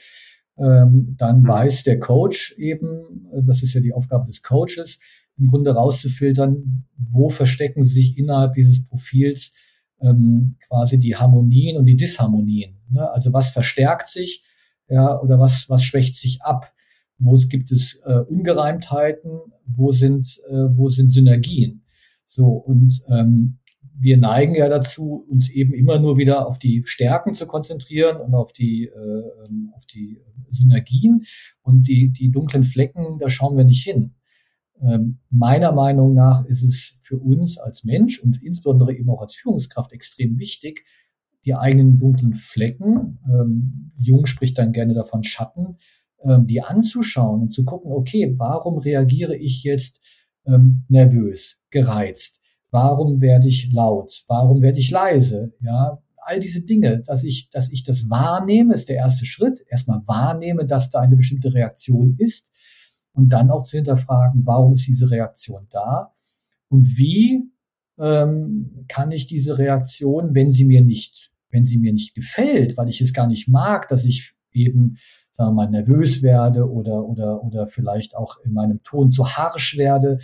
ähm, 0.59 1.15
dann 1.19 1.43
mhm. 1.43 1.49
weiß 1.49 1.83
der 1.85 1.99
Coach 1.99 2.55
eben, 2.59 3.29
äh, 3.33 3.43
das 3.43 3.63
ist 3.63 3.75
ja 3.75 3.81
die 3.81 3.93
Aufgabe 3.93 4.27
des 4.27 4.43
Coaches, 4.43 4.99
im 5.39 5.49
Grunde 5.49 5.75
rauszufiltern, 5.75 6.87
wo 6.97 7.29
verstecken 7.29 7.85
sich 7.85 8.17
innerhalb 8.17 8.55
dieses 8.55 8.87
Profils 8.87 9.53
ähm, 10.01 10.57
quasi 10.67 10.99
die 10.99 11.17
Harmonien 11.17 11.77
und 11.77 11.87
die 11.87 11.97
Disharmonien. 11.97 12.77
Ne? 12.91 13.11
Also 13.11 13.33
was 13.33 13.51
verstärkt 13.51 14.09
sich 14.09 14.45
ja, 14.89 15.21
oder 15.21 15.39
was, 15.39 15.69
was 15.69 15.85
schwächt 15.85 16.17
sich 16.17 16.43
ab? 16.43 16.73
Wo 17.19 17.35
es 17.35 17.49
gibt 17.49 17.73
es 17.73 18.01
äh, 18.05 18.19
Ungereimtheiten, 18.19 19.41
wo 19.67 19.93
sind, 19.93 20.41
äh, 20.49 20.77
wo 20.77 20.89
sind 20.89 21.11
Synergien? 21.11 21.83
So, 22.27 22.49
und 22.49 23.03
ähm, 23.09 23.59
wir 23.99 24.19
neigen 24.19 24.55
ja 24.55 24.69
dazu, 24.69 25.27
uns 25.29 25.49
eben 25.49 25.73
immer 25.73 25.99
nur 25.99 26.19
wieder 26.19 26.47
auf 26.47 26.59
die 26.59 26.83
Stärken 26.85 27.35
zu 27.35 27.47
konzentrieren 27.47 28.19
und 28.19 28.35
auf 28.35 28.53
die, 28.53 28.85
äh, 28.85 29.23
ähm, 29.49 29.73
auf 29.75 29.87
die 29.87 30.21
Synergien 30.51 31.25
und 31.63 31.89
die, 31.89 32.11
die 32.11 32.31
dunklen 32.31 32.65
Flecken, 32.65 33.19
da 33.19 33.29
schauen 33.29 33.57
wir 33.57 33.65
nicht 33.65 33.85
hin. 33.85 34.15
Ähm, 34.83 35.19
meiner 35.31 35.73
Meinung 35.73 36.15
nach 36.15 36.45
ist 36.47 36.63
es 36.63 36.97
für 37.01 37.19
uns 37.19 37.59
als 37.59 37.85
Mensch 37.85 38.21
und 38.21 38.43
insbesondere 38.43 38.95
eben 38.95 39.09
auch 39.11 39.21
als 39.21 39.35
Führungskraft 39.35 39.93
extrem 39.93 40.39
wichtig, 40.39 40.85
die 41.45 41.55
eigenen 41.55 41.99
dunklen 41.99 42.35
Flecken, 42.35 43.19
ähm, 43.27 43.93
Jung 43.99 44.27
spricht 44.27 44.59
dann 44.59 44.73
gerne 44.73 44.95
davon 44.95 45.23
Schatten, 45.23 45.79
ähm, 46.23 46.47
die 46.47 46.61
anzuschauen 46.61 47.43
und 47.43 47.51
zu 47.51 47.65
gucken, 47.65 47.93
okay, 47.93 48.35
warum 48.37 48.79
reagiere 48.79 49.37
ich 49.37 49.63
jetzt 49.63 50.01
ähm, 50.45 50.85
nervös, 50.89 51.63
gereizt? 51.71 52.41
Warum 52.71 53.21
werde 53.21 53.49
ich 53.49 53.73
laut? 53.73 54.25
Warum 54.27 54.61
werde 54.61 54.81
ich 54.81 54.91
leise? 54.91 55.55
Ja, 55.61 56.03
all 56.19 56.41
diese 56.41 56.63
Dinge, 56.63 57.01
dass 57.01 57.23
ich, 57.23 57.49
dass 57.51 57.71
ich 57.71 57.85
das 57.85 58.11
wahrnehme, 58.11 58.75
ist 58.75 58.89
der 58.89 58.97
erste 58.97 59.25
Schritt. 59.25 59.65
Erstmal 59.71 60.03
wahrnehme, 60.07 60.67
dass 60.67 60.91
da 60.91 60.99
eine 60.99 61.17
bestimmte 61.17 61.55
Reaktion 61.55 62.17
ist 62.19 62.51
und 63.17 63.31
dann 63.31 63.51
auch 63.51 63.65
zu 63.65 63.77
hinterfragen, 63.77 64.47
warum 64.47 64.75
ist 64.75 64.87
diese 64.87 65.11
Reaktion 65.11 65.67
da 65.71 66.13
und 66.69 66.99
wie 66.99 67.51
ähm, 67.99 68.85
kann 68.89 69.11
ich 69.11 69.27
diese 69.27 69.59
Reaktion, 69.59 70.35
wenn 70.35 70.53
sie 70.53 70.67
mir 70.67 70.83
nicht, 70.83 71.31
wenn 71.51 71.65
sie 71.65 71.79
mir 71.79 71.93
nicht 71.93 72.15
gefällt, 72.15 72.77
weil 72.77 72.89
ich 72.89 73.01
es 73.01 73.15
gar 73.15 73.27
nicht 73.27 73.49
mag, 73.49 73.89
dass 73.89 74.05
ich 74.05 74.35
eben 74.53 74.99
sagen 75.31 75.51
wir 75.51 75.55
mal 75.55 75.71
nervös 75.71 76.23
werde 76.23 76.71
oder 76.71 77.05
oder 77.05 77.43
oder 77.43 77.67
vielleicht 77.67 78.17
auch 78.17 78.37
in 78.45 78.53
meinem 78.53 78.83
Ton 78.83 79.11
zu 79.11 79.27
harsch 79.27 79.77
werde, 79.77 80.19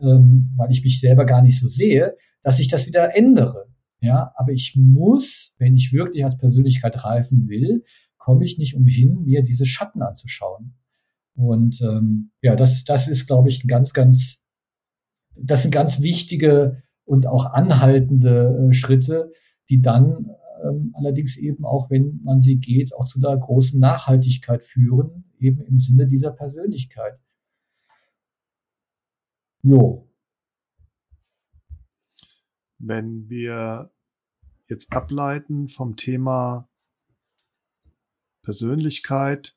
ähm, 0.00 0.52
weil 0.56 0.70
ich 0.70 0.82
mich 0.82 1.00
selber 1.00 1.24
gar 1.24 1.42
nicht 1.42 1.58
so 1.60 1.68
sehe, 1.68 2.16
dass 2.42 2.60
ich 2.60 2.68
das 2.68 2.86
wieder 2.86 3.16
ändere. 3.16 3.66
Ja, 4.00 4.32
aber 4.36 4.52
ich 4.52 4.76
muss, 4.76 5.54
wenn 5.58 5.74
ich 5.74 5.92
wirklich 5.92 6.24
als 6.24 6.36
Persönlichkeit 6.36 7.04
reifen 7.04 7.48
will, 7.48 7.82
komme 8.18 8.44
ich 8.44 8.58
nicht 8.58 8.76
umhin, 8.76 9.24
mir 9.24 9.42
diese 9.42 9.66
Schatten 9.66 10.02
anzuschauen. 10.02 10.74
Und 11.36 11.80
ähm, 11.82 12.30
ja, 12.40 12.56
das, 12.56 12.84
das 12.84 13.08
ist, 13.08 13.26
glaube 13.26 13.48
ich, 13.48 13.62
ein 13.62 13.68
ganz, 13.68 13.92
ganz, 13.92 14.42
das 15.38 15.62
sind 15.62 15.70
ganz 15.70 16.00
wichtige 16.00 16.82
und 17.04 17.26
auch 17.26 17.46
anhaltende 17.52 18.68
äh, 18.68 18.72
Schritte, 18.72 19.32
die 19.68 19.80
dann 19.80 20.30
ähm, 20.64 20.92
allerdings 20.94 21.36
eben 21.36 21.64
auch, 21.64 21.90
wenn 21.90 22.20
man 22.22 22.40
sie 22.40 22.58
geht, 22.58 22.94
auch 22.94 23.04
zu 23.04 23.18
einer 23.18 23.36
großen 23.36 23.78
Nachhaltigkeit 23.78 24.64
führen, 24.64 25.24
eben 25.38 25.62
im 25.62 25.78
Sinne 25.78 26.06
dieser 26.06 26.32
Persönlichkeit. 26.32 27.18
Jo. 29.62 30.08
Wenn 32.78 33.28
wir 33.28 33.92
jetzt 34.68 34.92
ableiten 34.92 35.68
vom 35.68 35.96
Thema 35.96 36.68
Persönlichkeit, 38.42 39.55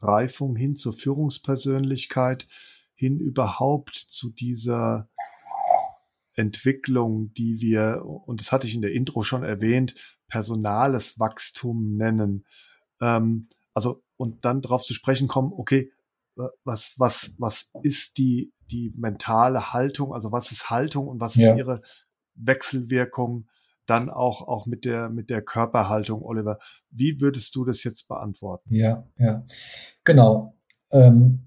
Reifung 0.00 0.56
hin 0.56 0.76
zur 0.76 0.92
Führungspersönlichkeit, 0.92 2.46
hin 2.94 3.18
überhaupt 3.18 3.96
zu 3.96 4.30
dieser 4.30 5.08
Entwicklung, 6.34 7.32
die 7.34 7.60
wir, 7.60 8.04
und 8.04 8.40
das 8.40 8.52
hatte 8.52 8.66
ich 8.66 8.74
in 8.74 8.82
der 8.82 8.92
Intro 8.92 9.22
schon 9.22 9.42
erwähnt, 9.42 9.94
personales 10.28 11.18
Wachstum 11.18 11.96
nennen. 11.96 12.46
Ähm, 13.00 13.48
also, 13.74 14.02
und 14.16 14.44
dann 14.44 14.62
darauf 14.62 14.84
zu 14.84 14.94
sprechen 14.94 15.28
kommen, 15.28 15.52
okay, 15.52 15.92
was, 16.64 16.94
was, 16.96 17.34
was 17.38 17.70
ist 17.82 18.18
die, 18.18 18.52
die 18.70 18.92
mentale 18.96 19.72
Haltung, 19.72 20.12
also 20.14 20.30
was 20.30 20.52
ist 20.52 20.70
Haltung 20.70 21.08
und 21.08 21.20
was 21.20 21.34
ja. 21.34 21.50
ist 21.50 21.58
ihre 21.58 21.82
Wechselwirkung 22.34 23.48
dann 23.88 24.10
auch, 24.10 24.46
auch 24.46 24.66
mit 24.66 24.84
der, 24.84 25.08
mit 25.08 25.30
der 25.30 25.42
Körperhaltung, 25.42 26.22
Oliver. 26.22 26.58
Wie 26.90 27.20
würdest 27.20 27.54
du 27.54 27.64
das 27.64 27.84
jetzt 27.84 28.08
beantworten? 28.08 28.74
Ja, 28.74 29.06
ja, 29.18 29.44
genau. 30.04 30.54
Ähm, 30.90 31.46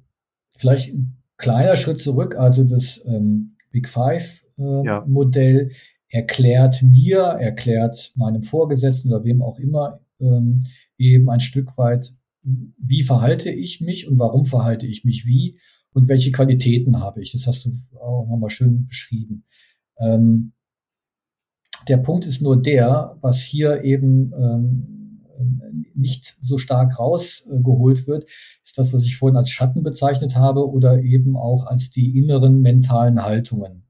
vielleicht 0.57 0.93
ein 0.93 1.17
kleiner 1.37 1.75
Schritt 1.75 1.99
zurück. 1.99 2.35
Also 2.35 2.63
das 2.63 3.03
ähm, 3.05 3.57
Big 3.71 3.87
Five 3.87 4.43
äh, 4.57 4.85
ja. 4.85 5.05
Modell 5.07 5.71
erklärt 6.09 6.81
mir, 6.83 7.19
erklärt 7.19 8.11
meinem 8.15 8.43
Vorgesetzten 8.43 9.13
oder 9.13 9.23
wem 9.23 9.41
auch 9.41 9.59
immer 9.59 10.01
ähm, 10.19 10.65
eben 10.97 11.29
ein 11.29 11.39
Stück 11.39 11.77
weit, 11.77 12.13
wie 12.43 13.03
verhalte 13.03 13.49
ich 13.51 13.81
mich 13.81 14.07
und 14.07 14.19
warum 14.19 14.45
verhalte 14.45 14.87
ich 14.87 15.05
mich 15.05 15.25
wie 15.25 15.59
und 15.93 16.07
welche 16.07 16.31
Qualitäten 16.31 16.99
habe 16.99 17.21
ich. 17.21 17.31
Das 17.31 17.47
hast 17.47 17.65
du 17.65 17.71
auch 17.99 18.27
nochmal 18.27 18.49
schön 18.49 18.87
beschrieben. 18.87 19.45
Ähm, 19.99 20.53
der 21.87 21.97
Punkt 21.97 22.25
ist 22.25 22.41
nur 22.41 22.61
der, 22.61 23.17
was 23.21 23.39
hier 23.39 23.83
eben 23.83 24.33
ähm, 24.33 24.91
nicht 25.95 26.37
so 26.41 26.57
stark 26.57 26.99
rausgeholt 26.99 28.07
wird, 28.07 28.25
ist 28.63 28.77
das, 28.77 28.93
was 28.93 29.03
ich 29.03 29.17
vorhin 29.17 29.37
als 29.37 29.49
Schatten 29.49 29.83
bezeichnet 29.83 30.35
habe 30.35 30.69
oder 30.69 31.01
eben 31.01 31.35
auch 31.35 31.65
als 31.65 31.89
die 31.89 32.17
inneren 32.17 32.61
mentalen 32.61 33.23
Haltungen. 33.23 33.83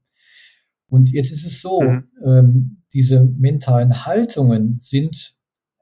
Und 0.88 1.10
jetzt 1.10 1.32
ist 1.32 1.46
es 1.46 1.60
so, 1.62 1.80
mhm. 1.80 2.04
ähm, 2.24 2.82
diese 2.92 3.24
mentalen 3.24 4.04
Haltungen 4.04 4.78
sind 4.82 5.34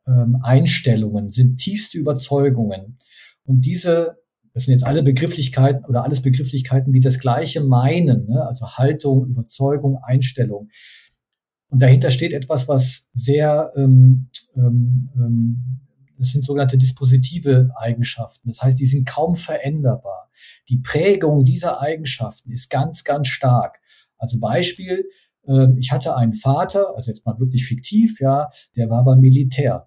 ähm, 0.07 0.39
Einstellungen, 0.43 1.33
sind 1.33 1.59
tiefste 1.59 1.99
Überzeugungen. 1.99 2.99
Und 3.45 3.63
diese, 3.63 4.19
das 4.55 4.65
sind 4.65 4.75
jetzt 4.75 4.87
alle 4.87 5.03
Begrifflichkeiten 5.03 5.85
oder 5.85 6.05
alles 6.05 6.23
Begrifflichkeiten, 6.23 6.93
die 6.93 7.01
das 7.01 7.19
Gleiche 7.19 7.61
meinen, 7.61 8.27
ne? 8.27 8.47
also 8.47 8.69
Haltung, 8.69 9.27
Überzeugung, 9.27 9.99
Einstellung. 9.99 10.69
Und 11.71 11.81
dahinter 11.81 12.11
steht 12.11 12.33
etwas, 12.33 12.69
was 12.69 13.09
sehr, 13.13 13.73
ähm, 13.77 14.29
ähm, 14.57 15.09
ähm, 15.15 15.81
das 16.19 16.33
sind 16.33 16.45
sogenannte 16.45 16.77
dispositive 16.77 17.71
Eigenschaften. 17.77 18.49
Das 18.49 18.63
heißt, 18.63 18.79
die 18.79 18.87
sind 18.87 19.07
kaum 19.07 19.37
veränderbar. 19.37 20.31
Die 20.69 20.79
Prägung 20.79 21.45
dieser 21.45 21.81
Eigenschaften 21.81 22.51
ist 22.51 22.69
ganz, 22.69 23.05
ganz 23.05 23.29
stark. 23.29 23.79
Also 24.19 24.39
Beispiel, 24.39 25.09
ähm, 25.47 25.77
ich 25.79 25.93
hatte 25.93 26.17
einen 26.17 26.35
Vater, 26.35 26.95
also 26.97 27.11
jetzt 27.11 27.25
mal 27.25 27.39
wirklich 27.39 27.67
fiktiv, 27.67 28.21
ja, 28.21 28.51
der 28.77 28.91
war 28.91 29.05
beim 29.05 29.21
Militär. 29.21 29.87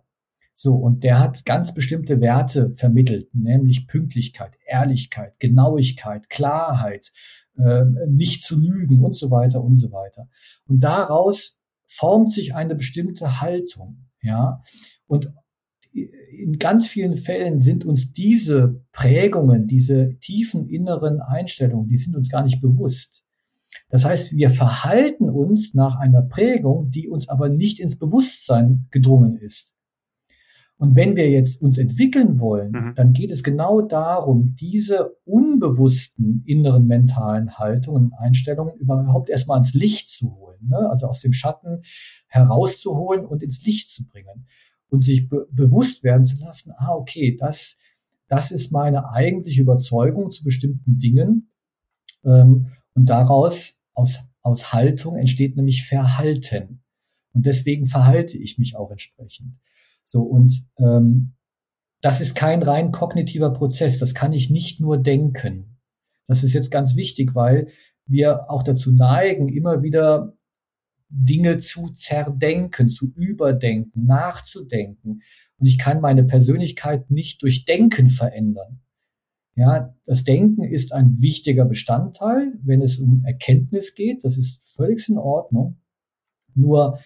So, 0.56 0.76
und 0.76 1.04
der 1.04 1.20
hat 1.20 1.46
ganz 1.46 1.74
bestimmte 1.74 2.22
Werte 2.22 2.72
vermittelt, 2.74 3.34
nämlich 3.34 3.88
Pünktlichkeit, 3.88 4.54
Ehrlichkeit, 4.68 5.40
Genauigkeit, 5.40 6.30
Klarheit, 6.30 7.12
äh, 7.58 7.84
nicht 8.08 8.44
zu 8.44 8.60
lügen 8.60 9.04
und 9.04 9.18
so 9.18 9.32
weiter 9.32 9.64
und 9.64 9.78
so 9.78 9.92
weiter. 9.92 10.30
Und 10.66 10.82
daraus 10.82 11.60
formt 11.96 12.32
sich 12.32 12.56
eine 12.56 12.76
bestimmte 12.76 13.42
Haltung, 13.42 14.06
ja. 14.22 14.64
Und 15.08 15.32
in 15.94 16.58
ganz 16.58 16.88
vielen 16.88 17.18
Fällen 17.18 17.60
sind 17.60 17.86
uns 17.86 18.14
diese 18.14 18.82
Prägungen, 18.92 19.68
diese 19.68 20.18
tiefen 20.20 20.68
inneren 20.68 21.22
Einstellungen, 21.22 21.88
die 21.88 21.98
sind 21.98 22.16
uns 22.16 22.30
gar 22.30 22.44
nicht 22.44 22.62
bewusst. 22.62 23.24
Das 23.90 24.06
heißt, 24.06 24.36
wir 24.36 24.50
verhalten 24.50 25.30
uns 25.30 25.74
nach 25.74 25.96
einer 25.98 26.22
Prägung, 26.22 26.90
die 26.90 27.10
uns 27.10 27.30
aber 27.30 27.50
nicht 27.50 27.80
ins 27.80 27.98
Bewusstsein 27.98 28.88
gedrungen 28.92 29.38
ist. 29.38 29.74
Und 30.84 30.98
wenn 30.98 31.16
wir 31.16 31.30
jetzt 31.30 31.62
uns 31.62 31.78
entwickeln 31.78 32.42
wollen, 32.42 32.74
mhm. 32.74 32.94
dann 32.96 33.14
geht 33.14 33.32
es 33.32 33.42
genau 33.42 33.80
darum, 33.80 34.54
diese 34.60 35.16
unbewussten 35.24 36.44
inneren 36.46 36.88
mentalen 36.88 37.58
Haltungen, 37.58 38.12
Einstellungen 38.20 38.76
überhaupt 38.76 39.30
erstmal 39.30 39.56
ans 39.56 39.74
Licht 39.74 40.10
zu 40.10 40.36
holen, 40.36 40.60
ne? 40.68 40.90
also 40.90 41.08
aus 41.08 41.22
dem 41.22 41.32
Schatten 41.32 41.84
herauszuholen 42.28 43.26
und 43.26 43.44
ins 43.44 43.66
Licht 43.66 43.92
zu 43.92 44.06
bringen 44.10 44.46
und 44.90 45.06
sich 45.06 45.30
be 45.30 45.48
bewusst 45.54 46.04
werden 46.04 46.26
zu 46.26 46.38
lassen, 46.42 46.74
ah, 46.76 46.94
okay, 46.96 47.38
das, 47.40 47.78
das 48.28 48.52
ist 48.52 48.74
meine 48.74 49.10
eigentliche 49.10 49.62
Überzeugung 49.62 50.32
zu 50.32 50.44
bestimmten 50.44 51.00
Dingen. 51.00 51.50
Ähm, 52.26 52.74
und 52.94 53.06
daraus 53.06 53.80
aus, 53.94 54.26
aus 54.42 54.74
Haltung 54.74 55.16
entsteht 55.16 55.56
nämlich 55.56 55.86
Verhalten. 55.86 56.84
Und 57.32 57.46
deswegen 57.46 57.86
verhalte 57.86 58.38
ich 58.38 58.58
mich 58.58 58.76
auch 58.76 58.92
entsprechend. 58.92 59.54
So, 60.04 60.22
und 60.22 60.66
ähm, 60.78 61.34
das 62.02 62.20
ist 62.20 62.36
kein 62.36 62.62
rein 62.62 62.92
kognitiver 62.92 63.52
Prozess, 63.52 64.00
das 64.00 64.14
kann 64.14 64.34
ich 64.34 64.50
nicht 64.50 64.80
nur 64.80 64.98
denken. 64.98 65.80
Das 66.28 66.44
ist 66.44 66.54
jetzt 66.54 66.72
ganz 66.72 66.96
wichtig, 66.96 67.36
weil 67.36 67.68
wir 68.06 68.50
auch 68.50 68.64
dazu 68.64 68.92
neigen, 68.92 69.50
immer 69.50 69.84
wieder 69.84 70.38
Dinge 71.10 71.60
zu 71.60 71.90
zerdenken, 71.90 72.90
zu 72.90 73.14
überdenken, 73.16 74.06
nachzudenken. 74.06 75.22
Und 75.58 75.68
ich 75.68 75.78
kann 75.78 76.02
meine 76.02 76.24
Persönlichkeit 76.24 77.10
nicht 77.10 77.42
durch 77.44 77.66
Denken 77.66 78.10
verändern. 78.10 78.82
Ja, 79.56 79.96
das 80.06 80.24
Denken 80.24 80.64
ist 80.64 80.92
ein 80.94 81.22
wichtiger 81.22 81.66
Bestandteil, 81.66 82.54
wenn 82.64 82.82
es 82.82 83.00
um 83.00 83.24
Erkenntnis 83.24 83.94
geht. 83.94 84.26
Das 84.26 84.38
ist 84.38 84.64
völlig 84.76 85.08
in 85.08 85.20
Ordnung. 85.20 85.80
Nur 86.56 87.00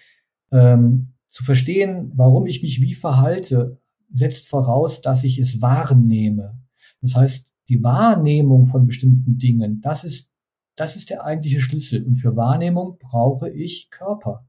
ähm, 0.52 1.14
zu 1.38 1.44
verstehen, 1.44 2.12
warum 2.16 2.48
ich 2.48 2.64
mich 2.64 2.82
wie 2.82 2.96
verhalte, 2.96 3.78
setzt 4.12 4.48
voraus, 4.48 5.02
dass 5.02 5.24
ich 5.24 5.38
es 5.38 5.62
wahrnehme. 5.62 6.60
Das 7.00 7.14
heißt, 7.16 7.54
die 7.70 7.84
Wahrnehmung 7.84 8.66
von 8.66 8.88
bestimmten 8.88 9.38
Dingen, 9.38 9.80
das 9.82 10.04
ist, 10.04 10.32
das 10.76 10.96
ist 10.96 11.12
der 11.12 11.24
eigentliche 11.26 11.62
Schlüssel. 11.62 12.04
Und 12.04 12.16
für 12.16 12.36
Wahrnehmung 12.36 12.98
brauche 12.98 13.52
ich 13.52 13.92
Körper. 13.92 14.48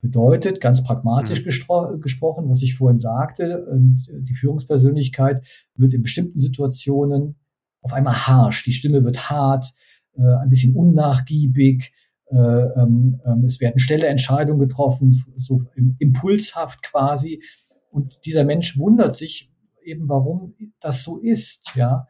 Bedeutet, 0.00 0.62
ganz 0.62 0.82
pragmatisch 0.82 1.44
mhm. 1.44 2.00
gesprochen, 2.00 2.48
was 2.48 2.62
ich 2.62 2.76
vorhin 2.76 2.98
sagte, 2.98 3.66
die 3.70 4.34
Führungspersönlichkeit 4.34 5.44
wird 5.74 5.92
in 5.92 6.00
bestimmten 6.00 6.40
Situationen 6.40 7.36
auf 7.82 7.92
einmal 7.92 8.26
harsch, 8.26 8.64
die 8.64 8.72
Stimme 8.72 9.04
wird 9.04 9.28
hart, 9.28 9.74
äh, 10.16 10.22
ein 10.22 10.48
bisschen 10.48 10.74
unnachgiebig, 10.74 11.92
ähm, 11.92 11.92
ähm, 11.92 12.08
es 12.30 13.60
werden 13.60 13.78
schnelle 13.78 14.06
Entscheidungen 14.06 14.60
getroffen, 14.60 15.24
so 15.36 15.62
impulshaft 15.98 16.82
quasi. 16.82 17.42
Und 17.90 18.20
dieser 18.24 18.44
Mensch 18.44 18.78
wundert 18.78 19.16
sich 19.16 19.50
eben, 19.82 20.08
warum 20.08 20.54
das 20.80 21.02
so 21.02 21.18
ist, 21.18 21.74
ja. 21.74 22.06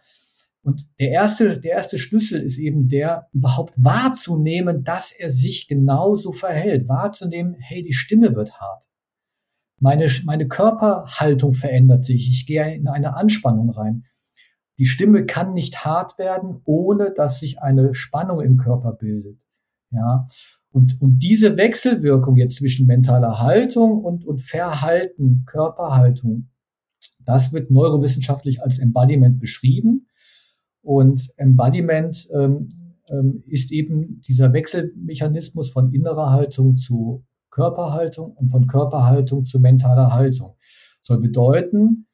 Und 0.63 0.89
der 0.99 1.11
erste, 1.11 1.59
der 1.59 1.73
erste 1.73 1.97
Schlüssel 1.97 2.43
ist 2.43 2.59
eben 2.59 2.89
der, 2.89 3.29
überhaupt 3.33 3.83
wahrzunehmen, 3.83 4.85
dass 4.85 5.11
er 5.11 5.31
sich 5.31 5.69
genauso 5.69 6.33
verhält. 6.33 6.87
Wahrzunehmen, 6.87 7.57
hey, 7.59 7.83
die 7.83 7.95
Stimme 7.95 8.35
wird 8.35 8.61
hart. 8.61 8.85
Meine, 9.79 10.07
meine 10.27 10.49
Körperhaltung 10.49 11.55
verändert 11.55 12.05
sich. 12.05 12.31
Ich 12.31 12.45
gehe 12.45 12.75
in 12.75 12.89
eine 12.89 13.17
Anspannung 13.17 13.71
rein. 13.71 14.05
Die 14.77 14.85
Stimme 14.85 15.25
kann 15.25 15.55
nicht 15.55 15.87
hart 15.87 16.19
werden, 16.19 16.61
ohne 16.65 17.13
dass 17.13 17.41
sich 17.41 17.63
eine 17.63 17.95
Spannung 17.95 18.41
im 18.41 18.59
Körper 18.59 18.93
bildet. 18.93 19.39
Ja. 19.91 20.27
Und, 20.73 21.01
und 21.01 21.19
diese 21.19 21.57
Wechselwirkung 21.57 22.37
jetzt 22.37 22.57
zwischen 22.57 22.87
mentaler 22.87 23.41
Haltung 23.41 24.05
und, 24.05 24.25
und 24.25 24.41
Verhalten, 24.41 25.45
Körperhaltung, 25.47 26.49
das 27.25 27.53
wird 27.53 27.71
neurowissenschaftlich 27.71 28.63
als 28.63 28.79
Embodiment 28.79 29.41
beschrieben. 29.41 30.07
Und 30.83 31.31
Embodiment 31.37 32.29
ähm, 32.33 32.95
ähm, 33.09 33.43
ist 33.47 33.73
eben 33.73 34.21
dieser 34.23 34.53
Wechselmechanismus 34.53 35.71
von 35.71 35.93
innerer 35.93 36.31
Haltung 36.31 36.77
zu 36.77 37.25
Körperhaltung 37.51 38.33
und 38.37 38.49
von 38.49 38.67
Körperhaltung 38.67 39.45
zu 39.45 39.59
mentaler 39.59 40.13
Haltung. 40.13 40.55
Soll 41.01 41.19
bedeuten, 41.19 42.07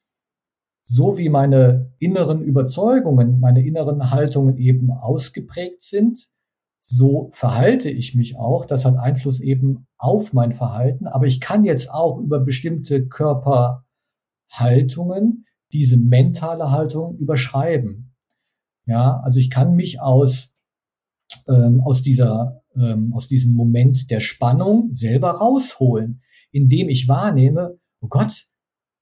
so 0.84 1.18
wie 1.18 1.28
meine 1.28 1.92
inneren 1.98 2.42
Überzeugungen, 2.42 3.40
meine 3.40 3.64
inneren 3.64 4.10
Haltungen 4.10 4.56
eben 4.56 4.90
ausgeprägt 4.90 5.82
sind, 5.82 6.28
so 6.88 7.30
verhalte 7.32 7.90
ich 7.90 8.14
mich 8.14 8.38
auch. 8.38 8.64
Das 8.64 8.84
hat 8.84 8.96
Einfluss 8.96 9.40
eben 9.40 9.88
auf 9.98 10.32
mein 10.32 10.52
Verhalten. 10.52 11.08
Aber 11.08 11.26
ich 11.26 11.40
kann 11.40 11.64
jetzt 11.64 11.90
auch 11.90 12.20
über 12.20 12.38
bestimmte 12.38 13.08
Körperhaltungen 13.08 15.46
diese 15.72 15.96
mentale 15.96 16.70
Haltung 16.70 17.18
überschreiben. 17.18 18.14
Ja, 18.86 19.20
also 19.24 19.40
ich 19.40 19.50
kann 19.50 19.74
mich 19.74 20.00
aus, 20.00 20.54
ähm, 21.48 21.80
aus 21.80 22.02
dieser, 22.02 22.62
ähm, 22.76 23.12
aus 23.14 23.26
diesem 23.26 23.54
Moment 23.54 24.12
der 24.12 24.20
Spannung 24.20 24.94
selber 24.94 25.32
rausholen, 25.32 26.22
indem 26.52 26.88
ich 26.88 27.08
wahrnehme, 27.08 27.80
oh 28.00 28.06
Gott, 28.06 28.46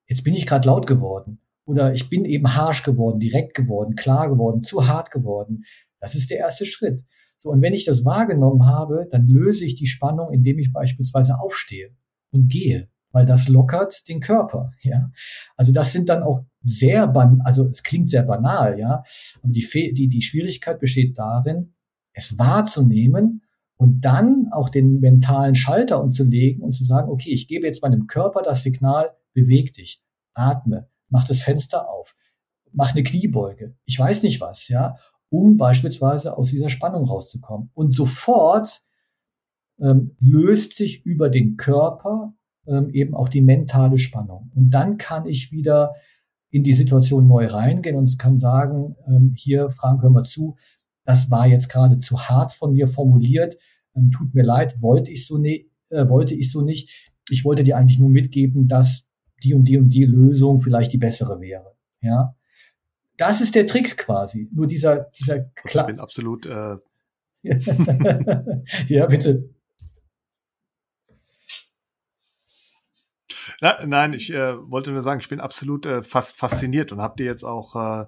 jetzt 0.08 0.24
bin 0.24 0.32
ich 0.32 0.46
gerade 0.46 0.66
laut 0.66 0.86
geworden. 0.86 1.42
Oder 1.66 1.92
ich 1.92 2.08
bin 2.08 2.24
eben 2.24 2.54
harsh 2.54 2.82
geworden, 2.82 3.20
direkt 3.20 3.54
geworden, 3.54 3.94
klar 3.94 4.30
geworden, 4.30 4.62
zu 4.62 4.88
hart 4.88 5.10
geworden. 5.10 5.66
Das 6.00 6.14
ist 6.14 6.30
der 6.30 6.38
erste 6.38 6.64
Schritt. 6.64 7.04
So, 7.38 7.50
und 7.50 7.62
wenn 7.62 7.74
ich 7.74 7.84
das 7.84 8.04
wahrgenommen 8.04 8.66
habe, 8.66 9.06
dann 9.10 9.26
löse 9.26 9.64
ich 9.64 9.76
die 9.76 9.86
Spannung, 9.86 10.32
indem 10.32 10.58
ich 10.58 10.72
beispielsweise 10.72 11.38
aufstehe 11.38 11.90
und 12.30 12.48
gehe, 12.48 12.88
weil 13.12 13.26
das 13.26 13.48
lockert 13.48 14.08
den 14.08 14.20
Körper, 14.20 14.72
ja. 14.82 15.10
Also 15.56 15.72
das 15.72 15.92
sind 15.92 16.08
dann 16.08 16.22
auch 16.22 16.44
sehr 16.62 17.06
ban 17.06 17.40
also 17.44 17.68
es 17.68 17.82
klingt 17.82 18.08
sehr 18.08 18.22
banal, 18.22 18.78
ja, 18.78 19.04
aber 19.42 19.52
die, 19.52 19.62
Fe 19.62 19.92
die, 19.92 20.08
die 20.08 20.22
Schwierigkeit 20.22 20.80
besteht 20.80 21.18
darin, 21.18 21.74
es 22.12 22.38
wahrzunehmen 22.38 23.42
und 23.76 24.00
dann 24.04 24.48
auch 24.52 24.68
den 24.68 25.00
mentalen 25.00 25.54
Schalter 25.54 26.02
umzulegen 26.02 26.62
und 26.62 26.72
zu 26.72 26.84
sagen, 26.84 27.10
okay, 27.10 27.30
ich 27.30 27.48
gebe 27.48 27.66
jetzt 27.66 27.82
meinem 27.82 28.06
Körper 28.06 28.42
das 28.42 28.62
Signal, 28.62 29.14
beweg 29.32 29.72
dich, 29.72 30.02
atme, 30.32 30.88
mach 31.08 31.24
das 31.24 31.42
Fenster 31.42 31.88
auf, 31.88 32.16
mach 32.72 32.92
eine 32.92 33.02
Kniebeuge, 33.02 33.76
ich 33.84 33.98
weiß 33.98 34.22
nicht 34.22 34.40
was, 34.40 34.68
ja, 34.68 34.96
um 35.30 35.56
beispielsweise 35.56 36.36
aus 36.36 36.50
dieser 36.50 36.68
Spannung 36.68 37.04
rauszukommen. 37.04 37.70
Und 37.74 37.90
sofort 37.90 38.82
ähm, 39.80 40.16
löst 40.20 40.76
sich 40.76 41.04
über 41.04 41.28
den 41.28 41.56
Körper 41.56 42.34
ähm, 42.66 42.90
eben 42.90 43.14
auch 43.14 43.28
die 43.28 43.40
mentale 43.42 43.98
Spannung. 43.98 44.50
Und 44.54 44.70
dann 44.70 44.98
kann 44.98 45.26
ich 45.26 45.52
wieder 45.52 45.94
in 46.50 46.62
die 46.62 46.74
Situation 46.74 47.26
neu 47.26 47.46
reingehen 47.46 47.96
und 47.96 48.18
kann 48.18 48.38
sagen, 48.38 48.96
ähm, 49.08 49.32
hier, 49.36 49.70
Frank, 49.70 50.02
hör 50.02 50.10
mal 50.10 50.24
zu, 50.24 50.56
das 51.04 51.30
war 51.30 51.46
jetzt 51.46 51.68
gerade 51.68 51.98
zu 51.98 52.28
hart 52.28 52.52
von 52.52 52.72
mir 52.72 52.86
formuliert, 52.86 53.58
ähm, 53.96 54.10
tut 54.10 54.34
mir 54.34 54.44
leid, 54.44 54.80
wollte 54.80 55.10
ich 55.10 55.26
so 55.26 55.36
ne 55.38 55.66
äh, 55.90 56.08
wollte 56.08 56.34
ich 56.34 56.50
so 56.50 56.62
nicht. 56.62 57.10
Ich 57.28 57.44
wollte 57.44 57.64
dir 57.64 57.76
eigentlich 57.76 57.98
nur 57.98 58.10
mitgeben, 58.10 58.68
dass 58.68 59.04
die 59.42 59.54
und 59.54 59.64
die 59.64 59.78
und 59.78 59.90
die 59.90 60.04
Lösung 60.04 60.60
vielleicht 60.60 60.92
die 60.92 60.98
bessere 60.98 61.40
wäre. 61.40 61.74
Ja, 62.00 62.36
das 63.16 63.40
ist 63.40 63.54
der 63.54 63.66
Trick 63.66 63.96
quasi. 63.96 64.48
Nur 64.52 64.66
dieser, 64.66 65.10
dieser 65.18 65.40
Kla 65.40 65.82
Ich 65.82 65.86
bin 65.86 66.00
absolut. 66.00 66.46
Äh 66.46 66.76
ja, 68.88 69.06
bitte. 69.06 69.50
Na, 73.60 73.84
nein, 73.86 74.14
ich 74.14 74.32
äh, 74.32 74.56
wollte 74.70 74.90
nur 74.90 75.02
sagen, 75.02 75.20
ich 75.20 75.28
bin 75.28 75.40
absolut 75.40 75.86
äh, 75.86 76.02
fast 76.02 76.36
fasziniert 76.36 76.92
und 76.92 77.00
habe 77.00 77.16
dir 77.16 77.26
jetzt 77.26 77.44
auch 77.44 77.76
äh, 77.76 78.06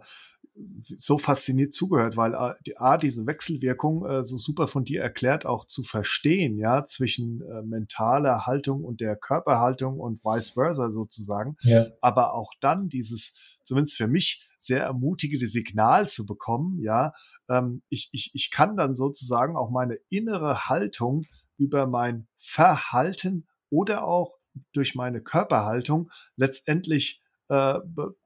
so 0.80 1.18
fasziniert 1.18 1.74
zugehört, 1.74 2.16
weil 2.16 2.34
A, 2.34 2.56
die, 2.66 2.78
A 2.78 2.96
diese 2.96 3.26
Wechselwirkung 3.26 4.06
äh, 4.06 4.24
so 4.24 4.38
super 4.38 4.68
von 4.68 4.84
dir 4.84 5.02
erklärt 5.02 5.44
auch 5.44 5.66
zu 5.66 5.82
verstehen, 5.82 6.58
ja, 6.58 6.86
zwischen 6.86 7.42
äh, 7.42 7.62
mentaler 7.62 8.46
Haltung 8.46 8.84
und 8.84 9.00
der 9.00 9.16
Körperhaltung 9.16 10.00
und 10.00 10.24
vice 10.24 10.52
versa 10.52 10.90
sozusagen. 10.90 11.56
Ja. 11.62 11.86
Aber 12.00 12.34
auch 12.34 12.52
dann 12.60 12.88
dieses, 12.88 13.34
zumindest 13.64 13.96
für 13.96 14.08
mich, 14.08 14.48
sehr 14.66 14.82
ermutigende 14.82 15.46
Signal 15.46 16.08
zu 16.08 16.26
bekommen, 16.26 16.78
ja, 16.80 17.12
ähm, 17.48 17.82
ich, 17.88 18.08
ich, 18.12 18.30
ich 18.34 18.50
kann 18.50 18.76
dann 18.76 18.96
sozusagen 18.96 19.56
auch 19.56 19.70
meine 19.70 19.98
innere 20.08 20.68
Haltung 20.68 21.24
über 21.58 21.86
mein 21.86 22.28
Verhalten 22.36 23.46
oder 23.70 24.04
auch 24.04 24.36
durch 24.72 24.94
meine 24.94 25.22
Körperhaltung 25.22 26.10
letztendlich 26.36 27.22
äh, 27.48 27.78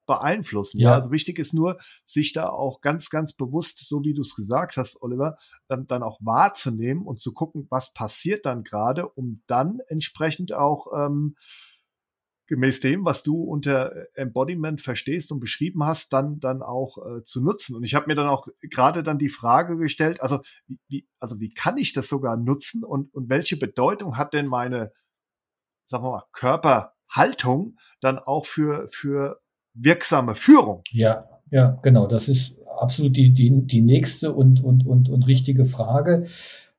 beeinflussen. 0.07 0.79
Ja. 0.81 0.91
ja. 0.91 0.97
also 0.97 1.11
wichtig 1.11 1.39
ist 1.39 1.53
nur, 1.53 1.79
sich 2.07 2.33
da 2.33 2.49
auch 2.49 2.81
ganz, 2.81 3.11
ganz 3.11 3.35
bewusst, 3.35 3.87
so 3.87 4.03
wie 4.03 4.15
du 4.15 4.23
es 4.23 4.35
gesagt 4.35 4.77
hast, 4.77 5.03
Oliver, 5.03 5.37
ähm, 5.69 5.87
dann 5.87 6.03
auch 6.03 6.19
wahrzunehmen 6.23 7.07
und 7.07 7.21
zu 7.21 7.33
gucken, 7.35 7.67
was 7.71 7.93
passiert 7.93 8.47
dann 8.47 8.65
gerade, 8.65 9.09
um 9.09 9.43
dann 9.47 9.81
entsprechend 9.89 10.53
auch 10.53 10.87
ähm, 10.97 11.37
gemäß 12.51 12.81
dem, 12.81 13.05
was 13.05 13.23
du 13.23 13.45
unter 13.45 13.93
Embodiment 14.15 14.83
verstehst 14.83 15.31
und 15.31 15.39
beschrieben 15.39 15.85
hast, 15.85 16.13
dann 16.13 16.41
dann 16.41 16.63
auch 16.63 16.99
äh, 16.99 17.23
zu 17.23 17.41
nutzen. 17.41 17.77
Und 17.77 17.85
ich 17.85 17.95
habe 17.95 18.09
mir 18.09 18.17
dann 18.17 18.27
auch 18.27 18.49
gerade 18.61 19.05
dann 19.05 19.19
die 19.19 19.29
Frage 19.29 19.77
gestellt, 19.77 20.21
also 20.21 20.41
wie, 20.67 20.81
wie, 20.89 21.09
also 21.21 21.39
wie 21.39 21.55
kann 21.55 21.79
ich 21.79 21.93
das 21.93 22.09
sogar 22.09 22.37
nutzen 22.37 22.83
und 22.83 23.15
und 23.15 23.31
welche 23.31 23.57
Bedeutung 23.57 24.17
hat 24.17 24.35
denn 24.35 24.49
meine, 24.49 24.91
sagen 25.85 26.03
wir 26.03 26.11
mal, 26.11 26.25
Körperhaltung 26.33 27.79
dann 28.01 28.19
auch 28.19 28.47
für 28.47 28.89
für 28.89 29.41
wirksame 29.75 30.35
Führung? 30.35 30.83
Ja, 30.91 31.29
ja, 31.53 31.79
genau. 31.85 32.09
Das 32.09 32.29
ist 32.29 32.59
absolut 32.81 33.17
die 33.17 33.33
die 33.33 33.65
die 33.65 33.81
nächste 33.81 34.33
und 34.33 34.61
und 34.61 34.85
und 34.85 35.09
und 35.09 35.27
richtige 35.29 35.67
Frage. 35.67 36.27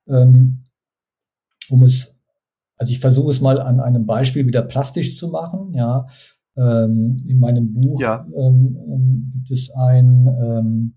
Ähm, 0.06 0.66
um 1.70 1.84
es 1.84 2.14
also 2.82 2.94
ich 2.94 3.00
versuche 3.00 3.30
es 3.30 3.42
mal 3.42 3.62
an 3.62 3.80
einem 3.80 4.08
Beispiel 4.08 4.48
wieder 4.48 4.64
plastisch 4.64 5.16
zu 5.16 5.28
machen. 5.28 5.72
Ja, 5.76 6.08
ähm, 6.58 7.24
in 7.28 7.38
meinem 7.38 7.74
Buch 7.74 8.02
ja. 8.02 8.26
ähm, 8.36 8.76
ähm 8.92 9.32
gibt 9.36 9.52
es 9.52 9.70
ein 9.70 10.28
ähm, 10.28 10.96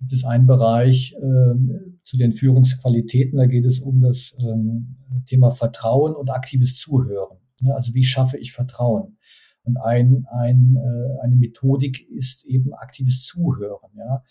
gibt 0.00 0.12
es 0.12 0.26
einen 0.26 0.46
Bereich 0.46 1.16
ähm, 1.22 1.98
zu 2.04 2.18
den 2.18 2.32
Führungsqualitäten. 2.32 3.38
Da 3.38 3.46
geht 3.46 3.64
es 3.64 3.80
um 3.80 4.02
das 4.02 4.36
ähm, 4.38 4.96
Thema 5.24 5.50
Vertrauen 5.50 6.14
und 6.14 6.28
aktives 6.28 6.76
Zuhören. 6.76 7.38
Ja, 7.62 7.74
also 7.74 7.94
wie 7.94 8.04
schaffe 8.04 8.36
ich 8.36 8.52
Vertrauen? 8.52 9.16
Und 9.62 9.78
ein, 9.78 10.26
ein, 10.30 10.76
äh, 10.76 11.22
eine 11.22 11.36
Methodik 11.36 12.06
ist 12.10 12.44
eben 12.44 12.74
aktives 12.74 13.24
Zuhören. 13.24 13.90
Ja. 13.96 14.22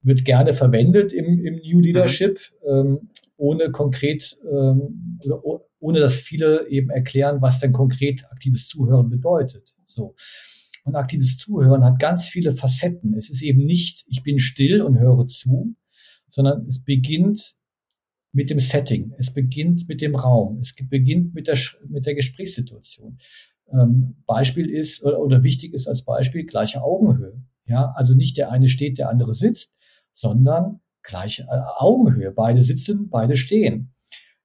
Wird 0.00 0.24
gerne 0.24 0.54
verwendet 0.54 1.12
im, 1.12 1.38
im 1.44 1.56
New 1.56 1.80
Leadership, 1.80 2.40
mhm. 2.62 2.70
ähm, 2.70 3.10
ohne 3.36 3.70
konkret 3.70 4.38
ähm, 4.50 5.18
oder 5.22 5.42
ohne 5.84 6.00
dass 6.00 6.14
viele 6.14 6.66
eben 6.68 6.88
erklären, 6.88 7.42
was 7.42 7.60
denn 7.60 7.72
konkret 7.72 8.24
aktives 8.30 8.68
Zuhören 8.68 9.10
bedeutet. 9.10 9.74
So. 9.84 10.14
Und 10.84 10.96
aktives 10.96 11.36
Zuhören 11.36 11.84
hat 11.84 11.98
ganz 11.98 12.26
viele 12.26 12.52
Facetten. 12.52 13.14
Es 13.14 13.28
ist 13.28 13.42
eben 13.42 13.66
nicht, 13.66 14.04
ich 14.08 14.22
bin 14.22 14.38
still 14.38 14.80
und 14.80 14.98
höre 14.98 15.26
zu, 15.26 15.76
sondern 16.30 16.66
es 16.66 16.82
beginnt 16.82 17.56
mit 18.32 18.48
dem 18.48 18.60
Setting. 18.60 19.12
Es 19.18 19.32
beginnt 19.32 19.86
mit 19.86 20.00
dem 20.00 20.14
Raum. 20.14 20.58
Es 20.58 20.74
beginnt 20.74 21.34
mit 21.34 21.48
der, 21.48 21.58
mit 21.86 22.06
der 22.06 22.14
Gesprächssituation. 22.14 23.18
Ähm, 23.70 24.16
Beispiel 24.26 24.70
ist 24.70 25.04
oder, 25.04 25.20
oder 25.20 25.42
wichtig 25.42 25.74
ist 25.74 25.86
als 25.86 26.02
Beispiel 26.02 26.46
gleiche 26.46 26.82
Augenhöhe. 26.82 27.42
Ja, 27.66 27.92
also 27.94 28.14
nicht 28.14 28.38
der 28.38 28.50
eine 28.50 28.68
steht, 28.68 28.96
der 28.96 29.10
andere 29.10 29.34
sitzt, 29.34 29.74
sondern 30.12 30.80
gleiche 31.02 31.42
äh, 31.42 31.60
Augenhöhe. 31.76 32.30
Beide 32.30 32.62
sitzen, 32.62 33.10
beide 33.10 33.36
stehen 33.36 33.93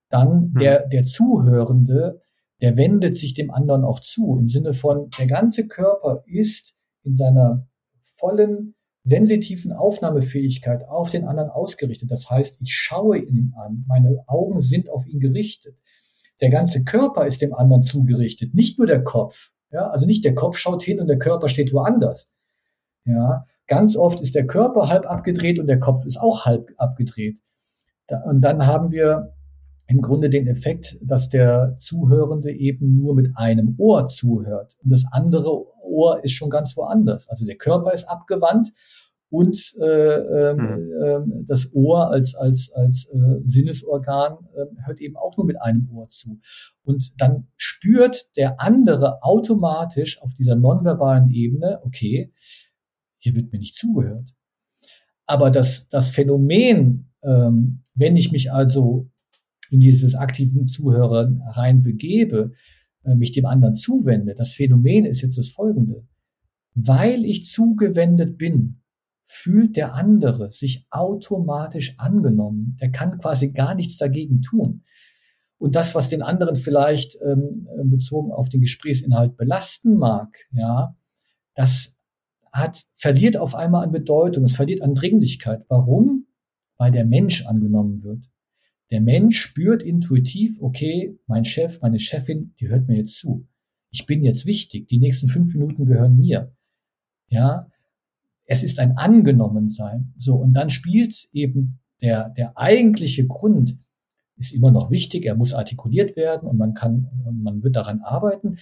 dann 0.09 0.53
hm. 0.53 0.53
der, 0.59 0.87
der 0.87 1.03
Zuhörende, 1.03 2.21
der 2.61 2.77
wendet 2.77 3.15
sich 3.15 3.33
dem 3.33 3.51
anderen 3.51 3.83
auch 3.83 3.99
zu, 3.99 4.37
im 4.37 4.49
Sinne 4.49 4.73
von, 4.73 5.09
der 5.17 5.27
ganze 5.27 5.67
Körper 5.67 6.23
ist 6.25 6.75
in 7.03 7.15
seiner 7.15 7.67
vollen 8.01 8.75
sensitiven 9.05 9.71
Aufnahmefähigkeit 9.71 10.87
auf 10.87 11.09
den 11.09 11.25
anderen 11.25 11.49
ausgerichtet. 11.49 12.11
Das 12.11 12.29
heißt, 12.29 12.59
ich 12.61 12.73
schaue 12.73 13.17
ihn 13.17 13.53
an, 13.57 13.85
meine 13.87 14.23
Augen 14.27 14.59
sind 14.59 14.89
auf 14.89 15.07
ihn 15.07 15.19
gerichtet. 15.19 15.77
Der 16.41 16.49
ganze 16.49 16.83
Körper 16.83 17.25
ist 17.25 17.41
dem 17.41 17.53
anderen 17.53 17.81
zugerichtet, 17.81 18.53
nicht 18.53 18.77
nur 18.77 18.87
der 18.87 19.03
Kopf. 19.03 19.51
Ja, 19.71 19.89
also 19.89 20.05
nicht 20.05 20.25
der 20.25 20.35
Kopf 20.35 20.57
schaut 20.57 20.83
hin 20.83 20.99
und 20.99 21.07
der 21.07 21.19
Körper 21.19 21.47
steht 21.47 21.73
woanders. 21.73 22.29
Ja, 23.05 23.45
ganz 23.67 23.95
oft 23.95 24.21
ist 24.21 24.35
der 24.35 24.47
Körper 24.47 24.89
halb 24.89 25.05
abgedreht 25.05 25.59
und 25.59 25.67
der 25.67 25.79
Kopf 25.79 26.05
ist 26.05 26.19
auch 26.19 26.45
halb 26.45 26.71
abgedreht. 26.77 27.39
und 28.25 28.41
dann 28.41 28.65
haben 28.65 28.91
wir 28.91 29.35
im 29.89 30.01
Grunde 30.03 30.29
den 30.29 30.45
Effekt, 30.45 30.99
dass 31.01 31.29
der 31.29 31.75
Zuhörende 31.77 32.51
eben 32.51 32.95
nur 32.95 33.15
mit 33.15 33.35
einem 33.35 33.73
Ohr 33.79 34.07
zuhört 34.07 34.77
und 34.83 34.91
das 34.91 35.03
andere 35.11 35.65
Ohr 35.83 36.23
ist 36.23 36.33
schon 36.33 36.51
ganz 36.51 36.77
woanders. 36.77 37.27
Also 37.27 37.43
der 37.43 37.57
Körper 37.57 37.91
ist 37.91 38.07
abgewandt 38.07 38.69
und 39.31 39.75
äh, 39.81 39.85
äh, 39.85 41.21
das 41.47 41.73
Ohr 41.73 42.11
als 42.11 42.35
als 42.35 42.71
als 42.71 43.05
äh, 43.05 43.41
Sinnesorgan 43.45 44.37
äh, 44.55 44.65
hört 44.85 44.99
eben 45.01 45.17
auch 45.17 45.35
nur 45.37 45.47
mit 45.47 45.59
einem 45.59 45.89
Ohr 45.91 46.07
zu. 46.07 46.39
Und 46.83 47.19
dann 47.19 47.47
spürt 47.57 48.37
der 48.37 48.61
andere 48.61 49.23
automatisch 49.23 50.21
auf 50.21 50.35
dieser 50.35 50.55
nonverbalen 50.55 51.31
Ebene 51.31 51.79
okay 51.83 52.31
hier 53.17 53.35
wird 53.35 53.51
mir 53.51 53.59
nicht 53.59 53.75
zugehört. 53.75 54.35
Aber 55.25 55.49
das 55.49 55.87
das 55.87 56.11
Phänomen 56.11 57.11
ähm, 57.23 57.85
wenn 57.95 58.15
ich 58.15 58.31
mich 58.31 58.51
also 58.51 59.09
in 59.71 59.79
dieses 59.79 60.15
aktiven 60.15 60.67
Zuhören 60.67 61.41
rein 61.47 61.83
begebe, 61.83 62.51
äh, 63.03 63.15
mich 63.15 63.31
dem 63.31 63.45
anderen 63.45 63.75
zuwende. 63.75 64.35
Das 64.35 64.53
Phänomen 64.53 65.05
ist 65.05 65.21
jetzt 65.21 65.37
das 65.37 65.49
folgende. 65.49 66.05
Weil 66.75 67.25
ich 67.25 67.45
zugewendet 67.45 68.37
bin, 68.37 68.81
fühlt 69.23 69.75
der 69.75 69.93
andere 69.93 70.51
sich 70.51 70.87
automatisch 70.89 71.95
angenommen. 71.99 72.77
Der 72.81 72.91
kann 72.91 73.19
quasi 73.19 73.51
gar 73.51 73.75
nichts 73.75 73.97
dagegen 73.97 74.41
tun. 74.41 74.83
Und 75.59 75.75
das, 75.75 75.93
was 75.93 76.09
den 76.09 76.21
anderen 76.21 76.55
vielleicht 76.55 77.17
ähm, 77.21 77.67
bezogen 77.83 78.31
auf 78.31 78.49
den 78.49 78.61
Gesprächsinhalt 78.61 79.35
belasten 79.35 79.95
mag, 79.95 80.47
ja, 80.51 80.95
das 81.53 81.95
hat, 82.51 82.85
verliert 82.93 83.37
auf 83.37 83.55
einmal 83.55 83.83
an 83.83 83.91
Bedeutung, 83.91 84.45
es 84.45 84.55
verliert 84.55 84.81
an 84.81 84.95
Dringlichkeit. 84.95 85.65
Warum? 85.67 86.25
Weil 86.77 86.91
der 86.91 87.05
Mensch 87.05 87.45
angenommen 87.45 88.03
wird. 88.03 88.23
Der 88.91 89.01
Mensch 89.01 89.39
spürt 89.39 89.83
intuitiv, 89.83 90.57
okay, 90.61 91.17
mein 91.27 91.45
Chef, 91.45 91.79
meine 91.81 91.99
Chefin, 91.99 92.53
die 92.59 92.69
hört 92.69 92.87
mir 92.87 92.97
jetzt 92.97 93.15
zu. 93.15 93.47
Ich 93.91 94.05
bin 94.05 94.23
jetzt 94.23 94.45
wichtig. 94.45 94.87
Die 94.87 94.99
nächsten 94.99 95.29
fünf 95.29 95.53
Minuten 95.53 95.85
gehören 95.85 96.17
mir. 96.17 96.53
Ja, 97.27 97.69
es 98.45 98.63
ist 98.63 98.79
ein 98.79 98.97
Angenommensein. 98.97 100.13
So, 100.17 100.35
und 100.35 100.53
dann 100.53 100.69
spielt 100.69 101.29
eben 101.33 101.79
der, 102.01 102.29
der 102.29 102.57
eigentliche 102.57 103.27
Grund, 103.27 103.77
ist 104.37 104.53
immer 104.53 104.71
noch 104.71 104.89
wichtig, 104.89 105.25
er 105.25 105.35
muss 105.35 105.53
artikuliert 105.53 106.15
werden 106.15 106.47
und 106.47 106.57
man 106.57 106.73
kann, 106.73 107.09
man 107.31 107.61
wird 107.61 107.75
daran 107.75 108.01
arbeiten. 108.01 108.57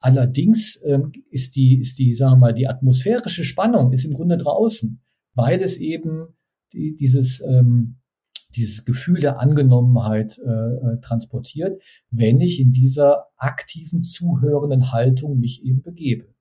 Allerdings 0.00 0.82
ähm, 0.84 1.12
ist 1.30 1.56
die, 1.56 1.78
ist 1.78 1.98
die, 1.98 2.14
sagen 2.14 2.32
wir 2.32 2.48
mal, 2.48 2.52
die 2.54 2.68
atmosphärische 2.68 3.44
Spannung 3.44 3.92
ist 3.92 4.04
im 4.04 4.12
Grunde 4.12 4.36
draußen, 4.36 5.00
weil 5.32 5.62
es 5.62 5.78
eben 5.78 6.36
die, 6.72 6.96
dieses, 6.96 7.40
ähm, 7.40 7.96
dieses 8.56 8.84
Gefühl 8.84 9.20
der 9.20 9.40
Angenommenheit 9.40 10.38
äh, 10.38 10.50
äh, 10.50 11.00
transportiert, 11.00 11.80
wenn 12.10 12.40
ich 12.40 12.60
in 12.60 12.72
dieser 12.72 13.26
aktiven, 13.36 14.02
zuhörenden 14.02 14.92
Haltung 14.92 15.38
mich 15.38 15.64
eben 15.64 15.82
begebe. 15.82 16.34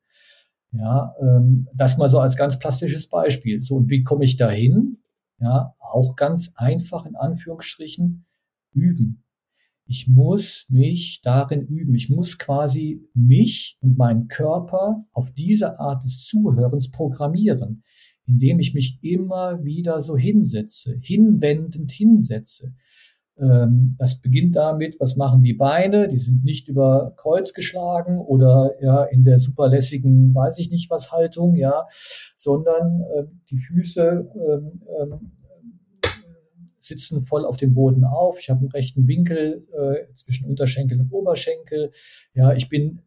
Ja, 0.71 1.15
ähm, 1.21 1.67
das 1.75 1.97
mal 1.97 2.09
so 2.09 2.19
als 2.19 2.35
ganz 2.35 2.57
plastisches 2.57 3.07
Beispiel. 3.07 3.61
So, 3.61 3.75
und 3.75 3.89
wie 3.89 4.03
komme 4.03 4.25
ich 4.25 4.37
dahin? 4.37 5.03
Ja, 5.39 5.75
auch 5.79 6.15
ganz 6.15 6.53
einfach 6.55 7.05
in 7.05 7.15
Anführungsstrichen 7.15 8.25
üben. 8.71 9.23
Ich 9.85 10.07
muss 10.07 10.65
mich 10.69 11.21
darin 11.21 11.61
üben. 11.67 11.93
Ich 11.93 12.09
muss 12.09 12.39
quasi 12.39 13.07
mich 13.13 13.77
und 13.81 13.97
meinen 13.97 14.27
Körper 14.27 15.05
auf 15.11 15.31
diese 15.33 15.79
Art 15.79 16.03
des 16.03 16.23
Zuhörens 16.23 16.89
programmieren 16.89 17.83
indem 18.25 18.59
ich 18.59 18.73
mich 18.73 18.99
immer 19.01 19.63
wieder 19.63 20.01
so 20.01 20.17
hinsetze, 20.17 20.97
hinwendend 21.01 21.91
hinsetze. 21.91 22.73
Ähm, 23.37 23.95
das 23.97 24.21
beginnt 24.21 24.55
damit, 24.55 24.99
was 24.99 25.15
machen 25.15 25.41
die 25.41 25.53
Beine? 25.53 26.07
Die 26.07 26.19
sind 26.19 26.43
nicht 26.43 26.67
über 26.67 27.13
Kreuz 27.17 27.53
geschlagen 27.53 28.19
oder 28.19 28.75
ja 28.81 29.03
in 29.03 29.23
der 29.23 29.39
superlässigen, 29.39 30.33
weiß 30.35 30.59
ich 30.59 30.69
nicht 30.69 30.89
was 30.89 31.11
Haltung, 31.11 31.55
ja, 31.55 31.87
sondern 32.35 33.01
äh, 33.01 33.23
die 33.49 33.57
Füße 33.57 34.29
ähm, 34.35 34.81
ähm, 34.99 35.31
sitzen 36.79 37.21
voll 37.21 37.45
auf 37.45 37.57
dem 37.57 37.73
Boden 37.73 38.03
auf. 38.03 38.39
Ich 38.39 38.49
habe 38.49 38.59
einen 38.59 38.69
rechten 38.69 39.07
Winkel 39.07 39.65
äh, 39.71 40.13
zwischen 40.13 40.47
Unterschenkel 40.47 40.99
und 40.99 41.11
Oberschenkel. 41.11 41.91
Ja, 42.33 42.53
ich 42.53 42.69
bin 42.69 43.01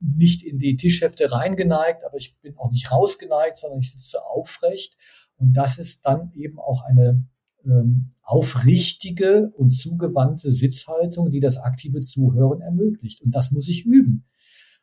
nicht 0.00 0.42
in 0.42 0.58
die 0.58 0.76
Tischhefte 0.76 1.30
reingeneigt, 1.30 2.04
aber 2.04 2.16
ich 2.16 2.38
bin 2.40 2.56
auch 2.56 2.70
nicht 2.70 2.90
rausgeneigt, 2.90 3.56
sondern 3.56 3.80
ich 3.80 3.92
sitze 3.92 4.24
aufrecht. 4.24 4.96
Und 5.36 5.52
das 5.52 5.78
ist 5.78 6.04
dann 6.06 6.32
eben 6.34 6.58
auch 6.58 6.82
eine 6.82 7.24
ähm, 7.64 8.08
aufrichtige 8.22 9.50
und 9.56 9.70
zugewandte 9.70 10.50
Sitzhaltung, 10.50 11.30
die 11.30 11.40
das 11.40 11.58
aktive 11.58 12.00
Zuhören 12.00 12.60
ermöglicht. 12.60 13.20
Und 13.22 13.34
das 13.34 13.50
muss 13.50 13.68
ich 13.68 13.84
üben. 13.84 14.26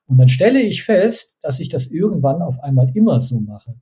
Und 0.06 0.18
dann 0.18 0.30
stelle 0.30 0.62
ich 0.62 0.84
fest, 0.84 1.38
dass 1.42 1.60
ich 1.60 1.70
das 1.70 1.88
irgendwann 1.88 2.42
auf 2.42 2.60
einmal 2.60 2.90
immer 2.96 3.20
so 3.20 3.40
mache. 3.40 3.76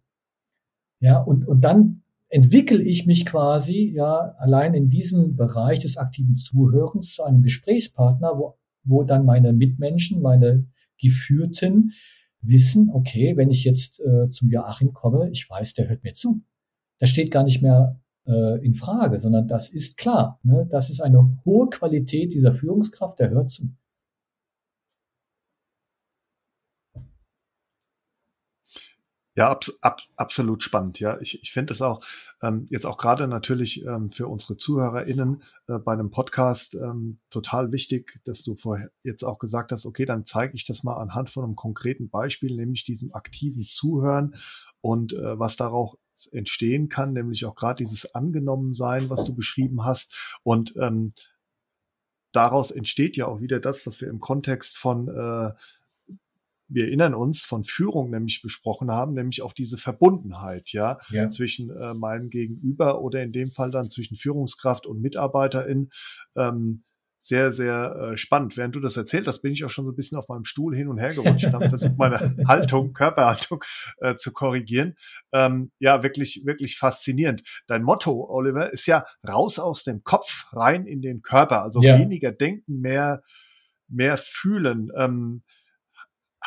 Ja, 0.99 1.19
und, 1.21 1.47
und 1.47 1.61
dann 1.61 2.03
entwickle 2.29 2.81
ich 2.81 3.05
mich 3.05 3.25
quasi 3.25 3.91
ja 3.93 4.33
allein 4.37 4.73
in 4.73 4.89
diesem 4.89 5.35
Bereich 5.35 5.79
des 5.79 5.97
aktiven 5.97 6.35
Zuhörens 6.35 7.13
zu 7.13 7.23
einem 7.23 7.43
Gesprächspartner, 7.43 8.37
wo, 8.37 8.57
wo 8.83 9.03
dann 9.03 9.25
meine 9.25 9.53
Mitmenschen, 9.53 10.21
meine 10.21 10.65
Geführten 10.99 11.93
wissen, 12.41 12.89
okay, 12.91 13.35
wenn 13.37 13.49
ich 13.49 13.63
jetzt 13.63 13.99
äh, 14.01 14.29
zum 14.29 14.49
Joachim 14.49 14.93
komme, 14.93 15.29
ich 15.31 15.49
weiß, 15.49 15.73
der 15.73 15.89
hört 15.89 16.03
mir 16.03 16.13
zu. 16.13 16.41
Das 16.99 17.09
steht 17.09 17.31
gar 17.31 17.43
nicht 17.43 17.61
mehr 17.61 17.99
äh, 18.27 18.63
in 18.65 18.75
Frage, 18.75 19.19
sondern 19.19 19.47
das 19.47 19.69
ist 19.69 19.97
klar. 19.97 20.39
Ne? 20.43 20.67
Das 20.69 20.89
ist 20.89 21.01
eine 21.01 21.37
hohe 21.45 21.69
Qualität 21.69 22.33
dieser 22.33 22.53
Führungskraft, 22.53 23.19
der 23.19 23.29
hört 23.31 23.49
zu. 23.49 23.69
Ja, 29.37 29.51
ab, 29.51 29.65
ab, 29.81 30.01
absolut 30.15 30.63
spannend. 30.63 31.01
Ja, 31.01 31.19
ich, 31.19 31.41
ich 31.43 31.51
finde 31.51 31.73
es 31.73 31.81
auch 31.81 32.01
ähm, 32.41 32.67
jetzt 32.69 32.85
auch 32.85 32.97
gerade 32.97 33.27
natürlich 33.27 33.85
ähm, 33.85 34.09
für 34.09 34.29
unsere 34.29 34.55
ZuhörerInnen 34.55 35.43
äh, 35.67 35.77
bei 35.77 35.91
einem 35.91 36.09
Podcast 36.09 36.75
ähm, 36.75 37.17
total 37.29 37.73
wichtig, 37.73 38.17
dass 38.23 38.43
du 38.43 38.55
vorher 38.55 38.91
jetzt 39.03 39.23
auch 39.23 39.37
gesagt 39.37 39.73
hast, 39.73 39.85
okay, 39.85 40.05
dann 40.05 40.25
zeige 40.25 40.55
ich 40.55 40.63
das 40.63 40.83
mal 40.83 40.95
anhand 40.95 41.29
von 41.29 41.43
einem 41.43 41.57
konkreten 41.57 42.09
Beispiel, 42.09 42.55
nämlich 42.55 42.85
diesem 42.85 43.13
aktiven 43.13 43.63
Zuhören 43.63 44.35
und 44.79 45.11
äh, 45.11 45.37
was 45.37 45.57
darauf 45.57 45.97
entstehen 46.31 46.87
kann, 46.87 47.11
nämlich 47.11 47.45
auch 47.45 47.55
gerade 47.55 47.83
dieses 47.83 48.15
Angenommensein, 48.15 49.09
was 49.09 49.25
du 49.25 49.35
beschrieben 49.35 49.83
hast. 49.83 50.37
Und 50.43 50.75
ähm, 50.77 51.11
daraus 52.31 52.71
entsteht 52.71 53.17
ja 53.17 53.27
auch 53.27 53.41
wieder 53.41 53.59
das, 53.59 53.85
was 53.85 53.99
wir 53.99 54.07
im 54.07 54.21
Kontext 54.21 54.77
von 54.77 55.09
äh, 55.09 55.51
wir 56.67 56.85
erinnern 56.85 57.13
uns 57.13 57.41
von 57.41 57.63
Führung 57.63 58.09
nämlich 58.09 58.41
besprochen 58.41 58.91
haben, 58.91 59.13
nämlich 59.13 59.41
auch 59.41 59.53
diese 59.53 59.77
Verbundenheit, 59.77 60.71
ja, 60.71 60.97
ja. 61.09 61.29
zwischen 61.29 61.69
äh, 61.69 61.93
meinem 61.93 62.29
Gegenüber 62.29 63.01
oder 63.01 63.21
in 63.23 63.31
dem 63.31 63.49
Fall 63.49 63.71
dann 63.71 63.89
zwischen 63.89 64.15
Führungskraft 64.15 64.85
und 64.85 65.01
Mitarbeiterin. 65.01 65.89
Ähm, 66.35 66.83
sehr, 67.25 67.53
sehr 67.53 68.11
äh, 68.13 68.17
spannend. 68.17 68.55
Während 68.55 68.75
du 68.75 68.79
das 68.79 68.97
erzählt 68.97 69.27
hast, 69.27 69.41
bin 69.41 69.51
ich 69.51 69.65
auch 69.65 69.69
schon 69.69 69.85
so 69.85 69.91
ein 69.91 69.95
bisschen 69.95 70.17
auf 70.17 70.27
meinem 70.27 70.45
Stuhl 70.45 70.75
hin 70.75 70.87
und 70.87 70.99
her 70.99 71.13
gerutscht 71.13 71.47
und 71.47 71.53
habe 71.53 71.69
versucht, 71.69 71.97
meine 71.97 72.19
Haltung, 72.47 72.93
Körperhaltung 72.93 73.63
äh, 73.97 74.15
zu 74.15 74.31
korrigieren. 74.31 74.95
Ähm, 75.31 75.71
ja, 75.79 76.03
wirklich, 76.03 76.43
wirklich 76.45 76.77
faszinierend. 76.77 77.41
Dein 77.65 77.81
Motto, 77.81 78.27
Oliver, 78.29 78.71
ist 78.71 78.85
ja 78.85 79.05
raus 79.27 79.57
aus 79.57 79.83
dem 79.83 80.03
Kopf, 80.03 80.45
rein 80.51 80.85
in 80.85 81.01
den 81.01 81.23
Körper. 81.23 81.63
Also 81.63 81.81
ja. 81.81 81.97
weniger 81.97 82.31
denken, 82.31 82.79
mehr, 82.79 83.23
mehr 83.87 84.17
fühlen. 84.17 84.91
Ähm, 84.95 85.41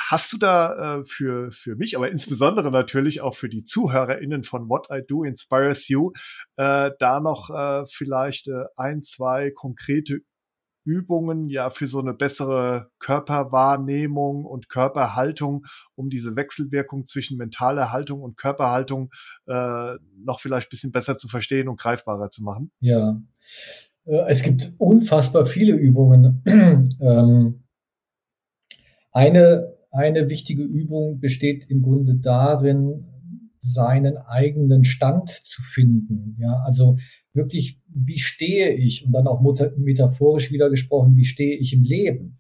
Hast 0.07 0.33
du 0.33 0.39
da 0.39 0.99
äh, 0.99 1.05
für, 1.05 1.51
für 1.51 1.77
mich, 1.77 1.97
aber 1.97 2.11
insbesondere 2.11 2.71
natürlich 2.71 3.21
auch 3.21 3.35
für 3.35 3.49
die 3.49 3.65
ZuhörerInnen 3.65 4.45
von 4.45 4.69
What 4.69 4.89
I 4.91 5.03
Do 5.07 5.25
Inspires 5.25 5.89
You, 5.89 6.13
äh, 6.57 6.91
da 6.99 7.21
noch 7.21 7.51
äh, 7.51 7.85
vielleicht 7.87 8.49
äh, 8.49 8.65
ein, 8.77 9.03
zwei 9.03 9.51
konkrete 9.51 10.21
Übungen 10.89 11.51
ja 11.51 11.69
für 11.69 11.87
so 11.87 12.01
eine 12.01 12.15
bessere 12.15 12.91
Körperwahrnehmung 12.99 14.47
und 14.47 14.71
Körperhaltung, 14.71 15.67
um 15.95 16.09
diese 16.09 16.35
Wechselwirkung 16.35 17.05
zwischen 17.05 17.37
mentaler 17.37 17.93
Haltung 17.93 18.23
und 18.23 18.39
Körperhaltung 18.39 19.11
äh, 19.47 19.95
noch 20.25 20.41
vielleicht 20.41 20.71
bisschen 20.71 20.91
besser 20.91 21.19
zu 21.19 21.29
verstehen 21.29 21.69
und 21.69 21.79
greifbarer 21.79 22.31
zu 22.31 22.43
machen? 22.43 22.73
Ja, 22.81 23.21
äh, 24.07 24.25
es 24.29 24.43
gibt 24.43 24.73
unfassbar 24.79 25.45
viele 25.45 25.75
Übungen. 25.75 26.43
ähm, 27.01 27.65
eine 29.13 29.78
eine 29.91 30.29
wichtige 30.29 30.63
Übung 30.63 31.21
besteht 31.21 31.67
im 31.69 31.83
Grunde 31.83 32.17
darin, 32.17 33.05
seinen 33.61 34.17
eigenen 34.17 34.85
Stand 34.85 35.29
zu 35.29 35.63
finden. 35.63 36.37
Ja, 36.39 36.63
also 36.65 36.97
wirklich, 37.33 37.81
wie 37.89 38.19
stehe 38.19 38.73
ich? 38.73 39.05
Und 39.05 39.13
dann 39.13 39.27
auch 39.27 39.43
metaphorisch 39.77 40.53
wieder 40.53 40.71
gesprochen, 40.71 41.17
wie 41.17 41.25
stehe 41.25 41.57
ich 41.57 41.73
im 41.73 41.83
Leben? 41.83 42.39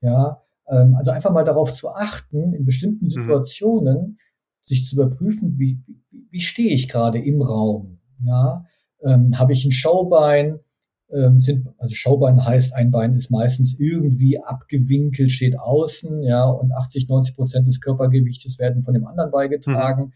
Ja, 0.00 0.42
ähm, 0.68 0.94
also 0.96 1.10
einfach 1.10 1.32
mal 1.32 1.44
darauf 1.44 1.72
zu 1.72 1.90
achten, 1.90 2.52
in 2.54 2.64
bestimmten 2.64 3.04
mhm. 3.04 3.10
Situationen 3.10 3.96
mhm. 3.96 4.16
sich 4.60 4.86
zu 4.86 4.96
überprüfen, 4.96 5.58
wie, 5.58 5.82
wie, 5.86 6.26
wie 6.30 6.40
stehe 6.40 6.72
ich 6.72 6.88
gerade 6.88 7.18
im 7.18 7.42
Raum? 7.42 8.00
Ja, 8.24 8.64
ähm, 9.02 9.38
habe 9.38 9.52
ich 9.52 9.64
ein 9.64 9.72
Schaubein? 9.72 10.60
Ähm, 11.12 11.40
sind, 11.40 11.68
also 11.78 11.94
Schaubein 11.94 12.44
heißt, 12.44 12.74
ein 12.74 12.90
Bein 12.90 13.14
ist 13.14 13.30
meistens 13.30 13.78
irgendwie 13.78 14.40
abgewinkelt, 14.40 15.30
steht 15.30 15.58
außen, 15.58 16.22
ja, 16.22 16.44
und 16.44 16.72
80, 16.72 17.08
90 17.08 17.34
Prozent 17.34 17.66
des 17.66 17.80
Körpergewichtes 17.80 18.58
werden 18.58 18.82
von 18.82 18.94
dem 18.94 19.06
anderen 19.06 19.30
beigetragen. 19.30 20.04
Mhm. 20.04 20.12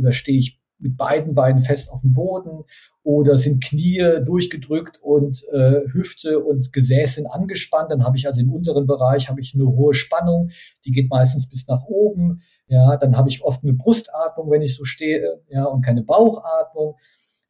Oder 0.00 0.12
stehe 0.12 0.38
ich 0.38 0.60
mit 0.78 0.96
beiden 0.96 1.34
Beinen 1.34 1.62
fest 1.62 1.90
auf 1.90 2.00
dem 2.00 2.12
Boden 2.12 2.64
oder 3.04 3.38
sind 3.38 3.62
Knie 3.62 4.20
durchgedrückt 4.24 4.98
und 5.00 5.44
äh, 5.52 5.82
Hüfte 5.92 6.40
und 6.40 6.72
Gesäß 6.72 7.14
sind 7.14 7.26
angespannt. 7.26 7.92
Dann 7.92 8.04
habe 8.04 8.16
ich 8.16 8.26
also 8.26 8.40
im 8.40 8.52
unteren 8.52 8.86
Bereich 8.86 9.28
habe 9.28 9.40
ich 9.40 9.54
eine 9.54 9.66
hohe 9.66 9.94
Spannung, 9.94 10.50
die 10.84 10.90
geht 10.90 11.10
meistens 11.10 11.48
bis 11.48 11.68
nach 11.68 11.84
oben. 11.84 12.42
Ja, 12.66 12.96
dann 12.96 13.16
habe 13.16 13.28
ich 13.28 13.42
oft 13.42 13.62
eine 13.62 13.72
Brustatmung, 13.72 14.50
wenn 14.50 14.62
ich 14.62 14.74
so 14.74 14.84
stehe, 14.84 15.42
ja, 15.48 15.64
und 15.64 15.82
keine 15.82 16.02
Bauchatmung. 16.02 16.96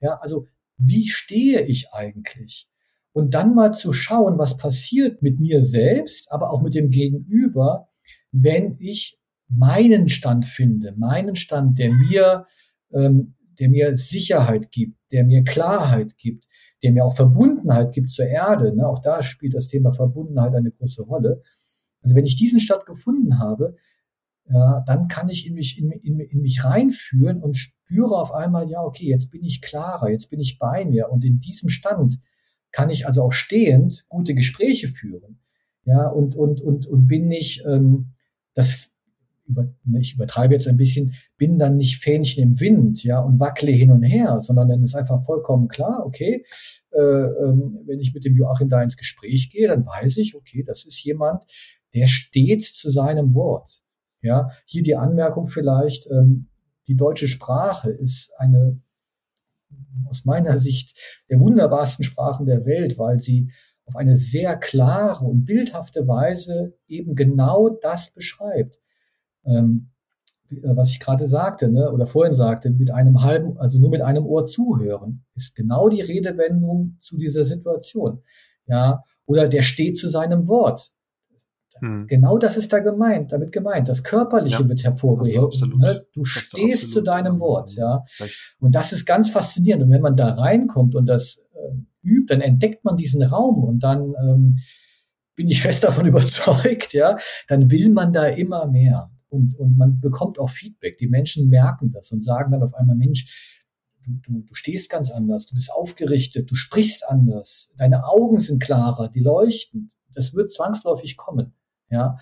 Ja, 0.01 0.19
also 0.21 0.47
wie 0.77 1.09
stehe 1.09 1.63
ich 1.63 1.93
eigentlich? 1.93 2.69
Und 3.15 3.33
dann 3.33 3.55
mal 3.55 3.73
zu 3.73 3.93
schauen, 3.93 4.39
was 4.39 4.57
passiert 4.57 5.23
mit 5.23 5.39
mir 5.39 5.63
selbst, 5.63 6.31
aber 6.33 6.51
auch 6.51 6.61
mit 6.61 6.75
dem 6.75 6.91
Gegenüber, 6.91 7.89
wenn 8.33 8.77
ich 8.81 9.19
meinen 9.49 10.09
Stand 10.09 10.47
finde, 10.47 10.93
meinen 10.97 11.37
Stand, 11.37 11.79
der 11.79 11.93
mir, 11.93 12.47
ähm, 12.93 13.37
der 13.61 13.69
mir 13.69 13.97
Sicherheit 13.97 14.73
gibt, 14.73 14.99
der 15.13 15.23
mir 15.23 15.45
Klarheit 15.45 16.19
gibt, 16.19 16.49
der 16.83 16.91
mir 16.91 17.05
auch 17.05 17.15
Verbundenheit 17.15 17.93
gibt 17.93 18.11
zur 18.11 18.27
Erde. 18.27 18.75
Ne? 18.75 18.87
Auch 18.87 18.99
da 18.99 19.23
spielt 19.23 19.55
das 19.55 19.69
Thema 19.69 19.93
Verbundenheit 19.93 20.53
eine 20.53 20.73
große 20.73 21.03
Rolle. 21.03 21.41
Also 22.03 22.17
wenn 22.17 22.27
ich 22.27 22.35
diesen 22.35 22.59
Stand 22.59 22.85
gefunden 22.85 23.39
habe, 23.39 23.77
ja, 24.51 24.83
dann 24.87 25.07
kann 25.07 25.29
ich 25.29 25.47
in 25.47 25.55
mich, 25.55 25.79
in, 25.79 25.93
in, 25.93 26.19
in 26.19 26.43
mich 26.43 26.65
reinführen 26.65 27.41
und 27.41 27.57
spüre 27.57 28.17
auf 28.17 28.33
einmal, 28.33 28.69
ja, 28.69 28.83
okay, 28.83 29.07
jetzt 29.07 29.31
bin 29.31 29.45
ich 29.45 29.63
klarer, 29.63 30.11
jetzt 30.11 30.31
bin 30.31 30.41
ich 30.41 30.59
bei 30.59 30.85
mir 30.85 31.11
und 31.11 31.25
in 31.25 31.39
diesem 31.39 31.69
Stand 31.69 32.19
kann 32.75 32.91
ich 32.91 33.07
also 33.07 33.23
auch 33.23 33.33
stehend 33.33 34.05
gute 34.09 34.35
Gespräche 34.35 34.89
führen. 34.89 35.39
Ja, 35.85 36.09
und, 36.09 36.35
und, 36.35 36.61
und, 36.61 36.89
und 36.89 37.07
bin 37.07 37.29
nicht, 37.29 37.63
ähm, 37.67 38.15
das, 38.53 38.91
über, 39.47 39.73
ne, 39.85 40.01
ich 40.01 40.15
übertreibe 40.15 40.55
jetzt 40.55 40.67
ein 40.67 40.77
bisschen, 40.77 41.15
bin 41.37 41.61
dann 41.61 41.77
nicht 41.77 41.99
Fähnchen 41.99 42.43
im 42.43 42.59
Wind, 42.59 43.05
ja, 43.05 43.21
und 43.21 43.39
wackle 43.39 43.71
hin 43.71 43.93
und 43.93 44.03
her, 44.03 44.41
sondern 44.41 44.69
dann 44.69 44.83
ist 44.83 44.97
einfach 44.97 45.23
vollkommen 45.23 45.69
klar, 45.69 46.05
okay, 46.05 46.45
äh, 46.91 46.99
ähm, 46.99 47.79
wenn 47.87 48.01
ich 48.01 48.13
mit 48.13 48.25
dem 48.25 48.35
Joachim 48.35 48.71
da 48.71 48.83
ins 48.83 48.97
Gespräch 48.97 49.51
gehe, 49.51 49.69
dann 49.69 49.87
weiß 49.87 50.17
ich, 50.17 50.35
okay, 50.35 50.65
das 50.67 50.85
ist 50.85 51.01
jemand, 51.05 51.43
der 51.95 52.09
steht 52.09 52.65
zu 52.65 52.91
seinem 52.91 53.35
Wort. 53.35 53.83
Ja, 54.21 54.51
hier 54.65 54.83
die 54.83 54.97
Anmerkung 54.97 55.47
vielleicht, 55.47 56.11
ähm, 56.11 56.49
die 56.89 56.97
deutsche 56.97 57.29
Sprache 57.29 57.91
ist 57.91 58.33
eine 58.37 58.81
aus 60.09 60.25
meiner 60.25 60.57
Sicht 60.57 60.97
der 61.31 61.41
wunderbarsten 61.41 62.05
Sprachen 62.05 62.47
der 62.47 62.65
Welt, 62.67 62.99
weil 62.99 63.21
sie 63.21 63.51
auf 63.87 63.97
eine 63.97 64.17
sehr 64.17 64.57
klare 64.57 65.25
und 65.27 65.45
bildhafte 65.45 66.07
Weise 66.07 66.75
eben 66.89 67.15
genau 67.15 67.69
das 67.69 68.13
beschreibt. 68.13 68.79
Ähm, 69.45 69.91
äh, 70.51 70.77
was 70.77 70.91
ich 70.91 71.01
gerade 71.01 71.29
sagte, 71.29 71.69
ne, 71.69 71.91
oder 71.93 72.07
vorhin 72.07 72.35
sagte, 72.35 72.71
mit 72.71 72.91
einem 72.91 73.23
halben, 73.23 73.59
also 73.59 73.79
nur 73.79 73.91
mit 73.91 74.03
einem 74.03 74.27
Ohr 74.27 74.45
zuhören, 74.45 75.25
ist 75.35 75.55
genau 75.55 75.89
die 75.89 76.01
Redewendung 76.01 76.97
zu 77.01 77.17
dieser 77.17 77.45
Situation. 77.45 78.23
Ja, 78.67 79.03
oder 79.27 79.49
der 79.49 79.63
steht 79.63 79.97
zu 79.97 80.09
seinem 80.09 80.49
Wort. 80.49 80.93
Hm. 81.85 82.07
Genau 82.07 82.39
das 82.39 82.57
ist 82.57 82.73
da 82.73 82.81
gemeint, 82.81 83.33
damit 83.33 83.53
gemeint. 83.53 83.89
Das 83.89 84.03
Körperliche 84.03 84.63
ja, 84.63 84.69
wird 84.69 84.83
hervorgehoben. 84.85 85.79
Ne? 85.79 86.07
Du 86.15 86.25
stehst 86.25 86.93
zu 86.93 87.03
deinem 87.03 87.41
Wort, 87.41 87.75
ja. 87.75 88.05
Recht. 88.19 88.57
Und 88.59 88.75
das 88.75 88.93
ist 88.93 89.05
ganz 89.05 89.29
faszinierend. 89.29 89.85
Und 89.85 89.91
wenn 89.91 90.01
man 90.01 90.17
da 90.17 90.31
reinkommt 90.31 90.95
und 90.95 91.07
das 91.07 91.45
äh, 91.55 91.75
übt, 92.03 92.33
dann 92.33 92.41
entdeckt 92.41 92.85
man 92.85 92.97
diesen 92.97 93.23
Raum 93.23 93.63
und 93.65 93.81
dann 93.81 94.15
ähm, 94.25 94.59
bin 95.37 95.49
ich 95.49 95.61
fest 95.63 95.85
davon 95.85 96.07
überzeugt, 96.07 96.95
ja, 96.95 97.19
dann 97.49 97.71
will 97.71 97.91
man 97.91 98.13
da 98.13 98.27
immer 98.27 98.67
mehr. 98.67 99.11
Und, 99.29 99.59
und 99.59 99.77
man 99.77 100.01
bekommt 100.01 100.39
auch 100.39 100.51
Feedback. 100.51 100.97
Die 100.99 101.09
Menschen 101.09 101.49
merken 101.49 101.91
das 101.93 102.13
und 102.13 102.25
sagen 102.25 102.53
dann 102.53 102.63
auf 102.63 102.75
einmal, 102.75 102.97
Mensch, 102.97 103.61
Du, 104.07 104.13
du, 104.21 104.41
du 104.43 104.53
stehst 104.53 104.91
ganz 104.91 105.11
anders, 105.11 105.47
du 105.47 105.55
bist 105.55 105.73
aufgerichtet, 105.73 106.51
du 106.51 106.55
sprichst 106.55 107.09
anders, 107.09 107.71
deine 107.79 108.07
Augen 108.07 108.39
sind 108.39 108.63
klarer, 108.63 109.09
die 109.09 109.21
leuchten. 109.21 109.93
Das 110.15 110.35
wird 110.35 110.53
zwangsläufig 110.53 111.17
kommen. 111.17 111.55
Ja, 111.91 112.19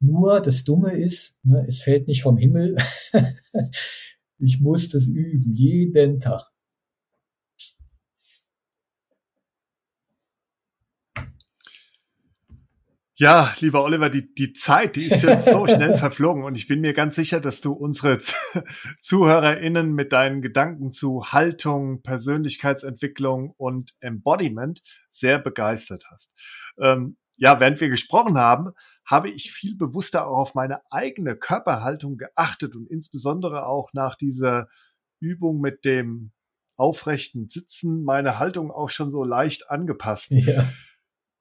nur 0.00 0.40
das 0.40 0.64
Dumme 0.64 0.96
ist, 0.96 1.36
ne, 1.42 1.64
es 1.66 1.80
fällt 1.80 2.06
nicht 2.06 2.22
vom 2.22 2.36
Himmel. 2.36 2.76
ich 4.38 4.60
muss 4.60 4.88
das 4.88 5.06
üben, 5.06 5.54
jeden 5.54 6.20
Tag. 6.20 6.42
Ja, 13.18 13.54
lieber 13.60 13.82
Oliver, 13.82 14.10
die, 14.10 14.34
die 14.34 14.52
Zeit, 14.52 14.94
die 14.96 15.06
ist 15.06 15.22
jetzt 15.22 15.46
so 15.46 15.66
schnell 15.66 15.94
verflogen 15.98 16.44
und 16.44 16.54
ich 16.58 16.68
bin 16.68 16.82
mir 16.82 16.92
ganz 16.92 17.16
sicher, 17.16 17.40
dass 17.40 17.62
du 17.62 17.72
unsere 17.72 18.18
ZuhörerInnen 19.00 19.94
mit 19.94 20.12
deinen 20.12 20.42
Gedanken 20.42 20.92
zu 20.92 21.24
Haltung, 21.32 22.02
Persönlichkeitsentwicklung 22.02 23.54
und 23.56 23.94
Embodiment 24.00 24.82
sehr 25.10 25.38
begeistert 25.38 26.04
hast. 26.10 26.30
Ähm, 26.78 27.16
ja, 27.36 27.60
während 27.60 27.80
wir 27.80 27.88
gesprochen 27.88 28.38
haben, 28.38 28.70
habe 29.04 29.30
ich 29.30 29.52
viel 29.52 29.76
bewusster 29.76 30.26
auch 30.26 30.38
auf 30.38 30.54
meine 30.54 30.80
eigene 30.90 31.36
Körperhaltung 31.36 32.16
geachtet 32.16 32.74
und 32.74 32.90
insbesondere 32.90 33.66
auch 33.66 33.92
nach 33.92 34.14
dieser 34.14 34.68
Übung 35.20 35.60
mit 35.60 35.84
dem 35.84 36.32
aufrechten 36.76 37.48
Sitzen 37.48 38.04
meine 38.04 38.38
Haltung 38.38 38.70
auch 38.70 38.90
schon 38.90 39.10
so 39.10 39.24
leicht 39.24 39.70
angepasst. 39.70 40.30
Ja. 40.30 40.66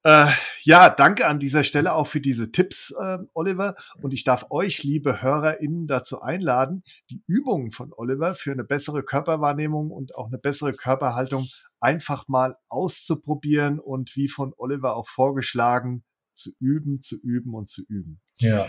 Äh, 0.06 0.28
ja, 0.62 0.92
danke 0.92 1.26
an 1.26 1.40
dieser 1.40 1.64
Stelle 1.64 1.96
auch 1.96 2.06
für 2.06 2.22
diese 2.22 2.52
Tipps, 2.52 2.92
äh, 2.92 3.18
Oliver. 3.34 3.76
Und 4.04 4.14
ich 4.14 4.24
darf 4.24 4.46
euch, 4.52 4.84
liebe 4.84 5.24
HörerInnen, 5.24 5.88
dazu 5.88 6.22
einladen, 6.22 6.84
die 7.10 7.24
Übungen 7.26 7.72
von 7.72 7.92
Oliver 7.92 8.36
für 8.36 8.52
eine 8.52 8.64
bessere 8.64 9.02
Körperwahrnehmung 9.02 9.90
und 9.90 10.14
auch 10.14 10.28
eine 10.28 10.38
bessere 10.38 10.74
Körperhaltung 10.74 11.48
einfach 11.80 12.28
mal 12.28 12.56
auszuprobieren 12.70 13.80
und 13.80 14.16
wie 14.16 14.28
von 14.28 14.54
Oliver 14.58 14.96
auch 14.96 15.08
vorgeschlagen, 15.08 16.04
zu 16.34 16.52
üben, 16.60 17.02
zu 17.02 17.20
üben 17.20 17.56
und 17.56 17.68
zu 17.68 17.82
üben. 17.88 18.22
Ja. 18.40 18.68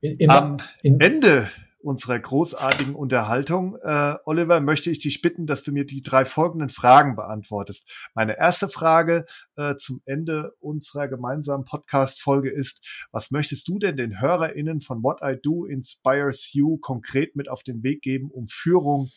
In, 0.00 0.16
in, 0.16 0.30
Am 0.30 0.56
in, 0.82 0.98
Ende 0.98 1.48
unserer 1.82 2.18
großartigen 2.18 2.94
Unterhaltung, 2.94 3.76
äh, 3.82 4.14
Oliver, 4.24 4.60
möchte 4.60 4.90
ich 4.90 5.00
dich 5.00 5.20
bitten, 5.22 5.46
dass 5.46 5.62
du 5.62 5.72
mir 5.72 5.84
die 5.84 6.02
drei 6.02 6.24
folgenden 6.24 6.68
Fragen 6.68 7.16
beantwortest. 7.16 8.10
Meine 8.14 8.38
erste 8.38 8.68
Frage 8.68 9.26
äh, 9.56 9.76
zum 9.76 10.00
Ende 10.04 10.54
unserer 10.60 11.08
gemeinsamen 11.08 11.64
Podcast-Folge 11.64 12.50
ist, 12.50 13.06
was 13.10 13.30
möchtest 13.30 13.68
du 13.68 13.78
denn 13.78 13.96
den 13.96 14.20
HörerInnen 14.20 14.80
von 14.80 15.02
What 15.02 15.20
I 15.22 15.36
Do 15.42 15.64
Inspires 15.64 16.52
You 16.52 16.78
konkret 16.78 17.36
mit 17.36 17.48
auf 17.48 17.62
den 17.62 17.82
Weg 17.82 18.02
geben, 18.02 18.30
um 18.30 18.46
Führung 18.48 19.10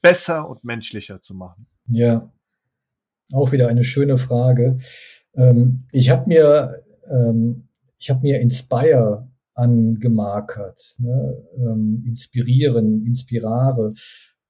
besser 0.00 0.48
und 0.48 0.64
menschlicher 0.64 1.20
zu 1.20 1.34
machen? 1.34 1.66
Ja, 1.88 2.32
auch 3.32 3.52
wieder 3.52 3.68
eine 3.68 3.84
schöne 3.84 4.18
Frage. 4.18 4.78
Ähm, 5.34 5.84
ich 5.90 6.10
habe 6.10 6.28
mir, 6.28 6.84
ähm, 7.10 7.68
ich 7.98 8.10
habe 8.10 8.20
mir 8.20 8.40
Inspire 8.40 9.31
angemarkert, 9.54 10.96
ne? 10.98 11.42
ähm, 11.56 12.04
inspirieren, 12.06 13.04
inspirare. 13.06 13.94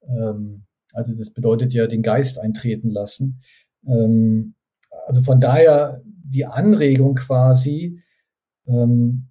Ähm, 0.06 0.64
also 0.92 1.16
das 1.16 1.30
bedeutet 1.30 1.72
ja 1.72 1.86
den 1.86 2.02
Geist 2.02 2.38
eintreten 2.38 2.90
lassen. 2.90 3.40
Ähm, 3.86 4.54
also 5.06 5.22
von 5.22 5.40
daher 5.40 6.02
die 6.04 6.46
Anregung 6.46 7.14
quasi, 7.14 8.00
ähm, 8.66 9.28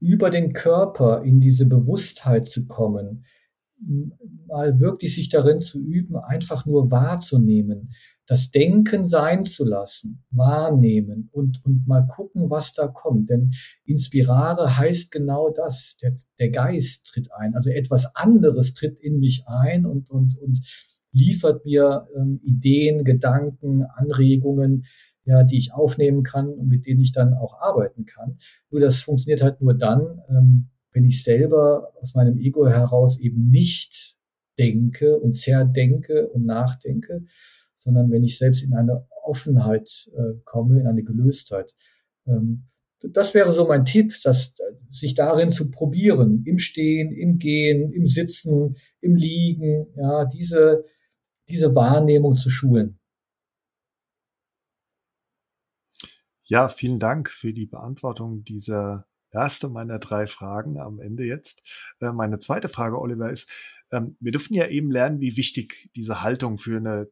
über 0.00 0.30
den 0.30 0.52
Körper 0.52 1.22
in 1.22 1.40
diese 1.40 1.66
Bewusstheit 1.66 2.46
zu 2.46 2.66
kommen, 2.66 3.24
mal 4.46 4.80
wirklich 4.80 5.14
sich 5.14 5.28
darin 5.28 5.60
zu 5.60 5.80
üben, 5.80 6.16
einfach 6.16 6.66
nur 6.66 6.90
wahrzunehmen, 6.90 7.92
das 8.26 8.50
Denken 8.50 9.08
sein 9.08 9.44
zu 9.44 9.64
lassen, 9.64 10.24
wahrnehmen 10.30 11.28
und, 11.32 11.64
und 11.64 11.86
mal 11.86 12.06
gucken, 12.06 12.50
was 12.50 12.72
da 12.72 12.86
kommt. 12.88 13.30
Denn 13.30 13.52
inspirare 13.84 14.78
heißt 14.78 15.10
genau 15.10 15.50
das. 15.50 15.96
Der, 16.00 16.16
der 16.38 16.50
Geist 16.50 17.06
tritt 17.06 17.32
ein. 17.32 17.54
Also 17.54 17.70
etwas 17.70 18.14
anderes 18.14 18.74
tritt 18.74 19.00
in 19.00 19.18
mich 19.18 19.44
ein 19.46 19.86
und, 19.86 20.08
und, 20.08 20.38
und 20.38 20.60
liefert 21.12 21.64
mir 21.64 22.08
ähm, 22.16 22.40
Ideen, 22.42 23.04
Gedanken, 23.04 23.84
Anregungen, 23.84 24.86
ja, 25.24 25.42
die 25.42 25.58
ich 25.58 25.72
aufnehmen 25.72 26.22
kann 26.22 26.48
und 26.48 26.68
mit 26.68 26.86
denen 26.86 27.00
ich 27.00 27.12
dann 27.12 27.34
auch 27.34 27.60
arbeiten 27.60 28.06
kann. 28.06 28.38
Nur 28.70 28.80
das 28.80 29.00
funktioniert 29.00 29.42
halt 29.42 29.60
nur 29.60 29.74
dann, 29.74 30.20
ähm, 30.28 30.68
wenn 30.92 31.04
ich 31.04 31.22
selber 31.22 31.92
aus 32.00 32.14
meinem 32.14 32.38
Ego 32.38 32.66
heraus 32.66 33.18
eben 33.18 33.50
nicht 33.50 34.16
denke 34.58 35.18
und 35.18 35.34
zerdenke 35.34 36.28
und 36.28 36.44
nachdenke, 36.44 37.24
sondern 37.82 38.10
wenn 38.10 38.24
ich 38.24 38.38
selbst 38.38 38.62
in 38.62 38.74
eine 38.74 39.06
Offenheit 39.22 40.10
äh, 40.14 40.40
komme, 40.44 40.80
in 40.80 40.86
eine 40.86 41.02
Gelöstheit. 41.02 41.74
Ähm, 42.26 42.68
das 43.00 43.34
wäre 43.34 43.52
so 43.52 43.66
mein 43.66 43.84
Tipp, 43.84 44.14
dass, 44.22 44.54
sich 44.90 45.14
darin 45.14 45.50
zu 45.50 45.70
probieren, 45.70 46.44
im 46.46 46.58
Stehen, 46.58 47.12
im 47.12 47.38
Gehen, 47.38 47.92
im 47.92 48.06
Sitzen, 48.06 48.76
im 49.00 49.16
Liegen, 49.16 49.86
ja, 49.96 50.26
diese, 50.26 50.84
diese 51.48 51.74
Wahrnehmung 51.74 52.36
zu 52.36 52.48
schulen. 52.48 52.98
Ja, 56.44 56.68
vielen 56.68 56.98
Dank 56.98 57.30
für 57.30 57.52
die 57.52 57.66
Beantwortung 57.66 58.44
dieser 58.44 59.06
erste 59.30 59.68
meiner 59.68 59.98
drei 59.98 60.26
Fragen 60.26 60.78
am 60.78 61.00
Ende 61.00 61.24
jetzt. 61.24 61.62
Äh, 62.00 62.12
meine 62.12 62.38
zweite 62.38 62.68
Frage, 62.68 63.00
Oliver, 63.00 63.30
ist, 63.30 63.50
ähm, 63.90 64.16
wir 64.20 64.32
dürfen 64.32 64.54
ja 64.54 64.66
eben 64.68 64.90
lernen, 64.90 65.20
wie 65.20 65.36
wichtig 65.36 65.90
diese 65.96 66.22
Haltung 66.22 66.58
für 66.58 66.76
eine 66.76 67.08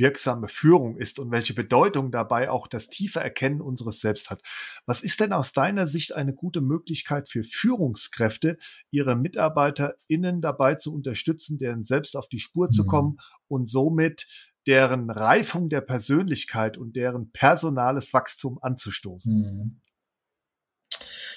wirksame 0.00 0.48
Führung 0.48 0.96
ist 0.96 1.20
und 1.20 1.30
welche 1.30 1.54
Bedeutung 1.54 2.10
dabei 2.10 2.50
auch 2.50 2.66
das 2.66 2.88
tiefe 2.88 3.20
Erkennen 3.20 3.60
unseres 3.60 4.00
Selbst 4.00 4.30
hat. 4.30 4.42
Was 4.86 5.02
ist 5.02 5.20
denn 5.20 5.32
aus 5.32 5.52
deiner 5.52 5.86
Sicht 5.86 6.14
eine 6.14 6.34
gute 6.34 6.60
Möglichkeit 6.60 7.28
für 7.28 7.44
Führungskräfte, 7.44 8.56
ihre 8.90 9.14
MitarbeiterInnen 9.14 10.40
dabei 10.40 10.74
zu 10.74 10.92
unterstützen, 10.92 11.58
deren 11.58 11.84
selbst 11.84 12.16
auf 12.16 12.28
die 12.28 12.40
Spur 12.40 12.66
mhm. 12.66 12.72
zu 12.72 12.86
kommen 12.86 13.18
und 13.46 13.68
somit 13.68 14.26
deren 14.66 15.10
Reifung 15.10 15.68
der 15.68 15.80
Persönlichkeit 15.80 16.76
und 16.76 16.96
deren 16.96 17.30
personales 17.30 18.12
Wachstum 18.12 18.58
anzustoßen? 18.60 19.80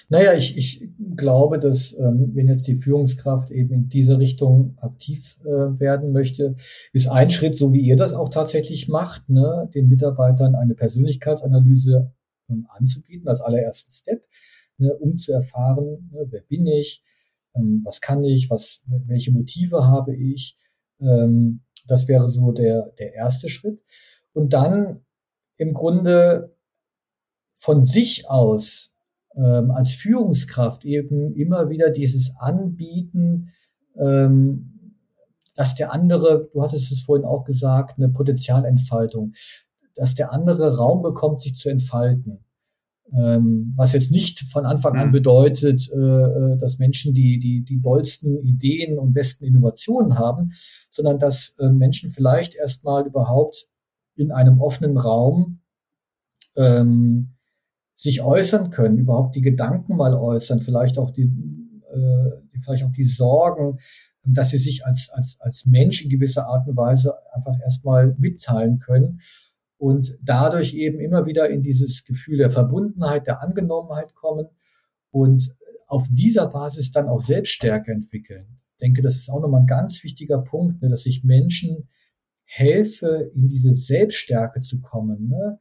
Naja, 0.10 0.34
ich, 0.34 0.58
ich 0.58 0.90
glaube, 1.16 1.60
dass 1.60 1.94
ähm, 1.98 2.32
wenn 2.34 2.48
jetzt 2.48 2.68
die 2.68 2.76
Führungskraft 2.76 3.52
eben 3.52 3.74
in 3.74 3.90
diese 3.90 4.20
Richtung 4.20 4.78
aktiv 4.78 5.38
äh, 5.42 5.80
werden 5.80 6.12
möchte, 6.12 6.56
ist 6.92 7.08
ein 7.08 7.30
Schritt, 7.30 7.56
so 7.56 7.74
wie 7.74 7.82
ihr 7.82 7.96
das 7.96 8.14
auch 8.14 8.30
tatsächlich 8.30 8.88
macht, 8.88 9.30
ne, 9.30 9.70
den 9.74 9.90
Mitarbeitern 9.90 10.56
eine 10.56 10.76
Persönlichkeitsanalyse 10.76 12.12
ähm, 12.50 12.68
anzubieten 12.70 13.28
als 13.28 13.42
allerersten 13.42 13.92
Step, 13.92 14.28
ne, 14.78 14.94
um 14.94 15.16
zu 15.16 15.32
erfahren, 15.32 16.10
ne, 16.12 16.26
wer 16.30 16.42
bin 16.42 16.68
ich, 16.68 17.04
ähm, 17.56 17.82
was 17.84 18.02
kann 18.02 18.24
ich, 18.24 18.50
was, 18.50 18.84
welche 18.88 19.32
Motive 19.32 19.86
habe 19.86 20.16
ich. 20.16 20.58
Ähm, 21.00 21.62
das 21.88 22.08
wäre 22.08 22.28
so 22.30 22.52
der, 22.52 22.90
der 23.00 23.14
erste 23.14 23.50
Schritt. 23.50 23.82
Und 24.34 24.54
dann 24.54 25.02
im 25.58 25.74
Grunde 25.74 26.56
von 27.54 27.82
sich 27.82 28.30
aus 28.30 28.93
ähm, 29.36 29.72
als 29.72 29.94
Führungskraft 29.94 30.86
eben 30.86 31.34
immer 31.36 31.70
wieder 31.70 31.90
dieses 31.90 32.34
Anbieten, 32.38 33.50
ähm, 33.98 34.96
dass 35.56 35.76
der 35.76 35.94
andere, 35.94 36.50
du 36.52 36.62
hast 36.62 36.74
es 36.74 37.02
vorhin 37.02 37.26
auch 37.26 37.44
gesagt, 37.44 37.98
eine 37.98 38.10
Potenzialentfaltung, 38.10 39.34
dass 39.96 40.16
der 40.16 40.32
andere 40.32 40.78
Raum 40.78 41.02
bekommt, 41.02 41.42
sich 41.42 41.56
zu 41.56 41.70
entfalten. 41.70 42.40
Ähm, 43.16 43.74
was 43.76 43.94
jetzt 43.94 44.12
nicht 44.12 44.40
von 44.40 44.66
Anfang 44.66 44.96
an 44.96 45.10
mhm. 45.10 45.12
bedeutet, 45.12 45.92
äh, 45.92 45.98
äh, 45.98 46.58
dass 46.58 46.80
Menschen 46.80 47.14
die, 47.14 47.38
die, 47.38 47.64
die 47.64 47.80
dollsten 47.80 48.40
Ideen 48.40 48.98
und 48.98 49.14
besten 49.14 49.44
Innovationen 49.44 50.18
haben, 50.18 50.54
sondern 50.90 51.20
dass 51.20 51.54
äh, 51.60 51.70
Menschen 51.70 52.10
vielleicht 52.10 52.56
erstmal 52.56 53.06
überhaupt 53.06 53.68
in 54.16 54.32
einem 54.32 54.62
offenen 54.62 54.98
Raum 54.98 55.60
ähm, 56.56 57.36
sich 57.96 58.22
äußern 58.22 58.70
können, 58.70 58.98
überhaupt 58.98 59.36
die 59.36 59.42
Gedanken 59.42 59.96
mal 59.96 60.14
äußern, 60.14 60.60
vielleicht 60.60 60.98
auch 60.98 61.12
die, 61.12 61.24
äh, 61.24 62.32
vielleicht 62.60 62.84
auch 62.84 62.92
die 62.92 63.04
Sorgen, 63.04 63.80
dass 64.26 64.50
sie 64.50 64.58
sich 64.58 64.86
als, 64.86 65.10
als, 65.12 65.38
als 65.42 65.66
Mensch 65.66 66.04
in 66.04 66.10
gewisser 66.10 66.48
Art 66.48 66.68
und 66.68 66.78
Weise 66.78 67.14
einfach 67.34 67.60
erstmal 67.62 68.16
mitteilen 68.18 68.80
können 68.80 69.20
und 69.78 70.18
dadurch 70.22 70.74
eben 70.74 71.00
immer 71.00 71.26
wieder 71.26 71.50
in 71.50 71.62
dieses 71.62 72.06
Gefühl 72.06 72.38
der 72.38 72.50
Verbundenheit, 72.50 73.28
der 73.28 73.42
Angenommenheit 73.42 74.16
kommen 74.16 74.48
und 75.12 75.56
auf 75.88 76.08
dieser 76.10 76.48
Basis 76.48 76.92
dann 76.92 77.08
auch 77.08 77.20
Selbststärke 77.20 77.92
entwickeln. 77.92 78.60
Ich 78.72 78.78
denke, 78.80 79.02
das 79.02 79.16
ist 79.16 79.30
auch 79.30 79.42
nochmal 79.42 79.62
ein 79.62 79.68
ganz 79.68 80.04
wichtiger 80.04 80.40
Punkt, 80.40 80.82
ne, 80.82 80.90
dass 80.90 81.06
ich 81.06 81.24
Menschen 81.24 81.90
helfe, 82.46 83.30
in 83.34 83.48
diese 83.48 83.74
Selbststärke 83.74 84.62
zu 84.62 84.82
kommen. 84.82 85.28
Ne? 85.28 85.60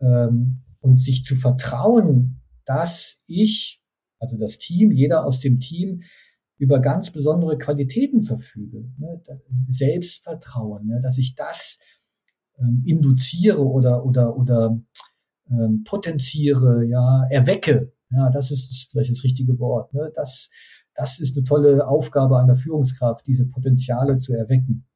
Ähm, 0.00 0.62
und 0.80 0.98
sich 0.98 1.24
zu 1.24 1.34
vertrauen, 1.34 2.42
dass 2.64 3.20
ich, 3.26 3.82
also 4.18 4.36
das 4.36 4.58
Team, 4.58 4.90
jeder 4.90 5.24
aus 5.24 5.40
dem 5.40 5.60
Team, 5.60 6.02
über 6.58 6.80
ganz 6.80 7.10
besondere 7.10 7.56
Qualitäten 7.56 8.22
verfüge. 8.22 8.90
Ne? 8.98 9.22
Selbstvertrauen, 9.68 10.86
ne? 10.86 11.00
dass 11.00 11.16
ich 11.16 11.34
das 11.34 11.78
ähm, 12.58 12.82
induziere 12.84 13.64
oder, 13.64 14.04
oder, 14.04 14.36
oder 14.36 14.80
ähm, 15.50 15.84
potenziere, 15.84 16.84
ja, 16.84 17.24
erwecke. 17.30 17.92
Ja, 18.10 18.30
das 18.30 18.50
ist 18.50 18.88
vielleicht 18.90 19.10
das 19.10 19.22
richtige 19.22 19.58
Wort. 19.58 19.94
Ne? 19.94 20.10
Das, 20.16 20.50
das 20.94 21.20
ist 21.20 21.36
eine 21.36 21.44
tolle 21.44 21.86
Aufgabe 21.86 22.38
einer 22.38 22.56
Führungskraft, 22.56 23.26
diese 23.26 23.46
Potenziale 23.46 24.16
zu 24.16 24.34
erwecken. 24.34 24.87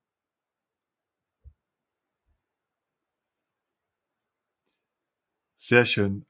Sehr 5.72 5.86
schön. 5.86 6.26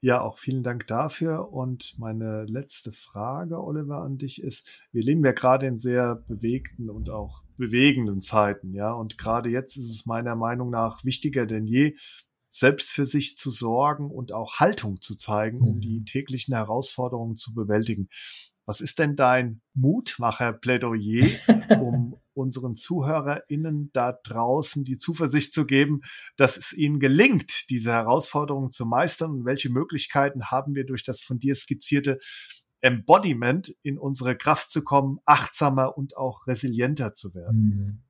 Ja, 0.00 0.22
auch 0.22 0.38
vielen 0.38 0.62
Dank 0.62 0.86
dafür. 0.86 1.52
Und 1.52 1.98
meine 1.98 2.46
letzte 2.46 2.92
Frage, 2.92 3.62
Oliver, 3.62 3.98
an 3.98 4.16
dich 4.16 4.42
ist, 4.42 4.88
wir 4.90 5.02
leben 5.02 5.22
ja 5.22 5.32
gerade 5.32 5.66
in 5.66 5.78
sehr 5.78 6.14
bewegten 6.14 6.88
und 6.88 7.10
auch 7.10 7.42
bewegenden 7.58 8.22
Zeiten, 8.22 8.72
ja. 8.72 8.90
Und 8.90 9.18
gerade 9.18 9.50
jetzt 9.50 9.76
ist 9.76 9.90
es 9.90 10.06
meiner 10.06 10.34
Meinung 10.34 10.70
nach 10.70 11.04
wichtiger 11.04 11.44
denn 11.44 11.66
je, 11.66 11.94
selbst 12.48 12.90
für 12.90 13.04
sich 13.04 13.36
zu 13.36 13.50
sorgen 13.50 14.10
und 14.10 14.32
auch 14.32 14.60
Haltung 14.60 15.02
zu 15.02 15.14
zeigen, 15.14 15.60
um 15.60 15.82
die 15.82 16.00
mhm. 16.00 16.06
täglichen 16.06 16.54
Herausforderungen 16.54 17.36
zu 17.36 17.52
bewältigen. 17.52 18.08
Was 18.64 18.80
ist 18.80 18.98
denn 18.98 19.14
dein 19.14 19.60
Mutmacher-Plädoyer, 19.74 21.28
um 21.82 22.18
unseren 22.34 22.76
ZuhörerInnen 22.76 23.90
da 23.92 24.12
draußen 24.12 24.84
die 24.84 24.98
Zuversicht 24.98 25.54
zu 25.54 25.64
geben, 25.66 26.02
dass 26.36 26.56
es 26.56 26.72
ihnen 26.72 27.00
gelingt, 27.00 27.70
diese 27.70 27.92
Herausforderungen 27.92 28.70
zu 28.70 28.84
meistern 28.86 29.30
und 29.30 29.44
welche 29.44 29.70
Möglichkeiten 29.70 30.50
haben 30.50 30.74
wir 30.74 30.84
durch 30.84 31.04
das 31.04 31.22
von 31.22 31.38
dir 31.38 31.54
skizzierte 31.54 32.18
Embodiment 32.80 33.74
in 33.82 33.98
unsere 33.98 34.36
Kraft 34.36 34.70
zu 34.70 34.84
kommen, 34.84 35.18
achtsamer 35.24 35.96
und 35.96 36.16
auch 36.16 36.46
resilienter 36.46 37.14
zu 37.14 37.34
werden? 37.34 37.58
Mhm. 37.58 38.02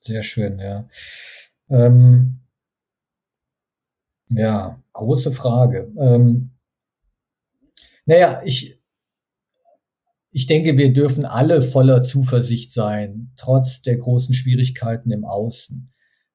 Sehr 0.00 0.22
schön, 0.22 0.58
ja. 0.58 0.88
Ähm, 1.68 2.40
ja, 4.28 4.82
große 4.92 5.32
Frage. 5.32 5.92
Ähm, 5.98 6.50
naja, 8.04 8.40
ich, 8.44 8.75
ich 10.36 10.44
denke, 10.44 10.76
wir 10.76 10.92
dürfen 10.92 11.24
alle 11.24 11.62
voller 11.62 12.02
Zuversicht 12.02 12.70
sein, 12.70 13.32
trotz 13.38 13.80
der 13.80 13.96
großen 13.96 14.34
Schwierigkeiten 14.34 15.10
im 15.10 15.24
Außen. 15.24 15.90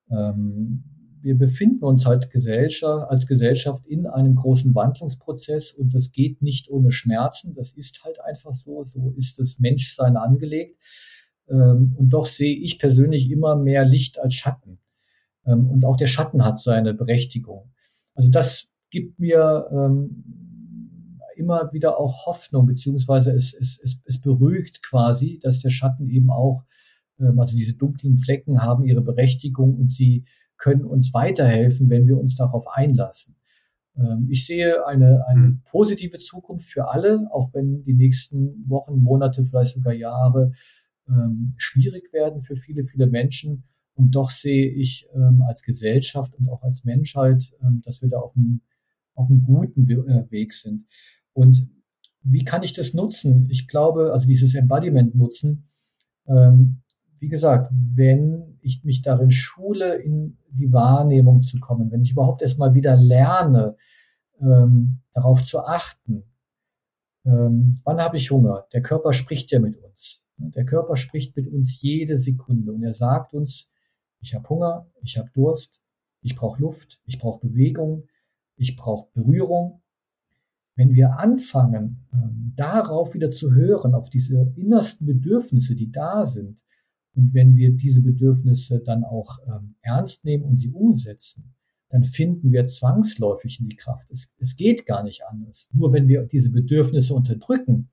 Ähm, 0.09 0.83
wir 1.21 1.37
befinden 1.37 1.83
uns 1.83 2.07
halt 2.07 2.31
Gesellschaft, 2.31 3.11
als 3.11 3.27
Gesellschaft 3.27 3.85
in 3.85 4.07
einem 4.07 4.33
großen 4.33 4.73
Wandlungsprozess 4.73 5.71
und 5.73 5.93
das 5.93 6.11
geht 6.11 6.41
nicht 6.41 6.67
ohne 6.71 6.91
Schmerzen. 6.91 7.53
Das 7.53 7.73
ist 7.73 8.03
halt 8.03 8.19
einfach 8.21 8.53
so. 8.53 8.83
So 8.85 9.13
ist 9.15 9.37
das 9.37 9.59
Menschsein 9.59 10.17
angelegt. 10.17 10.79
Ähm, 11.47 11.93
und 11.95 12.09
doch 12.09 12.25
sehe 12.25 12.57
ich 12.57 12.79
persönlich 12.79 13.29
immer 13.29 13.55
mehr 13.55 13.85
Licht 13.85 14.17
als 14.17 14.33
Schatten. 14.33 14.79
Ähm, 15.45 15.69
und 15.69 15.85
auch 15.85 15.95
der 15.95 16.07
Schatten 16.07 16.43
hat 16.43 16.59
seine 16.59 16.95
Berechtigung. 16.95 17.71
Also 18.15 18.31
das 18.31 18.67
gibt 18.89 19.19
mir 19.19 19.67
ähm, 19.71 20.50
immer 21.41 21.73
wieder 21.73 21.97
auch 21.99 22.25
Hoffnung, 22.27 22.67
beziehungsweise 22.67 23.31
es, 23.31 23.53
es, 23.53 23.79
es, 23.83 24.01
es 24.05 24.21
beruhigt 24.21 24.83
quasi, 24.83 25.39
dass 25.41 25.59
der 25.59 25.71
Schatten 25.71 26.07
eben 26.07 26.29
auch, 26.29 26.63
ähm, 27.19 27.39
also 27.39 27.57
diese 27.57 27.75
dunklen 27.75 28.17
Flecken 28.17 28.61
haben 28.61 28.85
ihre 28.85 29.01
Berechtigung 29.01 29.75
und 29.75 29.91
sie 29.91 30.25
können 30.57 30.85
uns 30.85 31.13
weiterhelfen, 31.13 31.89
wenn 31.89 32.07
wir 32.07 32.19
uns 32.19 32.35
darauf 32.35 32.67
einlassen. 32.67 33.35
Ähm, 33.97 34.27
ich 34.29 34.45
sehe 34.45 34.85
eine, 34.85 35.25
eine 35.27 35.47
mhm. 35.47 35.61
positive 35.65 36.19
Zukunft 36.19 36.69
für 36.69 36.89
alle, 36.89 37.27
auch 37.31 37.53
wenn 37.53 37.83
die 37.83 37.93
nächsten 37.93 38.69
Wochen, 38.69 39.01
Monate, 39.01 39.43
vielleicht 39.43 39.73
sogar 39.73 39.93
Jahre 39.93 40.53
ähm, 41.09 41.55
schwierig 41.57 42.13
werden 42.13 42.43
für 42.43 42.55
viele, 42.55 42.83
viele 42.83 43.07
Menschen. 43.07 43.63
Und 43.95 44.11
doch 44.15 44.29
sehe 44.29 44.69
ich 44.69 45.07
ähm, 45.13 45.43
als 45.47 45.63
Gesellschaft 45.63 46.33
und 46.35 46.47
auch 46.47 46.63
als 46.63 46.85
Menschheit, 46.85 47.51
ähm, 47.63 47.81
dass 47.83 48.01
wir 48.01 48.09
da 48.09 48.19
auf 48.19 48.35
einem, 48.37 48.61
auf 49.15 49.29
einem 49.29 49.41
guten 49.41 49.89
äh, 49.89 50.31
Weg 50.31 50.53
sind. 50.53 50.85
Und 51.33 51.67
wie 52.23 52.43
kann 52.43 52.63
ich 52.63 52.73
das 52.73 52.93
nutzen? 52.93 53.47
Ich 53.49 53.67
glaube, 53.67 54.13
also 54.13 54.27
dieses 54.27 54.55
Embodiment 54.55 55.15
nutzen, 55.15 55.69
ähm, 56.27 56.81
wie 57.17 57.27
gesagt, 57.27 57.71
wenn 57.71 58.57
ich 58.61 58.83
mich 58.83 59.01
darin 59.01 59.31
schule, 59.31 59.95
in 59.95 60.37
die 60.49 60.73
Wahrnehmung 60.73 61.41
zu 61.41 61.59
kommen, 61.59 61.91
wenn 61.91 62.01
ich 62.01 62.11
überhaupt 62.11 62.41
erstmal 62.41 62.73
wieder 62.73 62.95
lerne, 62.95 63.75
ähm, 64.39 65.01
darauf 65.13 65.43
zu 65.43 65.59
achten, 65.59 66.23
ähm, 67.25 67.81
wann 67.83 68.01
habe 68.01 68.17
ich 68.17 68.31
Hunger? 68.31 68.65
Der 68.73 68.81
Körper 68.81 69.13
spricht 69.13 69.51
ja 69.51 69.59
mit 69.59 69.77
uns. 69.77 70.23
Der 70.37 70.65
Körper 70.65 70.95
spricht 70.95 71.35
mit 71.35 71.47
uns 71.47 71.81
jede 71.81 72.17
Sekunde 72.17 72.71
und 72.71 72.83
er 72.83 72.93
sagt 72.93 73.33
uns, 73.33 73.69
ich 74.19 74.33
habe 74.33 74.49
Hunger, 74.49 74.87
ich 75.03 75.17
habe 75.17 75.29
Durst, 75.33 75.81
ich 76.21 76.35
brauche 76.35 76.61
Luft, 76.61 76.99
ich 77.05 77.19
brauche 77.19 77.47
Bewegung, 77.47 78.07
ich 78.55 78.75
brauche 78.75 79.09
Berührung. 79.13 79.81
Wenn 80.81 80.95
wir 80.95 81.19
anfangen, 81.19 82.07
ähm, 82.11 82.53
darauf 82.55 83.13
wieder 83.13 83.29
zu 83.29 83.53
hören, 83.53 83.93
auf 83.93 84.09
diese 84.09 84.51
innersten 84.55 85.05
Bedürfnisse, 85.05 85.75
die 85.75 85.91
da 85.91 86.25
sind, 86.25 86.57
und 87.13 87.35
wenn 87.35 87.55
wir 87.55 87.71
diese 87.71 88.01
Bedürfnisse 88.01 88.79
dann 88.79 89.03
auch 89.03 89.37
ähm, 89.45 89.75
ernst 89.83 90.25
nehmen 90.25 90.43
und 90.43 90.59
sie 90.59 90.71
umsetzen, 90.71 91.53
dann 91.89 92.03
finden 92.03 92.51
wir 92.51 92.65
zwangsläufig 92.65 93.59
in 93.59 93.69
die 93.69 93.75
Kraft. 93.75 94.09
Es, 94.09 94.33
es 94.39 94.55
geht 94.55 94.87
gar 94.87 95.03
nicht 95.03 95.21
anders. 95.29 95.69
Nur 95.71 95.93
wenn 95.93 96.07
wir 96.07 96.23
diese 96.23 96.51
Bedürfnisse 96.51 97.13
unterdrücken, 97.13 97.91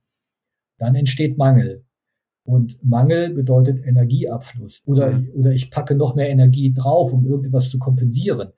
dann 0.79 0.95
entsteht 0.95 1.37
Mangel. 1.37 1.85
Und 2.43 2.83
Mangel 2.83 3.35
bedeutet 3.35 3.85
Energieabfluss. 3.85 4.81
Oder, 4.87 5.11
mhm. 5.11 5.29
oder 5.35 5.51
ich 5.51 5.69
packe 5.69 5.93
noch 5.93 6.15
mehr 6.15 6.29
Energie 6.29 6.73
drauf, 6.73 7.13
um 7.13 7.27
irgendwas 7.27 7.69
zu 7.69 7.77
kompensieren. 7.77 8.51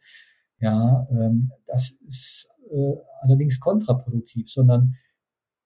Ja, 0.62 1.06
ähm, 1.12 1.52
das 1.68 1.98
ist 2.08 2.51
äh, 2.72 2.96
allerdings 3.22 3.60
kontraproduktiv, 3.60 4.50
sondern 4.50 4.96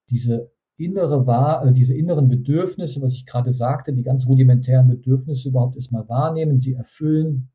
diese 0.09 0.51
innere 0.77 1.25
wahr, 1.25 1.65
äh, 1.65 1.71
diese 1.71 1.95
inneren 1.95 2.27
Bedürfnisse, 2.27 3.01
was 3.01 3.13
ich 3.13 3.25
gerade 3.25 3.53
sagte, 3.53 3.93
die 3.93 4.03
ganz 4.03 4.27
rudimentären 4.27 4.87
Bedürfnisse 4.87 5.49
überhaupt 5.49 5.75
erstmal 5.75 6.07
wahrnehmen, 6.09 6.59
sie 6.59 6.73
erfüllen. 6.73 7.51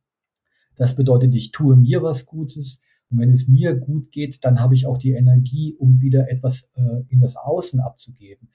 Das 0.76 0.94
bedeutet, 0.94 1.34
ich 1.34 1.50
tue 1.52 1.76
mir 1.76 2.02
was 2.02 2.26
Gutes. 2.26 2.80
Und 3.10 3.18
wenn 3.18 3.32
es 3.32 3.48
mir 3.48 3.74
gut 3.74 4.12
geht, 4.12 4.44
dann 4.44 4.60
habe 4.60 4.74
ich 4.74 4.86
auch 4.86 4.96
die 4.96 5.12
Energie, 5.12 5.74
um 5.74 6.00
wieder 6.00 6.30
etwas 6.30 6.70
äh, 6.74 7.02
in 7.08 7.20
das 7.20 7.36
Außen 7.36 7.80
abzugeben. 7.80 8.48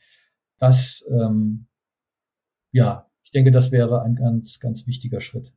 Das 0.58 1.06
ähm, 1.12 1.68
ja, 2.76 3.10
ich 3.24 3.32
denke, 3.32 3.52
das 3.52 3.72
wäre 3.72 4.02
ein 4.02 4.16
ganz, 4.16 4.60
ganz 4.60 4.86
wichtiger 4.86 5.22
Schritt. 5.22 5.54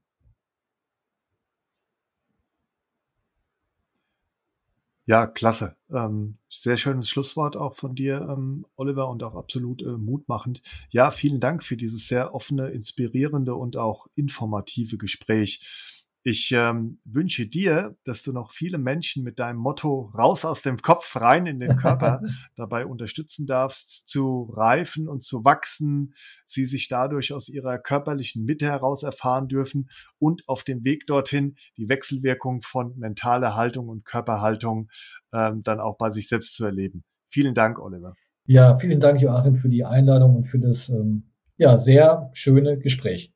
Ja, 5.09 5.27
klasse. 5.27 5.75
Ähm, 5.91 6.37
sehr 6.51 6.77
schönes 6.77 7.09
Schlusswort 7.09 7.57
auch 7.57 7.75
von 7.75 7.95
dir, 7.95 8.29
ähm, 8.31 8.67
Oliver, 8.77 9.09
und 9.09 9.23
auch 9.23 9.37
absolut 9.37 9.81
äh, 9.81 9.87
mutmachend. 9.97 10.61
Ja, 10.91 11.11
vielen 11.11 11.41
Dank 11.41 11.65
für 11.65 11.79
dieses 11.79 12.09
sehr 12.09 12.35
offene, 12.35 12.69
inspirierende 12.69 13.55
und 13.55 13.79
auch 13.79 14.07
informative 14.17 14.99
Gespräch. 14.99 15.98
Ich 16.31 16.53
ähm, 16.53 16.99
wünsche 17.07 17.47
dir, 17.47 17.97
dass 18.05 18.23
du 18.23 18.35
noch 18.35 18.53
viele 18.53 18.77
Menschen 18.77 19.25
mit 19.25 19.39
deinem 19.39 19.57
Motto 19.57 20.13
raus 20.15 20.45
aus 20.45 20.61
dem 20.61 20.77
Kopf, 20.77 21.17
rein 21.17 21.47
in 21.47 21.59
den 21.59 21.77
Körper 21.77 22.21
dabei 22.55 22.85
unterstützen 22.85 23.47
darfst, 23.47 24.07
zu 24.07 24.53
reifen 24.55 25.09
und 25.09 25.25
zu 25.25 25.47
wachsen, 25.47 26.13
sie 26.45 26.67
sich 26.67 26.89
dadurch 26.89 27.33
aus 27.33 27.49
ihrer 27.49 27.79
körperlichen 27.79 28.45
Mitte 28.45 28.67
heraus 28.67 29.05
erfahren 29.05 29.49
dürfen 29.49 29.89
und 30.19 30.47
auf 30.51 30.65
dem 30.65 30.85
Weg 30.85 31.07
dorthin 31.07 31.57
die 31.79 31.89
Wechselwirkung 31.89 32.61
von 32.61 32.93
mentaler 32.99 33.57
Haltung 33.57 33.89
und 33.89 34.05
Körperhaltung 34.05 34.91
ähm, 35.33 35.63
dann 35.63 35.81
auch 35.81 35.97
bei 35.97 36.11
sich 36.11 36.29
selbst 36.29 36.55
zu 36.57 36.67
erleben. 36.67 37.05
Vielen 37.31 37.55
Dank, 37.55 37.79
Oliver. 37.79 38.17
Ja, 38.45 38.75
vielen 38.75 39.01
Dank, 39.01 39.23
Joachim, 39.23 39.57
für 39.57 39.71
die 39.71 39.87
Einladung 39.87 40.37
und 40.37 40.45
für 40.45 40.59
das 40.59 40.91
ähm, 40.91 41.31
ja, 41.57 41.79
sehr 41.79 42.29
schöne 42.35 42.79
Gespräch. 42.79 43.33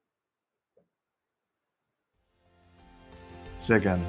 Sehr 3.63 3.79
gerne. 3.79 4.03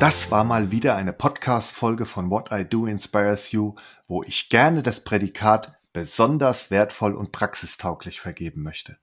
Das 0.00 0.32
war 0.32 0.42
mal 0.42 0.72
wieder 0.72 0.96
eine 0.96 1.12
Podcast-Folge 1.12 2.06
von 2.06 2.28
What 2.28 2.50
I 2.50 2.64
Do 2.64 2.86
Inspires 2.86 3.52
You, 3.52 3.76
wo 4.08 4.24
ich 4.24 4.48
gerne 4.48 4.82
das 4.82 5.04
Prädikat 5.04 5.78
besonders 5.92 6.72
wertvoll 6.72 7.14
und 7.14 7.30
praxistauglich 7.30 8.20
vergeben 8.20 8.64
möchte. 8.64 8.98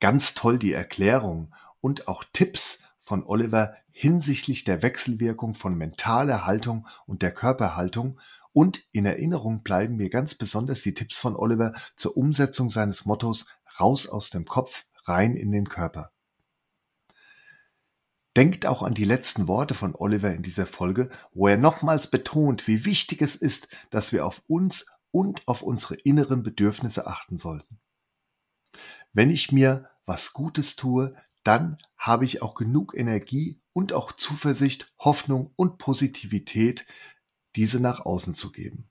Ganz 0.00 0.32
toll 0.32 0.58
die 0.58 0.72
Erklärung 0.72 1.54
und 1.82 2.08
auch 2.08 2.24
Tipps 2.32 2.80
von 3.02 3.22
Oliver 3.22 3.76
hinsichtlich 4.00 4.62
der 4.62 4.80
Wechselwirkung 4.82 5.56
von 5.56 5.76
mentaler 5.76 6.46
Haltung 6.46 6.86
und 7.06 7.20
der 7.20 7.34
Körperhaltung 7.34 8.20
und 8.52 8.84
in 8.92 9.04
Erinnerung 9.04 9.64
bleiben 9.64 9.96
mir 9.96 10.08
ganz 10.08 10.36
besonders 10.36 10.82
die 10.82 10.94
Tipps 10.94 11.18
von 11.18 11.34
Oliver 11.34 11.72
zur 11.96 12.16
Umsetzung 12.16 12.70
seines 12.70 13.06
Mottos 13.06 13.46
raus 13.80 14.06
aus 14.06 14.30
dem 14.30 14.44
Kopf, 14.44 14.84
rein 15.02 15.34
in 15.34 15.50
den 15.50 15.68
Körper. 15.68 16.12
Denkt 18.36 18.66
auch 18.66 18.84
an 18.84 18.94
die 18.94 19.04
letzten 19.04 19.48
Worte 19.48 19.74
von 19.74 19.96
Oliver 19.96 20.32
in 20.32 20.44
dieser 20.44 20.66
Folge, 20.66 21.08
wo 21.32 21.48
er 21.48 21.56
nochmals 21.56 22.06
betont, 22.06 22.68
wie 22.68 22.84
wichtig 22.84 23.20
es 23.20 23.34
ist, 23.34 23.66
dass 23.90 24.12
wir 24.12 24.24
auf 24.24 24.44
uns 24.46 24.86
und 25.10 25.42
auf 25.48 25.62
unsere 25.62 25.96
inneren 25.96 26.44
Bedürfnisse 26.44 27.08
achten 27.08 27.36
sollten. 27.36 27.80
Wenn 29.12 29.30
ich 29.30 29.50
mir 29.50 29.90
was 30.06 30.32
Gutes 30.34 30.76
tue, 30.76 31.16
dann 31.42 31.78
habe 31.96 32.24
ich 32.24 32.42
auch 32.42 32.54
genug 32.54 32.94
Energie 32.96 33.60
und 33.78 33.92
auch 33.92 34.10
Zuversicht, 34.10 34.92
Hoffnung 34.98 35.52
und 35.54 35.78
Positivität, 35.78 36.84
diese 37.54 37.78
nach 37.78 38.00
außen 38.00 38.34
zu 38.34 38.50
geben. 38.50 38.90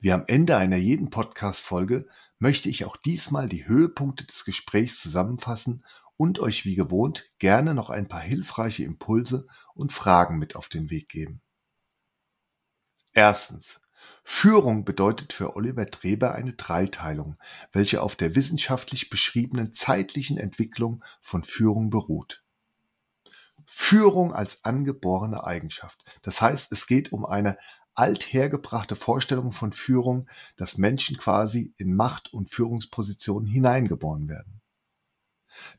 Wie 0.00 0.10
am 0.10 0.24
Ende 0.26 0.56
einer 0.56 0.78
jeden 0.78 1.10
Podcast-Folge 1.10 2.06
möchte 2.40 2.68
ich 2.68 2.84
auch 2.86 2.96
diesmal 2.96 3.48
die 3.48 3.68
Höhepunkte 3.68 4.26
des 4.26 4.44
Gesprächs 4.44 4.98
zusammenfassen 4.98 5.84
und 6.16 6.40
euch 6.40 6.64
wie 6.64 6.74
gewohnt 6.74 7.30
gerne 7.38 7.72
noch 7.72 7.88
ein 7.88 8.08
paar 8.08 8.20
hilfreiche 8.20 8.82
Impulse 8.82 9.46
und 9.74 9.92
Fragen 9.92 10.38
mit 10.38 10.56
auf 10.56 10.68
den 10.68 10.90
Weg 10.90 11.08
geben. 11.08 11.40
Erstens. 13.12 13.80
Führung 14.24 14.84
bedeutet 14.84 15.32
für 15.32 15.54
Oliver 15.54 15.86
Treber 15.86 16.34
eine 16.34 16.54
Dreiteilung, 16.54 17.36
welche 17.70 18.02
auf 18.02 18.16
der 18.16 18.34
wissenschaftlich 18.34 19.08
beschriebenen 19.08 19.72
zeitlichen 19.72 20.36
Entwicklung 20.36 21.04
von 21.22 21.44
Führung 21.44 21.90
beruht. 21.90 22.42
Führung 23.66 24.32
als 24.32 24.64
angeborene 24.64 25.44
Eigenschaft. 25.44 26.04
Das 26.22 26.40
heißt, 26.40 26.72
es 26.72 26.86
geht 26.86 27.12
um 27.12 27.26
eine 27.26 27.58
althergebrachte 27.94 28.94
Vorstellung 28.94 29.52
von 29.52 29.72
Führung, 29.72 30.28
dass 30.56 30.78
Menschen 30.78 31.16
quasi 31.16 31.74
in 31.76 31.94
Macht- 31.94 32.32
und 32.32 32.50
Führungspositionen 32.50 33.48
hineingeboren 33.48 34.28
werden. 34.28 34.60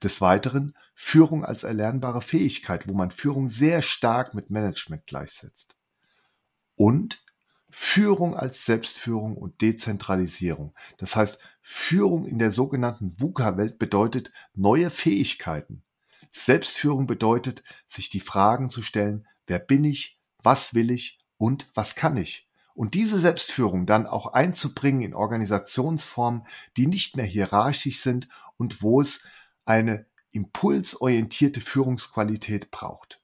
Des 0.01 0.21
Weiteren 0.21 0.75
Führung 0.95 1.45
als 1.45 1.63
erlernbare 1.63 2.21
Fähigkeit, 2.21 2.87
wo 2.87 2.93
man 2.93 3.11
Führung 3.11 3.49
sehr 3.49 3.83
stark 3.83 4.33
mit 4.33 4.49
Management 4.49 5.05
gleichsetzt. 5.05 5.75
Und 6.75 7.23
Führung 7.69 8.35
als 8.35 8.65
Selbstführung 8.65 9.37
und 9.37 9.61
Dezentralisierung. 9.61 10.73
Das 10.97 11.15
heißt, 11.15 11.37
Führung 11.61 12.25
in 12.25 12.39
der 12.39 12.51
sogenannten 12.51 13.19
VUCA-Welt 13.19 13.77
bedeutet 13.77 14.31
neue 14.55 14.89
Fähigkeiten. 14.89 15.83
Selbstführung 16.45 17.07
bedeutet, 17.07 17.63
sich 17.87 18.09
die 18.09 18.19
Fragen 18.19 18.69
zu 18.69 18.81
stellen, 18.81 19.27
wer 19.45 19.59
bin 19.59 19.83
ich, 19.83 20.19
was 20.43 20.73
will 20.73 20.91
ich 20.91 21.19
und 21.37 21.69
was 21.73 21.95
kann 21.95 22.17
ich? 22.17 22.47
Und 22.73 22.93
diese 22.93 23.19
Selbstführung 23.19 23.85
dann 23.85 24.05
auch 24.05 24.33
einzubringen 24.33 25.01
in 25.01 25.13
Organisationsformen, 25.15 26.43
die 26.77 26.87
nicht 26.87 27.17
mehr 27.17 27.25
hierarchisch 27.25 28.01
sind 28.01 28.29
und 28.57 28.83
wo 28.83 29.01
es 29.01 29.23
eine 29.65 30.05
impulsorientierte 30.31 31.59
Führungsqualität 31.59 32.69
braucht. 32.69 33.19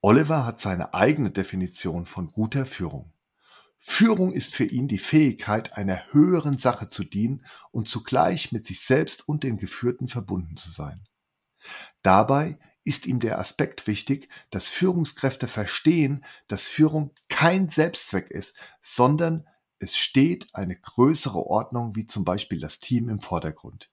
Oliver 0.00 0.44
hat 0.44 0.60
seine 0.60 0.94
eigene 0.94 1.30
Definition 1.30 2.06
von 2.06 2.28
guter 2.28 2.66
Führung. 2.66 3.12
Führung 3.78 4.32
ist 4.32 4.54
für 4.54 4.64
ihn 4.64 4.86
die 4.86 4.98
Fähigkeit, 4.98 5.72
einer 5.72 6.12
höheren 6.12 6.58
Sache 6.58 6.88
zu 6.88 7.04
dienen 7.04 7.44
und 7.70 7.88
zugleich 7.88 8.52
mit 8.52 8.66
sich 8.66 8.80
selbst 8.80 9.26
und 9.26 9.44
den 9.44 9.56
Geführten 9.56 10.08
verbunden 10.08 10.56
zu 10.56 10.70
sein. 10.70 11.07
Dabei 12.02 12.58
ist 12.84 13.06
ihm 13.06 13.20
der 13.20 13.38
Aspekt 13.38 13.86
wichtig, 13.86 14.28
dass 14.50 14.68
Führungskräfte 14.68 15.46
verstehen, 15.46 16.24
dass 16.46 16.68
Führung 16.68 17.12
kein 17.28 17.68
Selbstzweck 17.68 18.30
ist, 18.30 18.56
sondern 18.82 19.46
es 19.78 19.96
steht 19.96 20.48
eine 20.54 20.76
größere 20.76 21.38
Ordnung 21.38 21.94
wie 21.94 22.06
zum 22.06 22.24
Beispiel 22.24 22.60
das 22.60 22.80
Team 22.80 23.08
im 23.08 23.20
Vordergrund. 23.20 23.90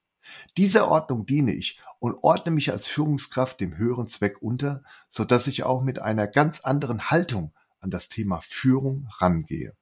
Dieser 0.57 0.87
Ordnung 0.87 1.25
diene 1.25 1.53
ich 1.53 1.79
und 1.99 2.15
ordne 2.23 2.51
mich 2.51 2.71
als 2.71 2.87
Führungskraft 2.87 3.59
dem 3.59 3.77
höheren 3.77 4.07
Zweck 4.07 4.41
unter, 4.41 4.81
so 5.09 5.23
dass 5.25 5.47
ich 5.47 5.63
auch 5.63 5.83
mit 5.83 5.99
einer 5.99 6.27
ganz 6.27 6.61
anderen 6.61 7.11
Haltung 7.11 7.53
an 7.79 7.91
das 7.91 8.09
Thema 8.09 8.41
Führung 8.41 9.07
rangehe. 9.19 9.75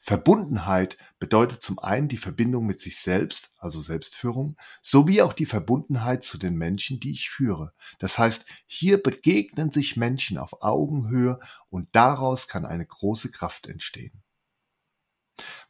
Verbundenheit 0.00 0.96
bedeutet 1.18 1.62
zum 1.62 1.78
einen 1.78 2.08
die 2.08 2.16
Verbindung 2.16 2.66
mit 2.66 2.80
sich 2.80 2.98
selbst, 2.98 3.50
also 3.58 3.80
Selbstführung, 3.80 4.56
sowie 4.82 5.22
auch 5.22 5.32
die 5.32 5.46
Verbundenheit 5.46 6.24
zu 6.24 6.38
den 6.38 6.56
Menschen, 6.56 7.00
die 7.00 7.12
ich 7.12 7.30
führe. 7.30 7.72
Das 7.98 8.18
heißt, 8.18 8.44
hier 8.66 9.02
begegnen 9.02 9.70
sich 9.70 9.96
Menschen 9.96 10.38
auf 10.38 10.62
Augenhöhe 10.62 11.38
und 11.70 11.88
daraus 11.92 12.48
kann 12.48 12.66
eine 12.66 12.86
große 12.86 13.30
Kraft 13.30 13.66
entstehen. 13.66 14.22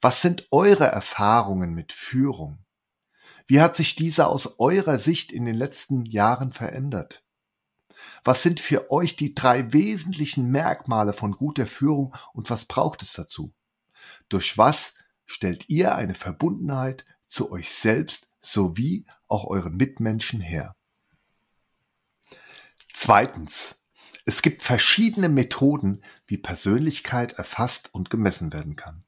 Was 0.00 0.22
sind 0.22 0.48
eure 0.50 0.86
Erfahrungen 0.86 1.74
mit 1.74 1.92
Führung? 1.92 2.64
Wie 3.46 3.60
hat 3.60 3.76
sich 3.76 3.94
diese 3.94 4.26
aus 4.26 4.58
eurer 4.58 4.98
Sicht 4.98 5.32
in 5.32 5.44
den 5.44 5.54
letzten 5.54 6.04
Jahren 6.04 6.52
verändert? 6.52 7.24
Was 8.24 8.42
sind 8.42 8.60
für 8.60 8.90
euch 8.90 9.16
die 9.16 9.34
drei 9.34 9.72
wesentlichen 9.72 10.50
Merkmale 10.50 11.12
von 11.12 11.32
guter 11.32 11.66
Führung 11.66 12.14
und 12.32 12.50
was 12.50 12.64
braucht 12.64 13.02
es 13.02 13.12
dazu? 13.12 13.52
Durch 14.28 14.58
was 14.58 14.94
stellt 15.26 15.68
ihr 15.68 15.94
eine 15.94 16.14
Verbundenheit 16.14 17.04
zu 17.26 17.50
euch 17.50 17.70
selbst 17.70 18.28
sowie 18.40 19.06
auch 19.26 19.46
euren 19.46 19.76
Mitmenschen 19.76 20.40
her? 20.40 20.74
Zweitens. 22.92 23.76
Es 24.24 24.42
gibt 24.42 24.62
verschiedene 24.62 25.30
Methoden, 25.30 26.02
wie 26.26 26.36
Persönlichkeit 26.36 27.32
erfasst 27.34 27.94
und 27.94 28.10
gemessen 28.10 28.52
werden 28.52 28.76
kann. 28.76 29.04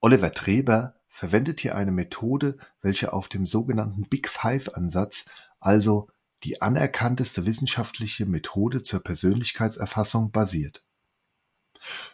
Oliver 0.00 0.32
Treber 0.32 0.96
verwendet 1.08 1.60
hier 1.60 1.76
eine 1.76 1.92
Methode, 1.92 2.58
welche 2.82 3.12
auf 3.12 3.28
dem 3.28 3.46
sogenannten 3.46 4.02
Big 4.08 4.28
Five 4.28 4.68
Ansatz, 4.74 5.24
also 5.60 6.10
die 6.42 6.60
anerkannteste 6.60 7.46
wissenschaftliche 7.46 8.26
Methode 8.26 8.82
zur 8.82 9.02
Persönlichkeitserfassung 9.02 10.32
basiert. 10.32 10.84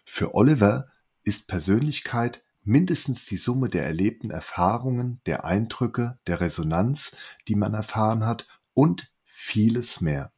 Für 0.05 0.35
Oliver 0.35 0.89
ist 1.29 1.47
Persönlichkeit 1.47 2.43
mindestens 2.65 3.27
die 3.27 3.37
Summe 3.37 3.69
der 3.69 3.85
erlebten 3.85 4.31
Erfahrungen, 4.31 5.21
der 5.27 5.45
Eindrücke, 5.45 6.19
der 6.27 6.41
Resonanz, 6.41 7.15
die 7.49 7.55
man 7.55 7.75
erfahren 7.75 8.25
hat 8.25 8.49
und 8.73 9.13
vieles 9.27 10.01
mehr. 10.01 10.33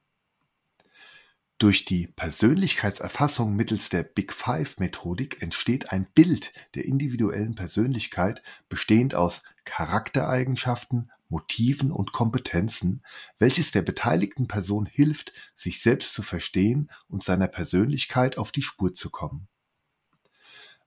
Durch 1.58 1.84
die 1.84 2.08
Persönlichkeitserfassung 2.08 3.54
mittels 3.54 3.88
der 3.88 4.02
Big 4.02 4.32
Five 4.32 4.78
Methodik 4.78 5.40
entsteht 5.40 5.92
ein 5.92 6.10
Bild 6.12 6.52
der 6.74 6.86
individuellen 6.86 7.54
Persönlichkeit 7.54 8.42
bestehend 8.68 9.14
aus 9.14 9.44
Charaktereigenschaften, 9.64 11.12
Motiven 11.28 11.92
und 11.92 12.10
Kompetenzen, 12.10 13.04
welches 13.38 13.70
der 13.70 13.82
beteiligten 13.82 14.48
Person 14.48 14.86
hilft, 14.86 15.32
sich 15.54 15.82
selbst 15.82 16.14
zu 16.14 16.24
verstehen 16.24 16.90
und 17.06 17.22
seiner 17.22 17.46
Persönlichkeit 17.46 18.38
auf 18.38 18.50
die 18.50 18.62
Spur 18.62 18.92
zu 18.92 19.10
kommen. 19.10 19.46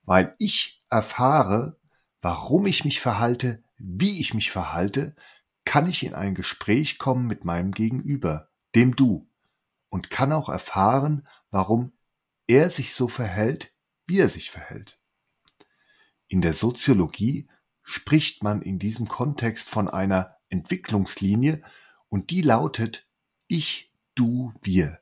Weil 0.04 0.36
ich 0.38 0.84
erfahre, 0.90 1.80
warum 2.22 2.66
ich 2.66 2.86
mich 2.86 3.00
verhalte, 3.00 3.64
wie 3.78 4.20
ich 4.20 4.34
mich 4.34 4.52
verhalte, 4.52 5.16
kann 5.66 5.88
ich 5.88 6.04
in 6.04 6.14
ein 6.14 6.36
Gespräch 6.36 6.98
kommen 6.98 7.28
mit 7.28 7.46
meinem 7.46 7.72
Gegenüber, 7.72 8.50
dem 8.76 8.96
Du, 8.96 9.30
und 9.90 10.10
kann 10.10 10.32
auch 10.32 10.50
erfahren, 10.50 11.28
warum 11.52 11.94
er 12.48 12.70
sich 12.70 12.94
so 12.94 13.08
verhält, 13.08 13.74
wie 14.08 14.20
er 14.20 14.30
sich 14.30 14.52
verhält. 14.52 15.00
In 16.28 16.42
der 16.42 16.54
Soziologie 16.54 17.48
spricht 17.84 18.44
man 18.44 18.62
in 18.62 18.80
diesem 18.80 19.08
Kontext 19.08 19.70
von 19.70 19.88
einer 19.88 20.36
Entwicklungslinie 20.50 21.62
und 22.10 22.32
die 22.32 22.42
lautet 22.42 23.08
Ich, 23.48 23.94
du, 24.16 24.54
wir. 24.62 25.00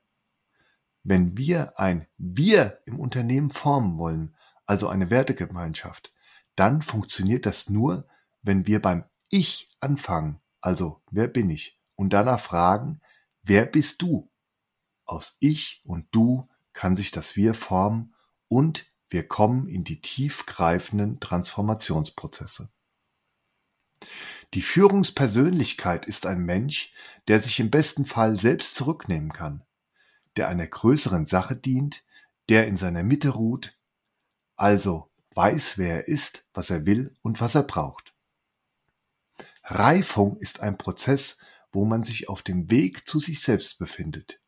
Wenn 1.03 1.38
wir 1.38 1.80
ein 1.80 2.07
Wir 2.18 2.82
im 2.86 2.99
Unternehmen 2.99 3.49
formen 3.49 3.98
wollen, 3.98 4.36
also 4.72 4.88
eine 4.88 5.10
Wertegemeinschaft, 5.10 6.14
dann 6.56 6.81
funktioniert 6.81 7.45
das 7.45 7.69
nur, 7.69 8.07
wenn 8.41 8.68
wir 8.68 8.81
beim 8.81 9.03
Ich 9.27 9.69
anfangen, 9.81 10.39
also 10.61 11.02
wer 11.11 11.27
bin 11.27 11.49
ich, 11.49 11.77
und 11.95 12.14
danach 12.14 12.39
fragen, 12.39 13.02
wer 13.43 13.65
bist 13.65 14.02
du? 14.02 14.31
Aus 15.03 15.35
Ich 15.41 15.81
und 15.84 16.07
Du 16.11 16.48
kann 16.72 16.95
sich 16.95 17.11
das 17.11 17.35
Wir 17.35 17.53
formen 17.53 18.15
und 18.48 18.85
wir 19.10 19.27
kommen 19.27 19.68
in 19.68 19.84
die 19.84 19.99
tiefgreifenden 19.99 21.19
Transformationsprozesse. 21.19 22.72
Die 24.53 24.61
Führungspersönlichkeit 24.61 26.06
ist 26.06 26.26
ein 26.26 26.45
Mensch, 26.45 26.93
der 27.27 27.41
sich 27.41 27.60
im 27.60 27.72
besten 27.72 28.06
Fall 28.06 28.39
selbst 28.39 28.76
zurücknehmen 28.76 29.34
kann, 29.34 29.65
der 30.38 30.48
einer 30.48 30.65
größeren 30.65 31.26
Sache 31.26 31.57
dient, 31.57 32.06
der 32.48 32.68
in 32.68 32.77
seiner 32.77 33.03
Mitte 33.03 33.31
ruht, 33.31 33.77
also 34.61 35.09
weiß, 35.33 35.77
wer 35.77 35.95
er 35.95 36.07
ist, 36.07 36.45
was 36.53 36.69
er 36.69 36.85
will 36.85 37.15
und 37.21 37.41
was 37.41 37.55
er 37.55 37.63
braucht. 37.63 38.13
Reifung 39.63 40.38
ist 40.38 40.59
ein 40.59 40.77
Prozess, 40.77 41.38
wo 41.71 41.85
man 41.85 42.03
sich 42.03 42.29
auf 42.29 42.41
dem 42.41 42.69
Weg 42.69 43.07
zu 43.07 43.19
sich 43.19 43.41
selbst 43.41 43.79
befindet. 43.79 44.39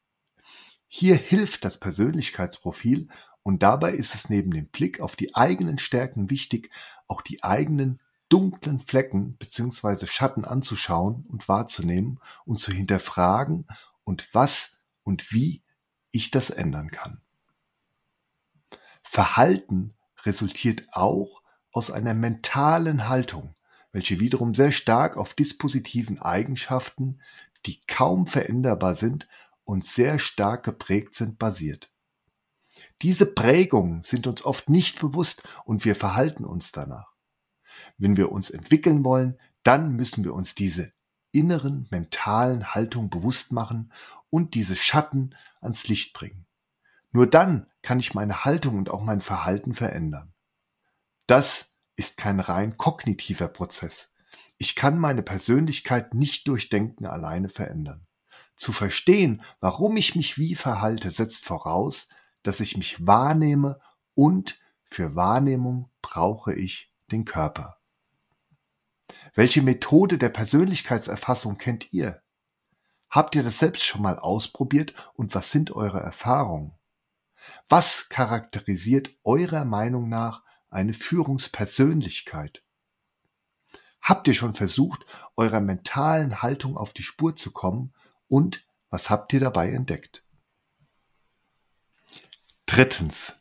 Hier 0.88 1.15
hilft 1.15 1.65
das 1.65 1.80
Persönlichkeitsprofil 1.80 3.07
und 3.41 3.64
dabei 3.64 3.94
ist 3.94 4.14
es 4.14 4.30
neben 4.30 4.52
dem 4.52 4.68
Blick 4.68 4.99
auf 4.99 5.15
die 5.15 5.34
eigenen 5.35 5.80
Stärken 5.80 6.30
wichtig, 6.30 6.69
auch 7.07 7.22
die 7.22 7.44
eigenen 7.44 7.99
dunklen 8.30 8.80
Flecken 8.80 9.35
bzw. 9.38 10.06
Schatten 10.07 10.45
anzuschauen 10.45 11.26
und 11.27 11.48
wahrzunehmen 11.48 12.19
und 12.45 12.60
zu 12.60 12.72
hinterfragen 12.72 13.65
und 14.03 14.30
was 14.34 14.76
und 15.03 15.31
wie 15.31 15.64
ich 16.11 16.30
das 16.30 16.49
ändern 16.49 16.91
kann. 16.91 17.22
Verhalten 19.03 19.95
resultiert 20.26 20.88
auch 20.91 21.41
aus 21.72 21.91
einer 21.91 22.14
mentalen 22.14 23.10
Haltung, 23.10 23.56
welche 23.91 24.20
wiederum 24.20 24.56
sehr 24.56 24.72
stark 24.72 25.18
auf 25.18 25.34
dispositiven 25.34 26.20
Eigenschaften, 26.20 27.20
die 27.66 27.82
kaum 27.88 28.28
veränderbar 28.28 28.95
sind 28.95 29.28
und 29.64 29.86
sehr 29.86 30.20
stark 30.20 30.64
geprägt 30.64 31.16
sind, 31.16 31.40
basiert. 31.40 31.90
Diese 33.02 33.26
Prägungen 33.26 34.04
sind 34.04 34.28
uns 34.28 34.44
oft 34.44 34.70
nicht 34.70 35.00
bewusst 35.00 35.44
und 35.66 35.86
wir 35.86 35.95
verhalten 35.95 36.44
uns 36.45 36.72
danach. 36.72 37.14
Wenn 37.98 38.18
wir 38.18 38.32
uns 38.32 38.50
entwickeln 38.50 39.04
wollen, 39.04 39.38
dann 39.64 39.95
müssen 39.95 40.24
wir 40.24 40.34
uns 40.34 40.56
diese 40.56 40.91
inneren 41.32 41.88
mentalen 41.90 42.74
Haltung 42.74 43.10
bewusst 43.10 43.52
machen 43.52 43.91
und 44.30 44.54
diese 44.54 44.76
Schatten 44.76 45.36
ans 45.62 45.88
Licht 45.88 46.14
bringen. 46.14 46.45
Nur 47.14 47.27
dann 47.27 47.68
kann 47.84 47.99
ich 47.99 48.15
meine 48.15 48.44
Haltung 48.44 48.77
und 48.77 48.90
auch 48.90 49.02
mein 49.02 49.22
Verhalten 49.22 49.73
verändern. 49.73 50.34
Das 51.27 51.69
ist 51.95 52.18
kein 52.18 52.40
rein 52.40 52.76
kognitiver 52.76 53.48
Prozess. 53.48 54.10
Ich 54.57 54.76
kann 54.76 54.98
meine 54.98 55.22
Persönlichkeit 55.22 56.15
nicht 56.15 56.48
durch 56.48 56.69
Denken 56.69 57.06
alleine 57.06 57.49
verändern. 57.49 58.07
Zu 58.56 58.72
verstehen, 58.72 59.44
warum 59.60 59.95
ich 59.95 60.15
mich 60.15 60.38
wie 60.38 60.56
verhalte, 60.56 61.11
setzt 61.11 61.45
voraus, 61.45 62.07
dass 62.41 62.60
ich 62.60 62.77
mich 62.77 63.06
wahrnehme 63.06 63.80
und 64.15 64.60
für 64.84 65.15
Wahrnehmung 65.15 65.91
brauche 66.02 66.53
ich 66.53 66.91
den 67.11 67.26
Körper. 67.26 67.77
Welche 69.35 69.61
Methode 69.61 70.18
der 70.18 70.30
Persönlichkeitserfassung 70.30 71.57
kennt 71.57 71.94
ihr? 71.94 72.22
Habt 73.10 73.35
ihr 73.35 73.44
das 73.44 73.60
selbst 73.60 73.84
schon 73.84 74.02
mal 74.02 74.18
ausprobiert 74.18 74.94
und 75.14 75.35
was 75.35 75.52
sind 75.52 75.72
eure 75.72 75.99
Erfahrungen? 75.99 76.73
Was 77.70 78.10
charakterisiert 78.10 79.15
eurer 79.24 79.65
Meinung 79.65 80.10
nach 80.10 80.44
eine 80.70 80.94
Führungspersönlichkeit? 80.94 82.64
Habt 84.02 84.28
ihr 84.28 84.34
schon 84.34 84.53
versucht, 84.53 85.06
eurer 85.38 85.61
mentalen 85.61 86.41
Haltung 86.41 86.78
auf 86.78 86.94
die 86.94 87.03
Spur 87.03 87.36
zu 87.36 87.52
kommen 87.52 87.94
und 88.28 88.65
was 88.90 89.10
habt 89.10 89.32
ihr 89.34 89.40
dabei 89.40 89.72
entdeckt? 89.72 90.26
Drittens. 92.65 93.34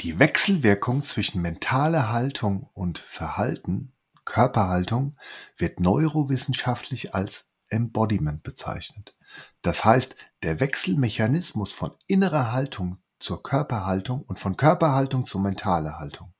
Die 0.00 0.18
Wechselwirkung 0.18 1.02
zwischen 1.02 1.42
mentaler 1.42 2.10
Haltung 2.12 2.70
und 2.72 2.98
Verhalten, 2.98 3.92
Körperhaltung, 4.24 5.16
wird 5.56 5.80
neurowissenschaftlich 5.80 7.14
als 7.14 7.46
Embodiment 7.68 8.42
bezeichnet. 8.42 9.16
Das 9.62 9.84
heißt, 9.84 10.14
der 10.42 10.60
Wechselmechanismus 10.60 11.72
von 11.72 11.96
innerer 12.06 12.52
Haltung 12.52 12.98
zur 13.20 13.42
Körperhaltung 13.42 14.22
und 14.22 14.38
von 14.38 14.56
Körperhaltung 14.56 15.26
zur 15.26 15.40
mentale 15.40 15.98
Haltung. 15.98 16.32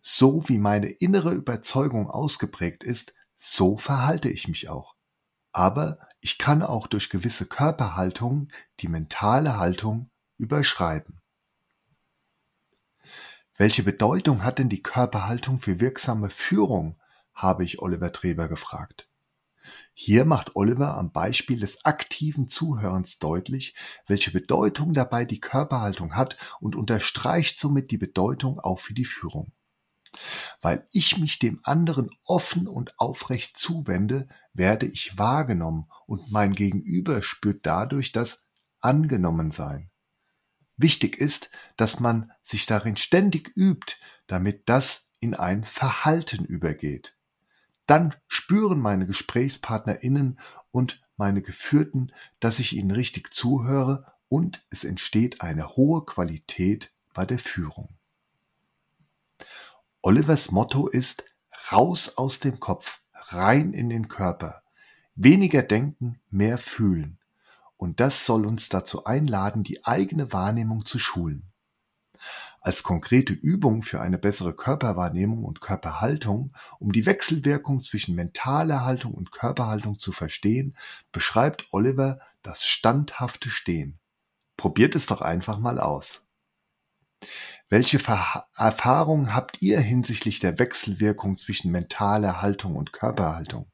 So 0.00 0.48
wie 0.48 0.58
meine 0.58 0.88
innere 0.88 1.32
Überzeugung 1.32 2.10
ausgeprägt 2.10 2.82
ist, 2.82 3.14
so 3.38 3.76
verhalte 3.76 4.28
ich 4.28 4.48
mich 4.48 4.68
auch. 4.68 4.94
Aber 5.52 5.98
ich 6.20 6.38
kann 6.38 6.62
auch 6.62 6.86
durch 6.86 7.10
gewisse 7.10 7.46
Körperhaltung 7.46 8.48
die 8.80 8.88
mentale 8.88 9.58
Haltung 9.58 10.10
überschreiben. 10.38 11.20
Welche 13.56 13.82
Bedeutung 13.82 14.42
hat 14.42 14.58
denn 14.58 14.68
die 14.68 14.82
Körperhaltung 14.82 15.58
für 15.58 15.78
wirksame 15.78 16.30
Führung, 16.30 16.98
habe 17.34 17.64
ich 17.64 17.80
Oliver 17.80 18.12
Treber 18.12 18.48
gefragt. 18.48 19.08
Hier 19.94 20.24
macht 20.24 20.56
Oliver 20.56 20.96
am 20.96 21.12
Beispiel 21.12 21.58
des 21.58 21.84
aktiven 21.84 22.48
Zuhörens 22.48 23.18
deutlich, 23.18 23.74
welche 24.06 24.30
Bedeutung 24.30 24.92
dabei 24.92 25.24
die 25.24 25.40
Körperhaltung 25.40 26.14
hat 26.14 26.36
und 26.60 26.76
unterstreicht 26.76 27.58
somit 27.58 27.90
die 27.90 27.98
Bedeutung 27.98 28.58
auch 28.58 28.80
für 28.80 28.94
die 28.94 29.04
Führung. 29.04 29.52
Weil 30.60 30.86
ich 30.92 31.18
mich 31.18 31.38
dem 31.38 31.60
anderen 31.62 32.10
offen 32.24 32.68
und 32.68 32.98
aufrecht 32.98 33.56
zuwende, 33.56 34.28
werde 34.52 34.86
ich 34.86 35.16
wahrgenommen 35.18 35.88
und 36.06 36.30
mein 36.30 36.52
Gegenüber 36.52 37.22
spürt 37.22 37.64
dadurch 37.64 38.12
das 38.12 38.44
Angenommensein. 38.80 39.90
Wichtig 40.76 41.16
ist, 41.16 41.50
dass 41.76 42.00
man 42.00 42.32
sich 42.42 42.66
darin 42.66 42.96
ständig 42.96 43.56
übt, 43.56 43.96
damit 44.26 44.68
das 44.68 45.08
in 45.20 45.34
ein 45.34 45.64
Verhalten 45.64 46.44
übergeht. 46.44 47.16
Dann 47.86 48.14
spüren 48.28 48.80
meine 48.80 49.06
GesprächspartnerInnen 49.06 50.38
und 50.70 51.02
meine 51.16 51.42
Geführten, 51.42 52.12
dass 52.40 52.58
ich 52.58 52.76
ihnen 52.76 52.90
richtig 52.90 53.34
zuhöre 53.34 54.12
und 54.28 54.64
es 54.70 54.84
entsteht 54.84 55.40
eine 55.40 55.76
hohe 55.76 56.04
Qualität 56.04 56.92
bei 57.12 57.26
der 57.26 57.38
Führung. 57.38 57.88
Olivers 60.00 60.50
Motto 60.50 60.88
ist 60.88 61.24
raus 61.70 62.16
aus 62.16 62.40
dem 62.40 62.58
Kopf, 62.58 63.00
rein 63.12 63.72
in 63.72 63.88
den 63.88 64.08
Körper. 64.08 64.62
Weniger 65.14 65.62
denken, 65.62 66.18
mehr 66.30 66.58
fühlen. 66.58 67.18
Und 67.76 68.00
das 68.00 68.24
soll 68.26 68.46
uns 68.46 68.68
dazu 68.68 69.04
einladen, 69.04 69.62
die 69.62 69.84
eigene 69.84 70.32
Wahrnehmung 70.32 70.86
zu 70.86 70.98
schulen. 70.98 71.52
Als 72.64 72.84
konkrete 72.84 73.32
Übung 73.32 73.82
für 73.82 74.00
eine 74.00 74.18
bessere 74.18 74.54
Körperwahrnehmung 74.54 75.42
und 75.42 75.60
Körperhaltung, 75.60 76.54
um 76.78 76.92
die 76.92 77.06
Wechselwirkung 77.06 77.80
zwischen 77.80 78.14
mentaler 78.14 78.84
Haltung 78.84 79.14
und 79.14 79.32
Körperhaltung 79.32 79.98
zu 79.98 80.12
verstehen, 80.12 80.76
beschreibt 81.10 81.66
Oliver 81.72 82.20
das 82.42 82.64
standhafte 82.64 83.50
Stehen. 83.50 83.98
Probiert 84.56 84.94
es 84.94 85.06
doch 85.06 85.22
einfach 85.22 85.58
mal 85.58 85.80
aus. 85.80 86.22
Welche 87.68 87.98
Ver 87.98 88.46
Erfahrungen 88.54 89.34
habt 89.34 89.60
ihr 89.60 89.80
hinsichtlich 89.80 90.38
der 90.38 90.58
Wechselwirkung 90.60 91.36
zwischen 91.36 91.72
mentaler 91.72 92.42
Haltung 92.42 92.76
und 92.76 92.92
Körperhaltung? 92.92 93.72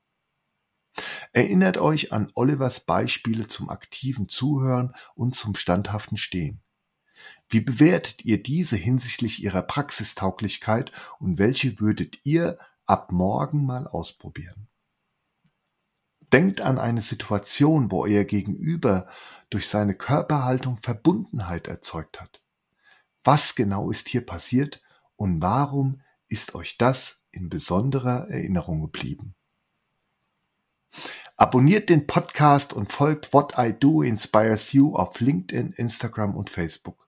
Erinnert 1.32 1.76
euch 1.76 2.10
an 2.12 2.30
Olivers 2.34 2.80
Beispiele 2.80 3.48
zum 3.48 3.68
aktiven 3.68 4.30
Zuhören 4.30 4.94
und 5.14 5.34
zum 5.34 5.56
standhaften 5.56 6.16
Stehen. 6.16 6.62
Wie 7.48 7.60
bewertet 7.60 8.24
ihr 8.24 8.42
diese 8.42 8.76
hinsichtlich 8.76 9.42
ihrer 9.42 9.62
Praxistauglichkeit 9.62 10.92
und 11.18 11.38
welche 11.38 11.80
würdet 11.80 12.18
ihr 12.24 12.58
ab 12.86 13.12
morgen 13.12 13.64
mal 13.64 13.86
ausprobieren? 13.86 14.68
Denkt 16.32 16.60
an 16.60 16.78
eine 16.78 17.00
Situation, 17.00 17.90
wo 17.90 18.02
euer 18.02 18.24
Gegenüber 18.24 19.08
durch 19.48 19.68
seine 19.68 19.94
Körperhaltung 19.94 20.76
Verbundenheit 20.78 21.68
erzeugt 21.68 22.20
hat. 22.20 22.42
Was 23.24 23.54
genau 23.54 23.90
ist 23.90 24.08
hier 24.08 24.24
passiert 24.24 24.82
und 25.16 25.40
warum 25.40 26.02
ist 26.28 26.54
euch 26.54 26.76
das 26.76 27.22
in 27.30 27.48
besonderer 27.48 28.28
Erinnerung 28.28 28.82
geblieben? 28.82 29.34
Abonniert 31.36 31.88
den 31.88 32.06
Podcast 32.06 32.72
und 32.72 32.92
folgt 32.92 33.32
What 33.32 33.54
I 33.56 33.72
Do 33.72 34.02
Inspires 34.02 34.72
You 34.72 34.96
auf 34.96 35.20
LinkedIn, 35.20 35.72
Instagram 35.72 36.36
und 36.36 36.50
Facebook. 36.50 37.07